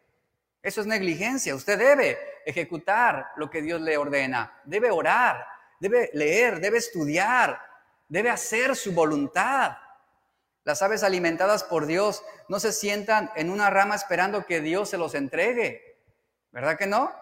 Eso 0.64 0.82
es 0.82 0.88
negligencia. 0.88 1.54
Usted 1.54 1.78
debe 1.78 2.18
ejecutar 2.44 3.34
lo 3.36 3.52
que 3.52 3.62
Dios 3.62 3.82
le 3.82 3.98
ordena. 3.98 4.60
Debe 4.64 4.90
orar, 4.90 5.46
debe 5.80 6.10
leer, 6.14 6.60
debe 6.60 6.80
estudiar, 6.80 7.62
debe 8.08 8.32
hacer 8.32 8.76
su 8.76 8.94
voluntad. 8.94 9.78
Las 10.64 10.82
aves 10.82 11.04
alimentadas 11.04 11.64
por 11.64 11.86
Dios 11.86 12.24
no 12.50 12.60
se 12.60 12.72
sientan 12.72 13.30
en 13.36 13.52
una 13.52 13.70
rama 13.70 13.94
esperando 13.94 14.48
que 14.48 14.60
Dios 14.60 14.90
se 14.90 14.98
los 14.98 15.14
entregue. 15.14 16.00
¿Verdad 16.52 16.80
que 16.80 16.88
no? 16.88 17.14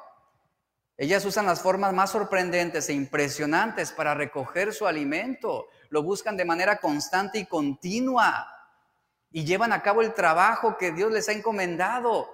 Ellas 0.98 1.26
usan 1.26 1.46
las 1.46 1.62
formas 1.62 1.94
más 1.94 2.12
sorprendentes 2.12 2.88
e 2.89 2.94
impresionantes 2.94 3.92
para 3.92 4.14
recoger 4.14 4.74
su 4.74 4.86
alimento. 4.86 5.68
Lo 5.89 6.04
buscan 6.04 6.38
de 6.38 6.46
manera 6.46 6.78
constante 6.78 7.39
y 7.39 7.46
continua. 7.46 8.48
Y 9.32 9.46
llevan 9.46 9.74
a 9.74 9.82
cabo 9.82 10.02
el 10.02 10.14
trabajo 10.14 10.78
que 10.78 10.92
Dios 10.92 11.12
les 11.12 11.28
ha 11.30 11.32
encomendado. 11.32 12.30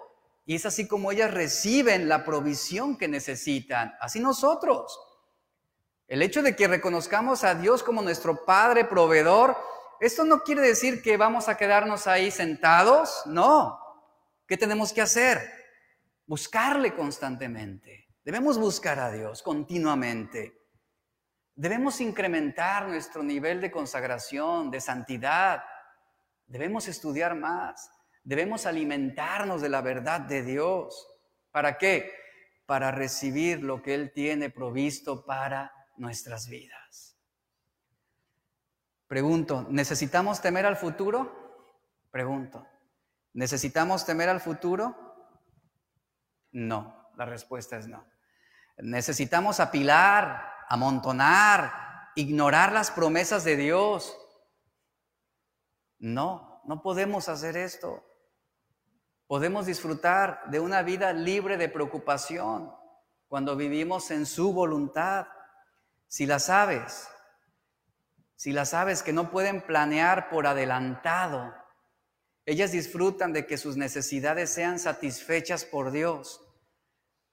Y 0.45 0.55
es 0.55 0.65
así 0.65 0.87
como 0.87 1.11
ellas 1.11 1.33
reciben 1.33 2.09
la 2.09 2.25
provisión 2.25 2.97
que 2.97 3.07
necesitan. 3.07 3.93
Así 3.99 4.19
nosotros. 4.19 4.99
El 6.07 6.21
hecho 6.21 6.41
de 6.41 6.55
que 6.55 6.67
reconozcamos 6.67 7.43
a 7.43 7.53
Dios 7.53 7.83
como 7.83 8.01
nuestro 8.01 8.45
Padre 8.45 8.85
proveedor, 8.85 9.57
esto 9.99 10.23
no 10.23 10.43
quiere 10.43 10.61
decir 10.61 11.01
que 11.01 11.17
vamos 11.17 11.49
a 11.49 11.57
quedarnos 11.57 12.07
ahí 12.07 12.31
sentados. 12.31 13.23
No. 13.25 13.79
¿Qué 14.47 14.55
tenemos 14.57 14.93
que 14.93 15.01
hacer? 15.01 15.41
Buscarle 16.25 16.95
constantemente. 16.95 18.06
Debemos 18.27 18.57
buscar 18.57 18.99
a 18.99 19.09
Dios 19.09 19.41
continuamente. 19.41 20.67
Debemos 21.55 22.01
incrementar 22.01 22.85
nuestro 22.85 23.23
nivel 23.23 23.61
de 23.61 23.71
consagración, 23.71 24.69
de 24.69 24.81
santidad. 24.81 25.63
Debemos 26.45 26.89
estudiar 26.89 27.35
más. 27.35 27.89
Debemos 28.25 28.65
alimentarnos 28.65 29.61
de 29.61 29.69
la 29.69 29.79
verdad 29.79 30.19
de 30.19 30.43
Dios. 30.43 31.07
¿Para 31.51 31.77
qué? 31.77 32.11
Para 32.65 32.91
recibir 32.91 33.63
lo 33.63 33.81
que 33.81 33.95
Él 33.95 34.11
tiene 34.11 34.49
provisto 34.49 35.25
para 35.25 35.71
nuestras 35.95 36.49
vidas. 36.49 37.17
Pregunto, 39.07 39.65
¿necesitamos 39.69 40.41
temer 40.41 40.65
al 40.65 40.75
futuro? 40.75 41.71
Pregunto, 42.11 42.67
¿necesitamos 43.31 44.05
temer 44.05 44.27
al 44.27 44.41
futuro? 44.41 45.15
No, 46.51 47.09
la 47.15 47.23
respuesta 47.23 47.77
es 47.77 47.87
no. 47.87 48.16
Necesitamos 48.77 49.59
apilar, 49.59 50.53
amontonar, 50.69 52.11
ignorar 52.15 52.71
las 52.71 52.91
promesas 52.91 53.43
de 53.43 53.55
Dios. 53.55 54.15
No, 55.97 56.61
no 56.65 56.83
podemos 56.83 57.27
hacer 57.27 57.57
esto. 57.57 58.03
Podemos 59.25 59.65
disfrutar 59.65 60.43
de 60.49 60.59
una 60.59 60.83
vida 60.83 61.11
libre 61.11 61.57
de 61.57 61.69
preocupación 61.69 62.71
cuando 63.27 63.55
vivimos 63.55 64.11
en 64.11 64.25
su 64.25 64.53
voluntad. 64.53 65.27
Si 66.07 66.25
las 66.25 66.45
sabes, 66.45 67.09
si 68.35 68.51
las 68.53 68.69
sabes 68.69 69.01
que 69.01 69.11
no 69.11 69.31
pueden 69.31 69.61
planear 69.61 70.29
por 70.29 70.45
adelantado, 70.45 71.53
ellas 72.45 72.71
disfrutan 72.71 73.33
de 73.33 73.47
que 73.47 73.57
sus 73.57 73.75
necesidades 73.75 74.51
sean 74.51 74.79
satisfechas 74.79 75.65
por 75.65 75.91
Dios 75.91 76.46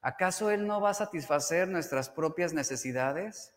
¿Acaso 0.05 0.51
Él 0.51 0.67
no 0.67 0.83
va 0.83 0.91
a 0.91 0.95
satisfacer 0.95 1.67
nuestras 1.67 2.11
propias 2.11 2.53
necesidades? 2.53 3.55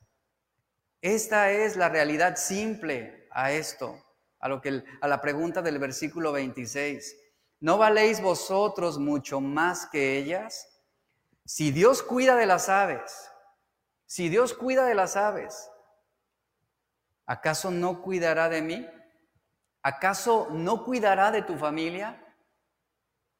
Esta 1.01 1.51
es 1.51 1.75
la 1.75 1.89
realidad 1.89 2.37
simple 2.37 3.27
a 3.31 3.51
esto, 3.51 4.01
a, 4.39 4.47
lo 4.47 4.61
que, 4.61 4.81
a 5.01 5.07
la 5.09 5.19
pregunta 5.19 5.61
del 5.61 5.77
versículo 5.77 6.31
26. 6.31 7.17
¿No 7.59 7.77
valéis 7.77 8.21
vosotros 8.21 8.97
mucho 8.97 9.41
más 9.41 9.87
que 9.87 10.17
ellas? 10.17 10.85
Si 11.43 11.71
Dios 11.71 12.01
cuida 12.01 12.37
de 12.37 12.45
las 12.45 12.69
aves, 12.69 13.29
si 14.05 14.29
Dios 14.29 14.53
cuida 14.53 14.85
de 14.85 14.95
las 14.95 15.17
aves, 15.17 15.69
¿acaso 17.25 17.71
no 17.71 18.01
cuidará 18.01 18.47
de 18.47 18.61
mí? 18.61 18.89
¿Acaso 19.81 20.47
no 20.51 20.85
cuidará 20.85 21.29
de 21.29 21.41
tu 21.41 21.57
familia? 21.57 22.23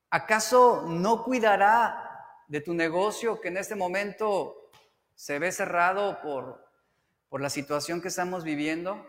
¿Acaso 0.09 0.83
no 0.85 1.23
cuidará 1.23 2.06
de 2.47 2.61
tu 2.61 2.73
negocio 2.73 3.39
que 3.41 3.49
en 3.49 3.57
este 3.57 3.75
momento 3.75 4.69
se 5.15 5.39
ve 5.39 5.51
cerrado 5.51 6.21
por, 6.21 6.65
por 7.29 7.41
la 7.41 7.49
situación 7.49 8.01
que 8.01 8.07
estamos 8.07 8.43
viviendo, 8.43 9.05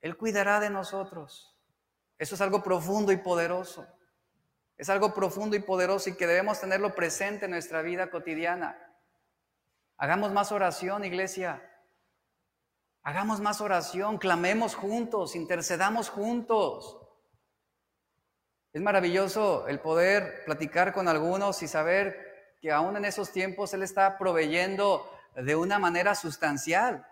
Él 0.00 0.16
cuidará 0.16 0.60
de 0.60 0.70
nosotros. 0.70 1.56
Eso 2.18 2.34
es 2.34 2.40
algo 2.40 2.62
profundo 2.62 3.12
y 3.12 3.16
poderoso. 3.16 3.86
Es 4.76 4.88
algo 4.88 5.12
profundo 5.12 5.56
y 5.56 5.60
poderoso 5.60 6.10
y 6.10 6.16
que 6.16 6.26
debemos 6.26 6.60
tenerlo 6.60 6.94
presente 6.94 7.46
en 7.46 7.50
nuestra 7.50 7.82
vida 7.82 8.10
cotidiana. 8.10 8.78
Hagamos 9.96 10.32
más 10.32 10.52
oración, 10.52 11.04
iglesia. 11.04 11.64
Hagamos 13.02 13.40
más 13.40 13.60
oración, 13.60 14.18
clamemos 14.18 14.74
juntos, 14.74 15.34
intercedamos 15.34 16.10
juntos. 16.10 17.00
Es 18.72 18.82
maravilloso 18.82 19.66
el 19.66 19.80
poder 19.80 20.44
platicar 20.44 20.92
con 20.92 21.08
algunos 21.08 21.62
y 21.62 21.68
saber 21.68 22.27
que 22.60 22.72
aún 22.72 22.96
en 22.96 23.04
esos 23.04 23.32
tiempos 23.32 23.72
Él 23.74 23.82
está 23.82 24.18
proveyendo 24.18 25.10
de 25.34 25.54
una 25.54 25.78
manera 25.78 26.14
sustancial. 26.14 27.06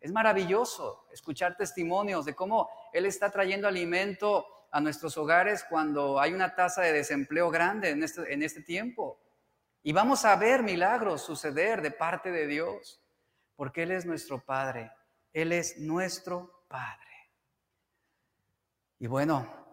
Es 0.00 0.12
maravilloso 0.12 1.06
escuchar 1.12 1.56
testimonios 1.56 2.24
de 2.24 2.34
cómo 2.34 2.68
Él 2.92 3.06
está 3.06 3.30
trayendo 3.30 3.66
alimento 3.66 4.46
a 4.70 4.80
nuestros 4.80 5.16
hogares 5.16 5.64
cuando 5.68 6.20
hay 6.20 6.32
una 6.32 6.54
tasa 6.54 6.82
de 6.82 6.92
desempleo 6.92 7.50
grande 7.50 7.90
en 7.90 8.02
este, 8.02 8.32
en 8.32 8.42
este 8.42 8.62
tiempo. 8.62 9.18
Y 9.82 9.92
vamos 9.92 10.24
a 10.24 10.36
ver 10.36 10.62
milagros 10.62 11.22
suceder 11.22 11.80
de 11.80 11.90
parte 11.90 12.30
de 12.30 12.46
Dios, 12.46 13.00
porque 13.56 13.84
Él 13.84 13.92
es 13.92 14.04
nuestro 14.04 14.44
Padre. 14.44 14.92
Él 15.32 15.52
es 15.52 15.78
nuestro 15.78 16.64
Padre. 16.68 17.06
Y 18.98 19.06
bueno, 19.06 19.67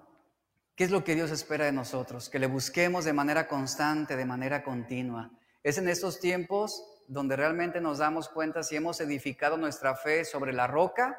¿qué 0.76 0.84
es 0.84 0.92
lo 0.92 1.04
que 1.04 1.16
Dios 1.16 1.32
espera 1.32 1.66
de 1.66 1.72
nosotros? 1.72 2.30
Que 2.30 2.40
le 2.40 2.48
busquemos 2.48 3.06
de 3.06 3.14
manera 3.14 3.48
constante, 3.48 4.16
de 4.16 4.26
manera 4.26 4.64
continua. 4.64 5.32
Es 5.64 5.78
en 5.78 5.88
estos 5.88 6.20
tiempos 6.20 6.84
donde 7.08 7.36
realmente 7.36 7.82
nos 7.82 8.00
damos 8.00 8.30
cuenta 8.30 8.64
si 8.64 8.76
hemos 8.76 9.00
edificado 9.00 9.58
nuestra 9.58 9.96
fe 9.96 10.26
sobre 10.26 10.54
la 10.54 10.68
roca 10.68 11.18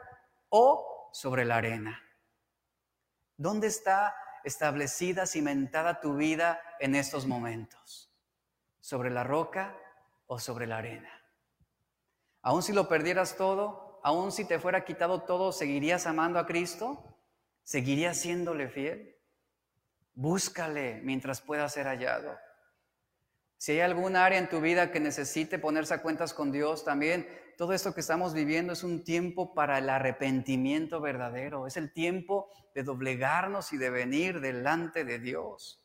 o 0.49 1.11
sobre 1.13 1.45
la 1.45 1.57
arena. 1.57 2.03
¿Dónde 3.37 3.67
está 3.67 4.15
establecida, 4.45 5.27
cimentada 5.27 6.01
tu 6.01 6.17
vida 6.17 6.61
en 6.81 6.95
estos 6.95 7.27
momentos? 7.27 8.13
¿Sobre 8.81 9.11
la 9.11 9.25
roca 9.25 9.77
o 10.27 10.39
sobre 10.39 10.67
la 10.67 10.79
arena? 10.79 11.11
Aún 12.43 12.63
si 12.63 12.73
lo 12.73 12.89
perdieras 12.89 13.37
todo, 13.37 14.01
aún 14.05 14.31
si 14.31 14.45
te 14.45 14.61
fuera 14.61 14.85
quitado 14.85 15.23
todo, 15.23 15.51
¿seguirías 15.51 16.07
amando 16.07 16.39
a 16.39 16.47
Cristo? 16.47 17.19
¿Seguirías 17.65 18.17
siéndole 18.17 18.69
fiel? 18.69 19.16
Búscale 20.17 21.03
mientras 21.05 21.43
pueda 21.43 21.69
ser 21.69 21.87
hallado. 21.87 22.39
Si 23.59 23.73
hay 23.73 23.81
algún 23.81 24.17
área 24.17 24.39
en 24.39 24.49
tu 24.49 24.63
vida 24.63 24.91
que 24.91 24.99
necesite 24.99 25.59
ponerse 25.59 25.93
a 25.93 26.01
cuentas 26.01 26.33
con 26.33 26.51
Dios, 26.51 26.87
también 26.87 27.29
todo 27.59 27.75
esto 27.75 27.93
que 27.93 28.01
estamos 28.01 28.33
viviendo 28.33 28.73
es 28.73 28.83
un 28.83 29.05
tiempo 29.05 29.53
para 29.53 29.77
el 29.77 29.91
arrepentimiento 29.91 31.03
verdadero. 31.03 31.67
Es 31.67 31.77
el 31.77 31.93
tiempo 31.93 32.51
de 32.75 32.83
doblegarnos 32.83 33.75
y 33.75 33.77
de 33.77 33.91
venir 33.91 34.41
delante 34.41 35.05
de 35.05 35.19
Dios. 35.19 35.83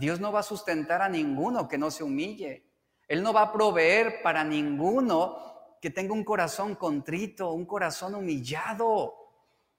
Dios 0.00 0.18
no 0.18 0.32
va 0.32 0.40
a 0.40 0.44
sustentar 0.44 1.00
a 1.00 1.08
ninguno 1.08 1.68
que 1.68 1.78
no 1.78 1.92
se 1.92 2.02
humille. 2.02 2.66
Él 3.06 3.22
no 3.22 3.32
va 3.32 3.42
a 3.42 3.52
proveer 3.52 4.22
para 4.24 4.42
ninguno 4.42 5.78
que 5.80 5.90
tenga 5.90 6.14
un 6.14 6.24
corazón 6.24 6.74
contrito, 6.74 7.52
un 7.52 7.64
corazón 7.64 8.16
humillado. 8.16 9.14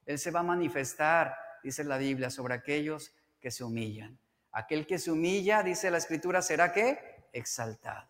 Él 0.06 0.18
se 0.18 0.32
va 0.32 0.40
a 0.40 0.44
manifestar, 0.44 1.36
dice 1.62 1.84
la 1.84 1.98
Biblia, 1.98 2.30
sobre 2.30 2.54
aquellos 2.54 3.14
que 3.42 3.52
se 3.52 3.64
humillan. 3.64 4.18
Aquel 4.52 4.86
que 4.86 5.00
se 5.00 5.12
humilla, 5.12 5.64
dice 5.64 5.92
la 5.92 5.98
escritura, 5.98 6.42
será 6.42 6.72
que 6.72 7.28
exaltado. 7.34 8.10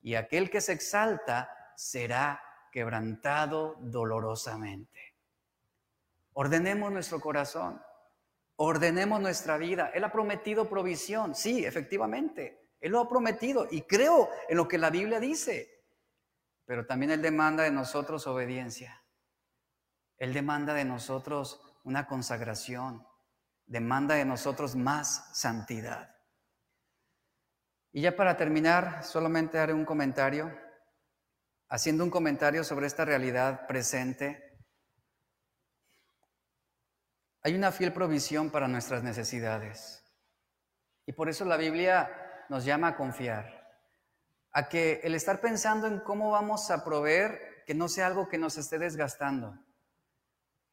Y 0.00 0.14
aquel 0.14 0.50
que 0.50 0.60
se 0.60 0.72
exalta 0.72 1.50
será 1.76 2.42
quebrantado 2.72 3.76
dolorosamente. 3.80 5.14
Ordenemos 6.32 6.90
nuestro 6.90 7.20
corazón, 7.20 7.80
ordenemos 8.56 9.20
nuestra 9.20 9.58
vida. 9.58 9.90
Él 9.94 10.04
ha 10.04 10.12
prometido 10.12 10.68
provisión, 10.68 11.34
sí, 11.34 11.64
efectivamente. 11.64 12.70
Él 12.80 12.92
lo 12.92 13.00
ha 13.00 13.08
prometido 13.08 13.68
y 13.70 13.82
creo 13.82 14.30
en 14.48 14.56
lo 14.56 14.66
que 14.66 14.78
la 14.78 14.90
Biblia 14.90 15.20
dice. 15.20 15.84
Pero 16.64 16.86
también 16.86 17.12
Él 17.12 17.22
demanda 17.22 17.64
de 17.64 17.70
nosotros 17.70 18.26
obediencia. 18.26 19.04
Él 20.16 20.32
demanda 20.32 20.74
de 20.74 20.84
nosotros 20.84 21.60
una 21.84 22.06
consagración 22.06 23.06
demanda 23.72 24.16
de 24.16 24.26
nosotros 24.26 24.76
más 24.76 25.30
santidad. 25.32 26.14
Y 27.90 28.02
ya 28.02 28.14
para 28.14 28.36
terminar, 28.36 29.02
solamente 29.02 29.58
haré 29.58 29.72
un 29.72 29.86
comentario, 29.86 30.54
haciendo 31.70 32.04
un 32.04 32.10
comentario 32.10 32.64
sobre 32.64 32.86
esta 32.86 33.06
realidad 33.06 33.66
presente. 33.66 34.60
Hay 37.42 37.54
una 37.54 37.72
fiel 37.72 37.94
provisión 37.94 38.50
para 38.50 38.68
nuestras 38.68 39.02
necesidades. 39.02 40.04
Y 41.06 41.12
por 41.12 41.30
eso 41.30 41.46
la 41.46 41.56
Biblia 41.56 42.44
nos 42.50 42.66
llama 42.66 42.88
a 42.88 42.96
confiar, 42.96 43.74
a 44.52 44.68
que 44.68 45.00
el 45.02 45.14
estar 45.14 45.40
pensando 45.40 45.86
en 45.86 46.00
cómo 46.00 46.30
vamos 46.30 46.70
a 46.70 46.84
proveer, 46.84 47.64
que 47.64 47.74
no 47.74 47.88
sea 47.88 48.06
algo 48.06 48.28
que 48.28 48.36
nos 48.36 48.58
esté 48.58 48.78
desgastando 48.78 49.58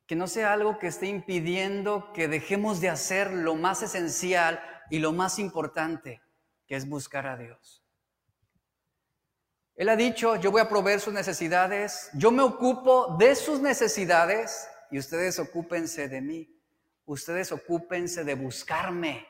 que 0.10 0.16
no 0.16 0.26
sea 0.26 0.54
algo 0.54 0.80
que 0.80 0.88
esté 0.88 1.06
impidiendo 1.06 2.12
que 2.14 2.28
dejemos 2.28 2.82
de 2.82 2.90
hacer 2.90 3.30
lo 3.32 3.54
más 3.54 3.84
esencial 3.84 4.60
y 4.90 4.98
lo 4.98 5.12
más 5.12 5.38
importante, 5.38 6.20
que 6.66 6.76
es 6.76 6.90
buscar 6.90 7.28
a 7.28 7.38
Dios. 7.38 7.86
Él 9.76 9.88
ha 9.88 9.96
dicho, 9.96 10.36
yo 10.38 10.50
voy 10.50 10.62
a 10.62 10.68
proveer 10.68 11.00
sus 11.00 11.14
necesidades, 11.14 12.10
yo 12.16 12.32
me 12.32 12.42
ocupo 12.42 13.18
de 13.20 13.36
sus 13.36 13.60
necesidades 13.60 14.68
y 14.90 14.98
ustedes 14.98 15.38
ocúpense 15.38 16.10
de 16.10 16.22
mí, 16.22 16.60
ustedes 17.06 17.52
ocúpense 17.52 18.24
de 18.24 18.34
buscarme, 18.34 19.28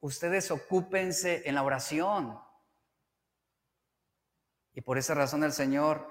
ustedes 0.00 0.50
ocúpense 0.50 1.42
en 1.48 1.54
la 1.54 1.62
oración. 1.62 2.38
Y 4.74 4.82
por 4.82 4.98
esa 4.98 5.14
razón 5.14 5.42
el 5.42 5.54
Señor 5.54 6.06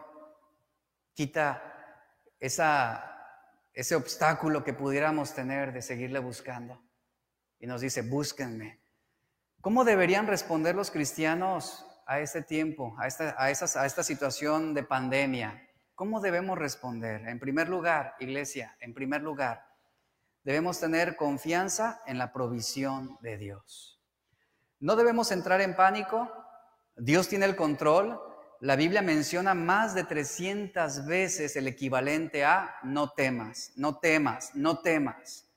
quita 1.14 1.70
esa 2.40 3.13
ese 3.74 3.96
obstáculo 3.96 4.64
que 4.64 4.74
pudiéramos 4.74 5.34
tener 5.34 5.74
de 5.74 5.82
seguirle 5.82 6.20
buscando. 6.20 6.82
Y 7.60 7.68
nos 7.68 7.82
dice, 7.82 8.02
búsquenme. 8.02 8.82
¿Cómo 9.62 9.84
deberían 9.84 10.28
responder 10.28 10.76
los 10.76 10.92
cristianos 10.92 11.86
a 12.06 12.20
este 12.20 12.42
tiempo, 12.42 12.96
a 13.00 13.08
esta, 13.08 13.30
a, 13.38 13.46
a 13.46 13.86
esta 13.86 14.04
situación 14.04 14.74
de 14.74 14.84
pandemia? 14.84 15.70
¿Cómo 15.96 16.20
debemos 16.20 16.58
responder? 16.58 17.28
En 17.28 17.40
primer 17.40 17.70
lugar, 17.70 18.16
iglesia, 18.20 18.76
en 18.80 18.94
primer 18.94 19.22
lugar, 19.22 19.66
debemos 20.44 20.80
tener 20.80 21.16
confianza 21.16 22.02
en 22.06 22.18
la 22.18 22.34
provisión 22.34 23.18
de 23.22 23.38
Dios. 23.38 24.02
No 24.80 24.96
debemos 24.96 25.32
entrar 25.32 25.62
en 25.62 25.76
pánico. 25.76 26.30
Dios 26.98 27.30
tiene 27.30 27.46
el 27.46 27.56
control. 27.56 28.20
La 28.64 28.78
Biblia 28.78 29.02
menciona 29.02 29.54
más 29.54 29.94
de 29.94 30.06
300 30.06 31.06
veces 31.06 31.58
el 31.58 31.68
equivalente 31.68 32.46
a 32.46 32.78
no 32.84 33.10
temas, 33.10 33.74
no 33.76 33.98
temas, 33.98 34.52
no 34.56 34.80
temas. 34.80 35.50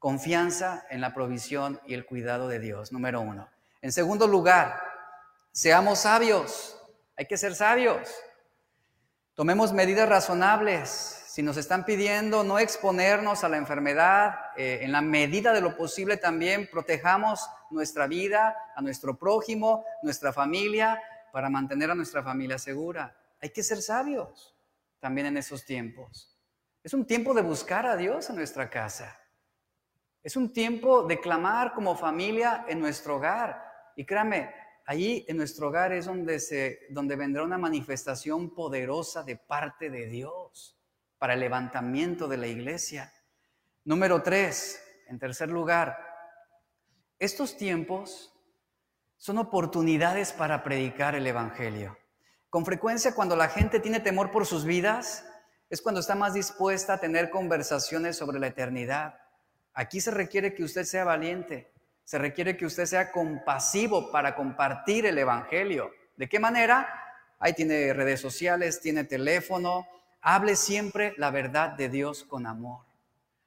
Confianza 0.00 0.84
en 0.90 1.00
la 1.00 1.14
provisión 1.14 1.80
y 1.86 1.94
el 1.94 2.04
cuidado 2.04 2.48
de 2.48 2.58
Dios, 2.58 2.90
número 2.90 3.20
uno. 3.20 3.48
En 3.80 3.92
segundo 3.92 4.26
lugar, 4.26 4.76
seamos 5.52 6.00
sabios. 6.00 6.76
Hay 7.16 7.26
que 7.26 7.38
ser 7.38 7.54
sabios. 7.54 8.12
Tomemos 9.34 9.72
medidas 9.72 10.08
razonables. 10.08 10.88
Si 11.28 11.44
nos 11.44 11.56
están 11.56 11.84
pidiendo 11.84 12.42
no 12.42 12.58
exponernos 12.58 13.44
a 13.44 13.48
la 13.48 13.56
enfermedad, 13.56 14.34
eh, 14.56 14.80
en 14.82 14.90
la 14.90 15.00
medida 15.00 15.52
de 15.52 15.60
lo 15.60 15.76
posible 15.76 16.16
también 16.16 16.68
protejamos 16.68 17.48
nuestra 17.70 18.08
vida, 18.08 18.56
a 18.74 18.82
nuestro 18.82 19.16
prójimo, 19.16 19.84
nuestra 20.02 20.32
familia, 20.32 21.00
para 21.32 21.50
mantener 21.50 21.90
a 21.90 21.94
nuestra 21.94 22.22
familia 22.22 22.58
segura. 22.58 23.16
Hay 23.40 23.50
que 23.50 23.64
ser 23.64 23.82
sabios 23.82 24.54
también 25.00 25.26
en 25.26 25.38
esos 25.38 25.64
tiempos. 25.64 26.38
Es 26.84 26.94
un 26.94 27.06
tiempo 27.06 27.34
de 27.34 27.42
buscar 27.42 27.86
a 27.86 27.96
Dios 27.96 28.30
en 28.30 28.36
nuestra 28.36 28.70
casa. 28.70 29.18
Es 30.22 30.36
un 30.36 30.52
tiempo 30.52 31.04
de 31.04 31.18
clamar 31.18 31.72
como 31.72 31.96
familia 31.96 32.64
en 32.68 32.78
nuestro 32.78 33.16
hogar. 33.16 33.60
Y 33.96 34.04
créame, 34.04 34.54
allí 34.86 35.24
en 35.26 35.38
nuestro 35.38 35.68
hogar 35.68 35.92
es 35.92 36.06
donde, 36.06 36.38
se, 36.38 36.80
donde 36.90 37.16
vendrá 37.16 37.42
una 37.42 37.58
manifestación 37.58 38.54
poderosa 38.54 39.24
de 39.24 39.36
parte 39.36 39.90
de 39.90 40.06
Dios 40.06 40.78
para 41.18 41.34
el 41.34 41.40
levantamiento 41.40 42.28
de 42.28 42.36
la 42.36 42.46
iglesia. 42.46 43.12
Número 43.84 44.22
tres, 44.22 44.80
en 45.08 45.18
tercer 45.18 45.48
lugar, 45.48 45.98
estos 47.18 47.56
tiempos 47.56 48.31
son 49.22 49.38
oportunidades 49.38 50.32
para 50.32 50.64
predicar 50.64 51.14
el 51.14 51.24
Evangelio. 51.24 51.96
Con 52.50 52.64
frecuencia 52.64 53.14
cuando 53.14 53.36
la 53.36 53.48
gente 53.48 53.78
tiene 53.78 54.00
temor 54.00 54.32
por 54.32 54.46
sus 54.46 54.64
vidas, 54.64 55.24
es 55.70 55.80
cuando 55.80 56.00
está 56.00 56.16
más 56.16 56.34
dispuesta 56.34 56.94
a 56.94 56.98
tener 56.98 57.30
conversaciones 57.30 58.16
sobre 58.16 58.40
la 58.40 58.48
eternidad. 58.48 59.14
Aquí 59.74 60.00
se 60.00 60.10
requiere 60.10 60.54
que 60.54 60.64
usted 60.64 60.82
sea 60.82 61.04
valiente, 61.04 61.72
se 62.02 62.18
requiere 62.18 62.56
que 62.56 62.66
usted 62.66 62.84
sea 62.84 63.12
compasivo 63.12 64.10
para 64.10 64.34
compartir 64.34 65.06
el 65.06 65.16
Evangelio. 65.16 65.92
¿De 66.16 66.28
qué 66.28 66.40
manera? 66.40 66.88
ahí 67.38 67.52
tiene 67.52 67.92
redes 67.92 68.20
sociales, 68.20 68.80
tiene 68.80 69.04
teléfono. 69.04 69.86
Hable 70.20 70.56
siempre 70.56 71.14
la 71.16 71.30
verdad 71.30 71.70
de 71.70 71.88
Dios 71.88 72.24
con 72.24 72.44
amor. 72.44 72.80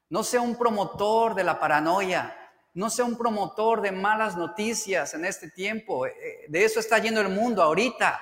No 0.10 0.24
sea 0.24 0.40
un 0.40 0.56
promotor 0.56 1.36
de 1.36 1.44
la 1.44 1.60
paranoia, 1.60 2.34
no 2.76 2.90
sea 2.90 3.06
un 3.06 3.18
promotor 3.18 3.82
de 3.82 3.94
malas 3.94 4.36
noticias 4.36 5.14
en 5.14 5.24
este 5.24 5.50
tiempo. 5.50 6.06
Eh, 6.06 6.14
eh, 6.22 6.46
de 6.50 6.66
eso 6.66 6.82
está 6.82 7.00
yendo 7.00 7.22
el 7.22 7.30
mundo 7.30 7.64
ahorita. 7.64 8.22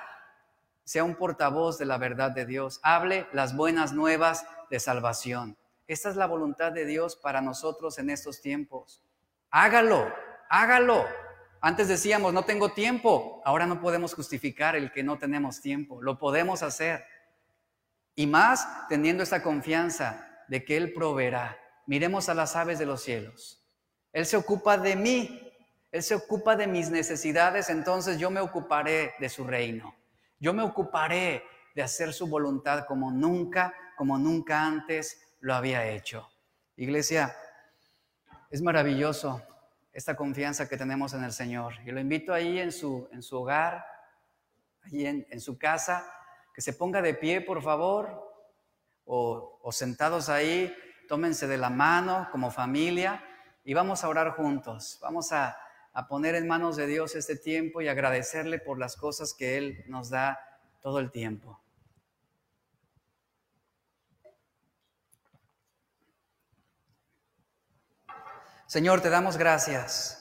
Sea 0.84 1.04
un 1.04 1.16
portavoz 1.16 1.80
de 1.80 1.86
la 1.86 1.98
verdad 1.98 2.30
de 2.30 2.46
Dios. 2.46 2.80
Hable 2.84 3.28
las 3.34 3.56
buenas 3.56 3.94
nuevas 3.94 4.46
de 4.70 4.80
salvación. 4.80 5.58
Esta 5.88 6.10
es 6.10 6.16
la 6.16 6.28
voluntad 6.28 6.72
de 6.72 6.86
Dios 6.86 7.16
para 7.16 7.42
nosotros 7.42 7.98
en 7.98 8.12
estos 8.12 8.42
tiempos. 8.42 9.04
Hágalo, 9.50 10.14
hágalo. 10.50 11.04
Antes 11.60 11.88
decíamos, 11.88 12.32
no 12.32 12.46
tengo 12.46 12.74
tiempo. 12.74 13.42
Ahora 13.46 13.66
no 13.66 13.82
podemos 13.82 14.14
justificar 14.14 14.76
el 14.76 14.92
que 14.92 15.02
no 15.02 15.18
tenemos 15.18 15.62
tiempo. 15.62 16.00
Lo 16.00 16.20
podemos 16.20 16.62
hacer. 16.62 17.04
Y 18.14 18.28
más 18.28 18.88
teniendo 18.88 19.24
esta 19.24 19.42
confianza 19.42 20.46
de 20.48 20.64
que 20.64 20.78
Él 20.78 20.94
proveerá. 20.94 21.58
Miremos 21.88 22.30
a 22.30 22.36
las 22.36 22.56
aves 22.56 22.78
de 22.78 22.86
los 22.86 23.02
cielos. 23.02 23.63
Él 24.14 24.28
se 24.28 24.38
ocupa 24.38 24.78
de 24.78 24.96
mí. 24.96 25.52
Él 25.92 26.04
se 26.04 26.16
ocupa 26.16 26.56
de 26.56 26.68
mis 26.68 26.90
necesidades. 26.90 27.70
Entonces 27.70 28.18
yo 28.20 28.30
me 28.30 28.40
ocuparé 28.40 29.16
de 29.20 29.28
su 29.28 29.44
reino. 29.44 29.96
Yo 30.40 30.54
me 30.54 30.64
ocuparé 30.64 31.44
de 31.76 31.82
hacer 31.82 32.14
su 32.14 32.28
voluntad 32.28 32.86
como 32.86 33.12
nunca, 33.12 33.74
como 33.98 34.18
nunca 34.18 34.64
antes 34.66 35.20
lo 35.40 35.56
había 35.56 35.88
hecho. 35.88 36.30
Iglesia, 36.76 37.36
es 38.52 38.62
maravilloso 38.62 39.42
esta 39.92 40.16
confianza 40.16 40.70
que 40.70 40.78
tenemos 40.78 41.14
en 41.14 41.24
el 41.24 41.34
Señor. 41.34 41.74
Y 41.86 41.92
lo 41.92 42.00
invito 42.00 42.34
ahí 42.34 42.60
en 42.60 42.72
su, 42.72 43.08
en 43.12 43.24
su 43.24 43.38
hogar, 43.38 43.84
ahí 44.84 45.06
en, 45.06 45.26
en 45.30 45.42
su 45.42 45.58
casa, 45.58 46.06
que 46.54 46.62
se 46.62 46.74
ponga 46.74 47.02
de 47.02 47.16
pie, 47.16 47.42
por 47.42 47.64
favor, 47.64 48.32
o, 49.06 49.60
o 49.62 49.72
sentados 49.72 50.30
ahí, 50.30 50.76
tómense 51.08 51.48
de 51.48 51.58
la 51.58 51.70
mano 51.70 52.28
como 52.32 52.52
familia 52.52 53.24
y 53.64 53.74
vamos 53.74 54.04
a 54.04 54.10
orar 54.10 54.32
juntos. 54.32 55.00
Vamos 55.02 55.32
a, 55.32 55.58
a 55.94 56.08
poner 56.08 56.36
en 56.36 56.48
manos 56.48 56.76
de 56.76 56.88
Dios 56.88 57.16
este 57.16 57.36
tiempo 57.36 57.82
y 57.82 57.88
agradecerle 57.88 58.60
por 58.60 58.80
las 58.80 58.96
cosas 58.96 59.34
que 59.34 59.58
Él 59.58 59.84
nos 59.88 60.10
da 60.10 60.40
todo 60.82 61.00
el 61.00 61.12
tiempo. 61.12 61.60
Señor, 68.74 69.02
te 69.02 69.12
damos 69.12 69.38
gracias. 69.38 70.20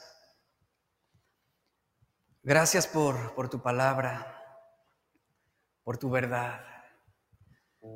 Gracias 2.43 2.85
por, 2.85 3.33
por 3.33 3.49
tu 3.49 3.61
palabra, 3.63 4.39
por 5.83 5.97
tu 5.97 6.11
verdad. 6.11 6.63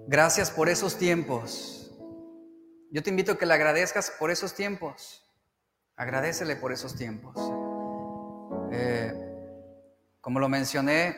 Gracias 0.07 0.49
por 0.49 0.67
esos 0.67 0.97
tiempos. 0.97 1.91
Yo 2.89 3.03
te 3.03 3.09
invito 3.11 3.33
a 3.33 3.37
que 3.37 3.45
le 3.45 3.53
agradezcas 3.53 4.09
por 4.17 4.31
esos 4.31 4.55
tiempos. 4.55 5.26
Agradecele 5.97 6.55
por 6.55 6.71
esos 6.71 6.95
tiempos. 6.95 7.35
Eh, 8.71 9.11
como 10.21 10.39
lo 10.39 10.47
mencioné, 10.47 11.17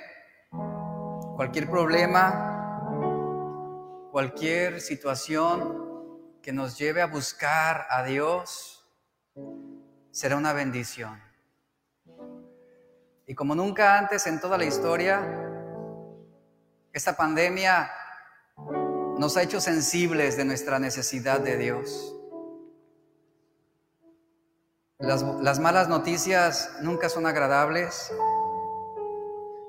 cualquier 1.36 1.70
problema, 1.70 2.88
cualquier 4.12 4.80
situación 4.80 6.40
que 6.42 6.54
nos 6.54 6.78
lleve 6.78 7.02
a 7.02 7.08
buscar 7.08 7.88
a 7.90 8.04
Dios, 8.04 8.88
será 10.12 10.38
una 10.38 10.54
bendición. 10.54 11.22
Y 13.28 13.36
como 13.36 13.56
nunca 13.56 13.98
antes 13.98 14.28
en 14.28 14.40
toda 14.40 14.58
la 14.58 14.64
historia, 14.64 15.22
esta 16.94 17.18
pandemia 17.18 17.92
nos 19.18 19.36
ha 19.36 19.44
hecho 19.44 19.60
sensibles 19.60 20.38
de 20.38 20.46
nuestra 20.46 20.80
necesidad 20.80 21.42
de 21.42 21.58
Dios. 21.58 22.19
Las, 25.00 25.24
las, 25.24 25.60
malas 25.60 25.88
noticias 25.88 26.72
nunca 26.82 27.08
son 27.08 27.26
agradables, 27.26 28.12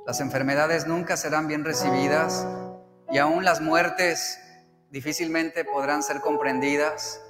las 0.05 0.19
enfermedades 0.19 0.89
nunca 0.89 1.17
serán 1.17 1.47
bien 1.47 1.65
recibidas 1.65 2.49
y 3.13 3.19
aún 3.19 3.45
las 3.45 3.61
muertes 3.61 4.41
difícilmente 4.91 5.65
podrán 5.65 6.03
ser 6.03 6.21
comprendidas. 6.21 7.23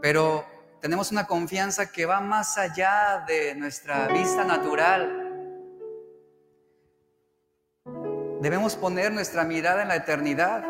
Pero 0.00 0.46
tenemos 0.80 1.12
una 1.12 1.26
confianza 1.26 1.92
que 1.92 2.06
va 2.06 2.20
más 2.20 2.56
allá 2.56 3.22
de 3.26 3.54
nuestra 3.54 4.08
vista 4.08 4.42
natural. 4.42 5.28
Debemos 8.40 8.76
poner 8.76 9.12
nuestra 9.12 9.44
mirada 9.44 9.82
en 9.82 9.88
la 9.88 9.96
eternidad. 9.96 10.64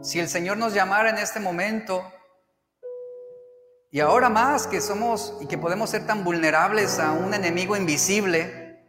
Si 0.00 0.18
el 0.18 0.28
Señor 0.28 0.56
nos 0.56 0.72
llamara 0.72 1.10
en 1.10 1.18
este 1.18 1.40
momento, 1.40 2.02
y 3.90 4.00
ahora 4.00 4.28
más 4.28 4.66
que 4.66 4.80
somos 4.80 5.36
y 5.40 5.46
que 5.46 5.58
podemos 5.58 5.90
ser 5.90 6.06
tan 6.06 6.22
vulnerables 6.22 7.00
a 7.00 7.12
un 7.12 7.34
enemigo 7.34 7.76
invisible, 7.76 8.84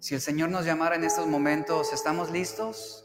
si 0.00 0.14
el 0.14 0.20
Señor 0.20 0.50
nos 0.50 0.64
llamara 0.64 0.96
en 0.96 1.04
estos 1.04 1.26
momentos, 1.26 1.92
¿estamos 1.92 2.30
listos? 2.30 3.04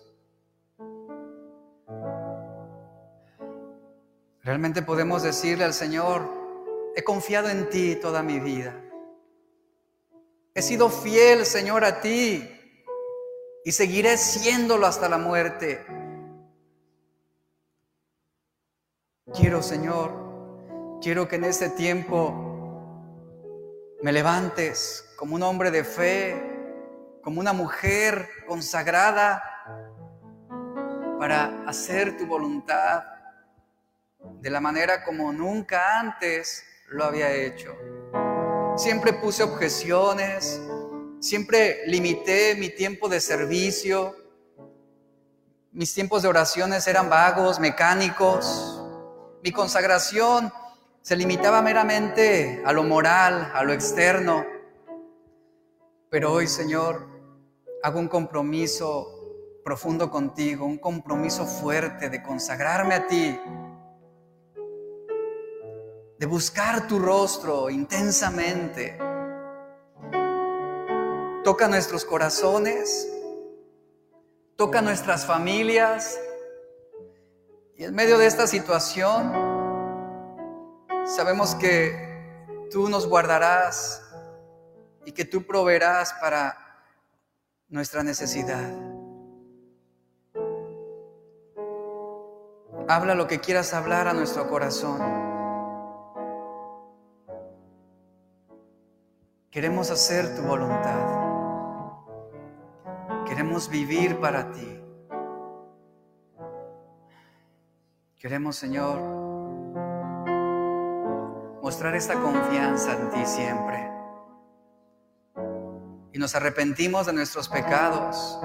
Realmente 4.44 4.82
podemos 4.82 5.22
decirle 5.22 5.66
al 5.66 5.74
Señor, 5.74 6.28
he 6.96 7.04
confiado 7.04 7.50
en 7.50 7.70
ti 7.70 7.96
toda 7.96 8.24
mi 8.24 8.40
vida. 8.40 8.76
He 10.56 10.64
sido 10.64 10.90
fiel, 10.90 11.46
Señor, 11.46 11.86
a 11.86 12.02
ti 12.02 12.50
y 13.64 13.72
seguiré 13.72 14.18
siéndolo 14.18 14.88
hasta 14.88 15.08
la 15.08 15.20
muerte. 15.20 15.86
Quiero, 19.34 19.64
Señor, 19.64 21.00
quiero 21.02 21.30
que 21.30 21.38
en 21.38 21.46
este 21.46 21.70
tiempo 21.70 22.34
me 24.02 24.12
levantes 24.12 25.06
como 25.16 25.36
un 25.36 25.44
hombre 25.44 25.72
de 25.72 25.86
fe, 25.86 26.36
como 27.24 27.40
una 27.40 27.54
mujer 27.54 28.28
consagrada 28.46 29.42
para 31.18 31.64
hacer 31.66 32.18
tu 32.18 32.26
voluntad 32.26 33.04
de 34.42 34.50
la 34.50 34.60
manera 34.60 35.02
como 35.06 35.32
nunca 35.32 35.98
antes 35.98 36.66
lo 36.90 37.06
había 37.06 37.32
hecho. 37.32 37.74
Siempre 38.76 39.14
puse 39.14 39.44
objeciones, 39.44 40.62
siempre 41.22 41.84
limité 41.88 42.56
mi 42.56 42.70
tiempo 42.70 43.08
de 43.08 43.22
servicio, 43.22 44.14
mis 45.72 45.94
tiempos 45.94 46.22
de 46.22 46.28
oraciones 46.28 46.86
eran 46.86 47.10
vagos, 47.10 47.62
mecánicos, 47.62 48.81
mi 49.44 49.52
consagración 49.52 50.52
se 51.02 51.16
limitaba 51.16 51.62
meramente 51.62 52.62
a 52.66 52.74
lo 52.74 52.84
moral, 52.84 53.52
a 53.54 53.64
lo 53.64 53.74
externo. 53.74 54.46
Pero 56.10 56.34
hoy, 56.34 56.48
Señor, 56.48 57.08
hago 57.84 58.00
un 58.00 58.08
compromiso 58.08 59.08
profundo 59.64 60.10
contigo, 60.10 60.66
un 60.66 60.78
compromiso 60.78 61.46
fuerte 61.46 62.10
de 62.10 62.22
consagrarme 62.22 62.96
a 62.96 63.08
ti 63.08 63.40
de 66.22 66.28
buscar 66.28 66.88
tu 66.88 67.00
rostro 67.00 67.68
intensamente. 67.72 68.96
Toca 71.44 71.68
nuestros 71.68 72.06
corazones, 72.06 73.12
toca 74.56 74.84
nuestras 74.84 75.26
familias. 75.26 76.20
Y 77.82 77.86
en 77.86 77.96
medio 77.96 78.20
de 78.20 78.28
esta 78.28 78.46
situación, 78.46 79.34
sabemos 81.04 81.56
que 81.56 82.68
tú 82.70 82.88
nos 82.90 83.08
guardarás 83.08 84.08
y 85.04 85.14
que 85.14 85.26
tú 85.26 85.48
proveerás 85.48 86.14
para 86.22 86.56
nuestra 87.70 88.04
necesidad. 88.04 88.70
Habla 92.88 93.16
lo 93.16 93.26
que 93.26 93.40
quieras 93.40 93.74
hablar 93.74 94.08
a 94.08 94.14
nuestro 94.14 94.48
corazón. 94.48 95.02
Queremos 99.50 99.90
hacer 99.90 100.36
tu 100.36 100.44
voluntad. 100.44 101.02
Queremos 103.26 103.68
vivir 103.70 104.20
para 104.20 104.52
ti. 104.52 104.81
Queremos, 108.22 108.56
Señor, 108.56 109.00
mostrar 111.64 111.96
esta 111.96 112.14
confianza 112.14 112.94
en 112.94 113.10
ti 113.10 113.26
siempre. 113.26 113.92
Y 116.14 116.20
nos 116.20 116.36
arrepentimos 116.36 117.08
de 117.08 117.14
nuestros 117.14 117.50
pecados, 117.50 118.40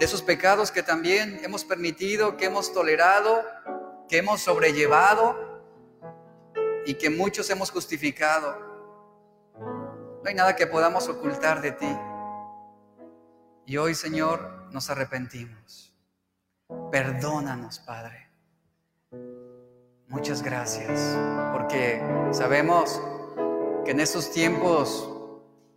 de 0.00 0.04
esos 0.04 0.20
pecados 0.20 0.72
que 0.72 0.82
también 0.82 1.38
hemos 1.44 1.64
permitido, 1.64 2.36
que 2.36 2.46
hemos 2.46 2.72
tolerado, 2.72 3.40
que 4.08 4.18
hemos 4.18 4.40
sobrellevado 4.40 5.62
y 6.84 6.94
que 6.94 7.08
muchos 7.08 7.50
hemos 7.50 7.70
justificado. 7.70 8.58
No 9.60 10.22
hay 10.24 10.34
nada 10.34 10.56
que 10.56 10.66
podamos 10.66 11.08
ocultar 11.08 11.62
de 11.62 11.70
ti. 11.70 11.96
Y 13.64 13.76
hoy, 13.76 13.94
Señor, 13.94 14.66
nos 14.72 14.90
arrepentimos. 14.90 15.91
Perdónanos, 16.90 17.78
Padre. 17.80 18.30
Muchas 20.08 20.42
gracias, 20.42 21.18
porque 21.52 22.02
sabemos 22.32 23.00
que 23.84 23.92
en 23.92 24.00
estos 24.00 24.30
tiempos 24.30 25.08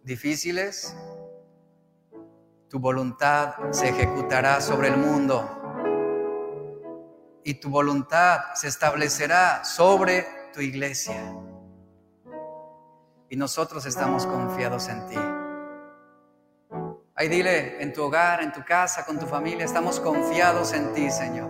difíciles, 0.03 0.95
tu 2.69 2.79
voluntad 2.79 3.55
se 3.71 3.89
ejecutará 3.89 4.59
sobre 4.59 4.89
el 4.89 4.97
mundo 4.97 5.49
y 7.43 7.53
tu 7.53 7.69
voluntad 7.69 8.39
se 8.55 8.67
establecerá 8.67 9.63
sobre 9.63 10.27
tu 10.53 10.61
iglesia. 10.61 11.33
Y 13.29 13.37
nosotros 13.37 13.85
estamos 13.85 14.25
confiados 14.25 14.89
en 14.89 15.07
ti. 15.07 15.17
Ahí 17.17 17.29
dile, 17.29 17.81
en 17.81 17.93
tu 17.93 18.03
hogar, 18.03 18.41
en 18.41 18.51
tu 18.51 18.63
casa, 18.65 19.05
con 19.05 19.17
tu 19.17 19.25
familia, 19.25 19.63
estamos 19.63 20.01
confiados 20.01 20.73
en 20.73 20.93
ti, 20.93 21.09
Señor. 21.09 21.49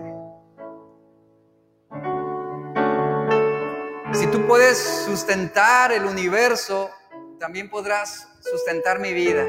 Si 4.13 4.27
tú 4.27 4.45
puedes 4.45 4.77
sustentar 5.05 5.91
el 5.91 6.05
universo, 6.05 6.91
también 7.39 7.69
podrás 7.69 8.27
sustentar 8.39 8.99
mi 8.99 9.11
vida. 9.11 9.43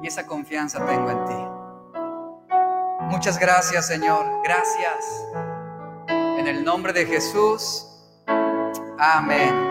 Y 0.00 0.06
esa 0.06 0.26
confianza 0.26 0.86
tengo 0.86 1.10
en 1.10 1.24
ti. 1.24 1.54
Muchas 3.10 3.38
gracias, 3.38 3.88
Señor. 3.88 4.24
Gracias. 4.44 5.26
En 6.08 6.46
el 6.46 6.64
nombre 6.64 6.92
de 6.92 7.04
Jesús. 7.04 7.86
Amén. 8.98 9.63